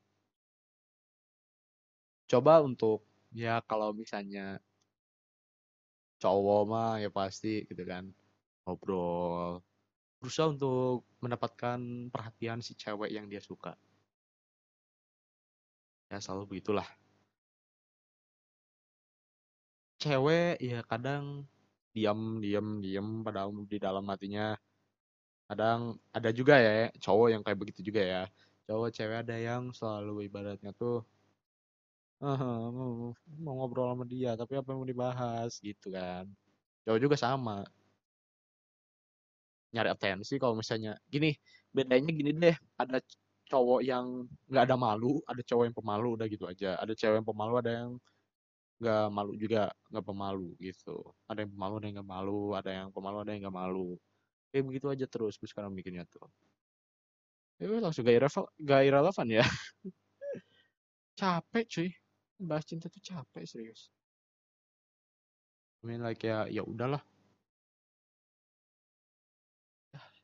Coba 2.31 2.63
untuk, 2.63 3.03
ya 3.35 3.59
kalau 3.67 3.91
misalnya 3.91 4.57
cowok 6.21 6.61
mah 6.69 6.93
ya 7.01 7.09
pasti 7.09 7.65
gitu 7.65 7.81
kan 7.81 8.05
ngobrol, 8.65 9.61
berusaha 10.21 10.53
untuk 10.53 11.07
mendapatkan 11.23 11.79
perhatian 12.13 12.61
si 12.61 12.77
cewek 12.77 13.09
yang 13.09 13.25
dia 13.25 13.41
suka. 13.41 13.73
Ya 16.11 16.19
selalu 16.21 16.57
begitulah. 16.57 16.85
Cewek 20.01 20.57
ya 20.61 20.81
kadang 20.85 21.45
diam 21.91 22.39
diam 22.39 22.79
diam 22.79 23.07
padahal 23.25 23.51
di 23.67 23.77
dalam 23.77 24.07
hatinya 24.07 24.55
kadang 25.51 25.99
ada 26.15 26.31
juga 26.31 26.55
ya 26.63 26.87
cowok 26.95 27.27
yang 27.27 27.41
kayak 27.43 27.59
begitu 27.59 27.83
juga 27.83 27.99
ya 27.99 28.23
cowok 28.71 28.89
cewek 28.95 29.17
ada 29.27 29.35
yang 29.35 29.75
selalu 29.75 30.31
ibaratnya 30.31 30.71
tuh 30.71 31.03
uh, 32.23 33.11
mau 33.43 33.53
ngobrol 33.59 33.91
sama 33.91 34.07
dia 34.07 34.39
tapi 34.39 34.55
apa 34.55 34.71
yang 34.71 34.79
mau 34.79 34.87
dibahas 34.87 35.59
gitu 35.59 35.91
kan 35.91 36.23
cowok 36.87 36.99
juga 37.03 37.15
sama 37.19 37.67
nyari 39.73 39.89
atensi 39.91 40.35
kalau 40.41 40.55
misalnya. 40.59 40.95
Gini 41.07 41.33
bedanya 41.71 42.11
gini 42.11 42.31
deh 42.35 42.55
ada 42.75 42.99
cowok 43.47 43.81
yang 43.83 44.27
nggak 44.51 44.63
ada 44.67 44.75
malu 44.75 45.23
ada 45.23 45.39
cowok 45.43 45.63
yang 45.71 45.75
pemalu 45.75 46.07
udah 46.19 46.27
gitu 46.31 46.45
aja. 46.47 46.79
Ada 46.79 46.93
cewek 46.95 47.23
yang 47.23 47.27
pemalu 47.27 47.53
ada 47.59 47.71
yang 47.71 47.91
nggak 48.81 49.05
malu 49.13 49.31
juga 49.37 49.61
nggak 49.91 50.05
pemalu 50.05 50.49
gitu. 50.59 50.97
Ada 51.29 51.45
yang 51.45 51.51
pemalu 51.53 51.73
ada 51.79 51.85
yang 51.87 51.95
nggak 52.01 52.11
malu. 52.11 52.41
Ada 52.57 52.69
yang 52.71 52.87
pemalu 52.91 53.17
ada 53.23 53.31
yang 53.33 53.41
nggak 53.47 53.57
malu. 53.57 53.89
Kayak 54.51 54.63
begitu 54.67 54.85
aja 54.91 55.05
terus 55.07 55.33
gue 55.39 55.47
sekarang 55.47 55.71
bikinnya 55.71 56.03
tuh. 56.11 56.27
Ya 57.61 57.69
langsung 57.77 58.01
gak, 58.01 58.17
irrelevan, 58.17 58.45
gak 58.57 58.81
irrelevan 58.89 59.27
ya. 59.29 59.45
Capek 61.19 61.65
cuy. 61.69 61.89
Bahas 62.41 62.65
cinta 62.65 62.89
tuh 62.89 62.97
capek 63.05 63.45
serius. 63.45 63.93
I 65.81 65.85
mean 65.85 66.01
like 66.01 66.25
ya 66.25 66.49
ya 66.49 66.65
udahlah 66.65 67.01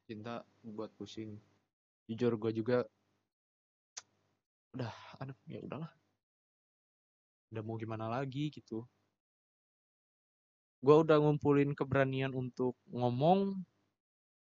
cinta 0.08 0.48
buat 0.64 0.88
pusing. 0.96 1.36
Jujur 2.08 2.40
gue 2.40 2.56
juga 2.56 2.88
udah 4.72 4.92
aduh 5.20 5.36
ya 5.52 5.60
udahlah. 5.60 5.92
Udah 7.52 7.62
mau 7.68 7.76
gimana 7.76 8.08
lagi 8.08 8.48
gitu. 8.48 8.88
Gue 10.80 10.96
udah 11.04 11.20
ngumpulin 11.20 11.76
keberanian 11.76 12.32
untuk 12.32 12.80
ngomong 12.88 13.60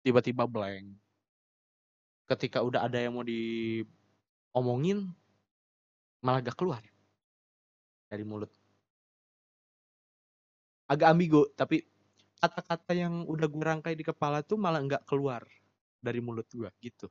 tiba-tiba 0.01 0.49
blank. 0.49 0.97
Ketika 2.25 2.65
udah 2.65 2.89
ada 2.89 2.97
yang 2.97 3.13
mau 3.13 3.27
diomongin 3.27 5.13
malah 6.25 6.41
gak 6.41 6.57
keluar 6.57 6.81
dari 8.09 8.25
mulut. 8.25 8.49
Agak 10.89 11.13
ambigu 11.13 11.45
tapi 11.53 11.92
kata-kata 12.43 12.93
yang 12.99 13.23
udah 13.31 13.47
gue 13.47 13.63
rangkai 13.63 13.95
di 13.95 14.03
kepala 14.03 14.43
tuh 14.43 14.59
malah 14.59 14.83
nggak 14.83 15.07
keluar 15.07 15.47
dari 16.03 16.19
mulut 16.19 16.51
gue 16.51 16.67
gitu. 16.83 17.07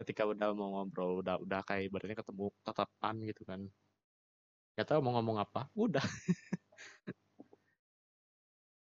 Ketika 0.00 0.24
udah 0.24 0.56
mau 0.56 0.80
ngobrol 0.80 1.20
udah 1.20 1.36
udah 1.44 1.60
kayak 1.68 1.92
ibaratnya 1.92 2.16
ketemu 2.16 2.48
tatapan 2.64 3.14
gitu 3.28 3.42
kan. 3.44 3.60
Gak 4.76 4.88
tahu 4.88 5.00
mau 5.04 5.12
ngomong 5.20 5.36
apa 5.44 5.68
udah. 5.76 6.00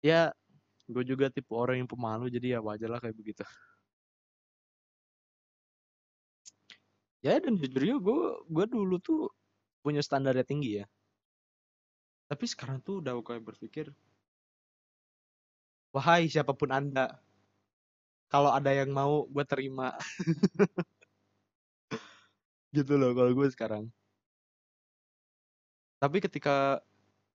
Ya 0.02 0.34
gue 0.90 1.04
juga 1.06 1.30
tipe 1.30 1.54
orang 1.54 1.86
yang 1.86 1.90
pemalu 1.90 2.26
jadi 2.26 2.58
ya 2.58 2.60
wajar 2.66 2.90
lah 2.90 2.98
kayak 2.98 3.14
begitu. 3.14 3.46
Ya 7.22 7.38
dan 7.38 7.54
jujurnya 7.54 8.02
gue 8.02 8.20
gue 8.50 8.64
dulu 8.66 8.98
tuh 8.98 9.30
punya 9.86 10.02
standarnya 10.02 10.42
tinggi 10.42 10.82
ya. 10.82 10.86
Tapi 12.26 12.44
sekarang 12.50 12.82
tuh 12.82 12.98
udah 12.98 13.14
kayak 13.22 13.46
berpikir 13.46 13.94
wahai 15.92 16.26
siapa 16.26 16.56
pun 16.56 16.72
anda 16.72 17.20
kalau 18.32 18.48
ada 18.48 18.72
yang 18.72 18.88
mau 18.88 19.28
gue 19.28 19.44
terima. 19.44 19.92
Gitu 22.72 22.96
loh 22.96 23.12
kalau 23.12 23.28
gue 23.36 23.48
sekarang. 23.52 23.92
Tapi 26.00 26.18
ketika 26.24 26.80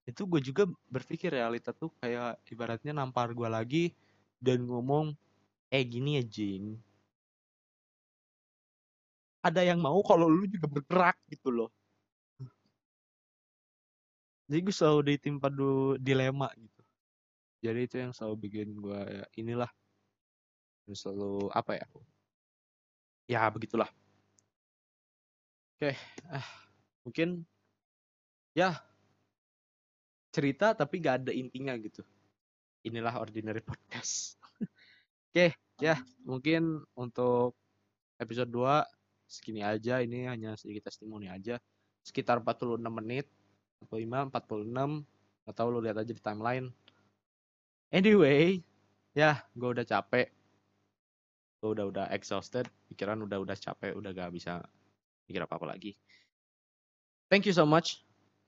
itu 0.09 0.25
gue 0.25 0.41
juga 0.41 0.65
berpikir 0.89 1.29
realita 1.37 1.69
tuh 1.69 1.93
kayak 2.01 2.41
ibaratnya 2.49 2.97
nampar 2.97 3.29
gue 3.37 3.45
lagi 3.45 3.83
dan 4.41 4.65
ngomong 4.65 5.13
eh 5.69 5.83
gini 5.85 6.17
ya 6.17 6.23
Jing 6.25 6.79
ada 9.47 9.61
yang 9.63 9.79
mau 9.79 9.99
kalau 10.03 10.27
lu 10.27 10.43
juga 10.49 10.67
bergerak 10.67 11.15
gitu 11.31 11.49
loh. 11.55 11.69
Jadi 14.47 14.59
gue 14.63 14.75
selalu 14.75 15.01
ditimpa 15.15 15.47
du 15.51 15.95
dilema 15.99 16.47
gitu 16.55 16.76
jadi 17.67 17.79
itu 17.83 17.95
yang 17.99 18.15
selalu 18.15 18.35
bikin 18.47 18.79
gue 18.79 18.99
ya 19.03 19.25
inilah. 19.35 19.67
Selalu 20.87 21.51
apa 21.51 21.75
ya? 21.75 21.85
Ya 23.27 23.43
begitulah. 23.51 23.91
Oke 25.75 25.91
ah 26.31 26.47
mungkin 27.03 27.43
ya. 28.55 28.79
Cerita 30.31 30.71
tapi 30.71 31.03
gak 31.03 31.27
ada 31.27 31.31
intinya 31.35 31.75
gitu. 31.75 32.07
Inilah 32.87 33.19
ordinary 33.19 33.59
podcast. 33.59 34.39
Oke 35.27 35.59
ya. 35.83 35.99
Mungkin 36.23 36.87
untuk 36.95 37.59
episode 38.15 38.47
2 38.47 38.87
segini 39.27 39.59
aja. 39.59 39.99
Ini 39.99 40.31
hanya 40.31 40.55
sedikit 40.55 40.87
testimoni 40.87 41.27
aja. 41.27 41.59
Sekitar 41.99 42.39
46 42.39 42.79
menit 42.87 43.27
45 43.83 44.31
46 44.31 45.03
atau 45.51 45.65
lu 45.67 45.79
lihat 45.83 45.99
aja 45.99 46.11
di 46.15 46.23
timeline 46.23 46.71
anyway 47.91 48.61
ya 49.17 49.41
gue 49.57 49.69
udah 49.73 49.85
capek. 49.87 50.29
Gue 51.57 51.69
udah 51.73 51.85
udah 51.89 52.05
exhausted. 52.13 52.69
Pikiran 52.91 53.17
udah 53.25 53.41
udah 53.41 53.57
capek 53.57 53.97
udah 53.97 54.13
gak 54.13 54.29
bisa 54.29 54.61
mikir 55.25 55.41
apa 55.41 55.57
apa 55.57 55.67
lagi. 55.67 55.97
Thank 57.27 57.49
you 57.49 57.55
so 57.55 57.65
much. 57.65 58.05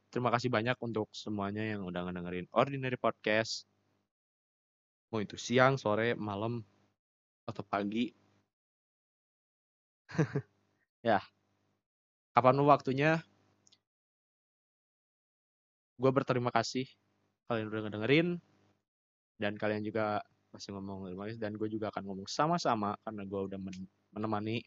Terima 0.10 0.34
kasih 0.34 0.50
banyak 0.50 0.78
untuk 0.82 1.10
semuanya 1.14 1.62
yang 1.62 1.86
udah 1.86 2.10
ngedengerin 2.10 2.48
ordinary 2.54 2.98
podcast. 2.98 3.66
Mau 5.10 5.22
itu 5.22 5.38
siang 5.38 5.78
sore 5.78 6.14
malam 6.14 6.62
atau 7.50 7.64
pagi. 7.66 8.14
Ya 11.00 11.24
kapan 12.36 12.60
waktunya? 12.68 13.24
Gue 15.96 16.12
berterima 16.12 16.52
kasih 16.52 16.88
kalian 17.48 17.72
udah 17.72 17.82
ngedengerin 17.88 18.28
dan 19.40 19.56
kalian 19.56 19.82
juga 19.82 20.20
masih 20.52 20.76
ngomong 20.76 21.16
kasih 21.16 21.40
dan 21.40 21.56
gue 21.56 21.70
juga 21.72 21.88
akan 21.94 22.04
ngomong 22.04 22.28
sama-sama 22.28 22.94
karena 23.08 23.24
gue 23.24 23.42
udah 23.54 23.60
menemani 24.14 24.62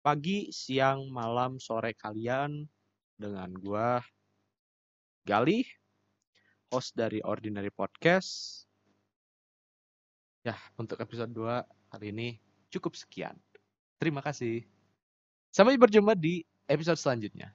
pagi, 0.00 0.48
siang, 0.54 1.10
malam, 1.12 1.58
sore 1.60 1.92
kalian 1.98 2.64
dengan 3.18 3.50
gue 3.52 3.88
Gali, 5.26 5.66
host 6.70 6.94
dari 6.94 7.18
Ordinary 7.26 7.74
Podcast. 7.74 8.62
Ya, 10.46 10.54
untuk 10.78 11.02
episode 11.02 11.34
2 11.34 11.66
kali 11.90 12.14
ini 12.14 12.28
cukup 12.70 12.94
sekian. 12.94 13.34
Terima 13.98 14.22
kasih. 14.22 14.62
Sampai 15.50 15.74
berjumpa 15.74 16.14
di 16.14 16.46
episode 16.70 17.02
selanjutnya. 17.02 17.50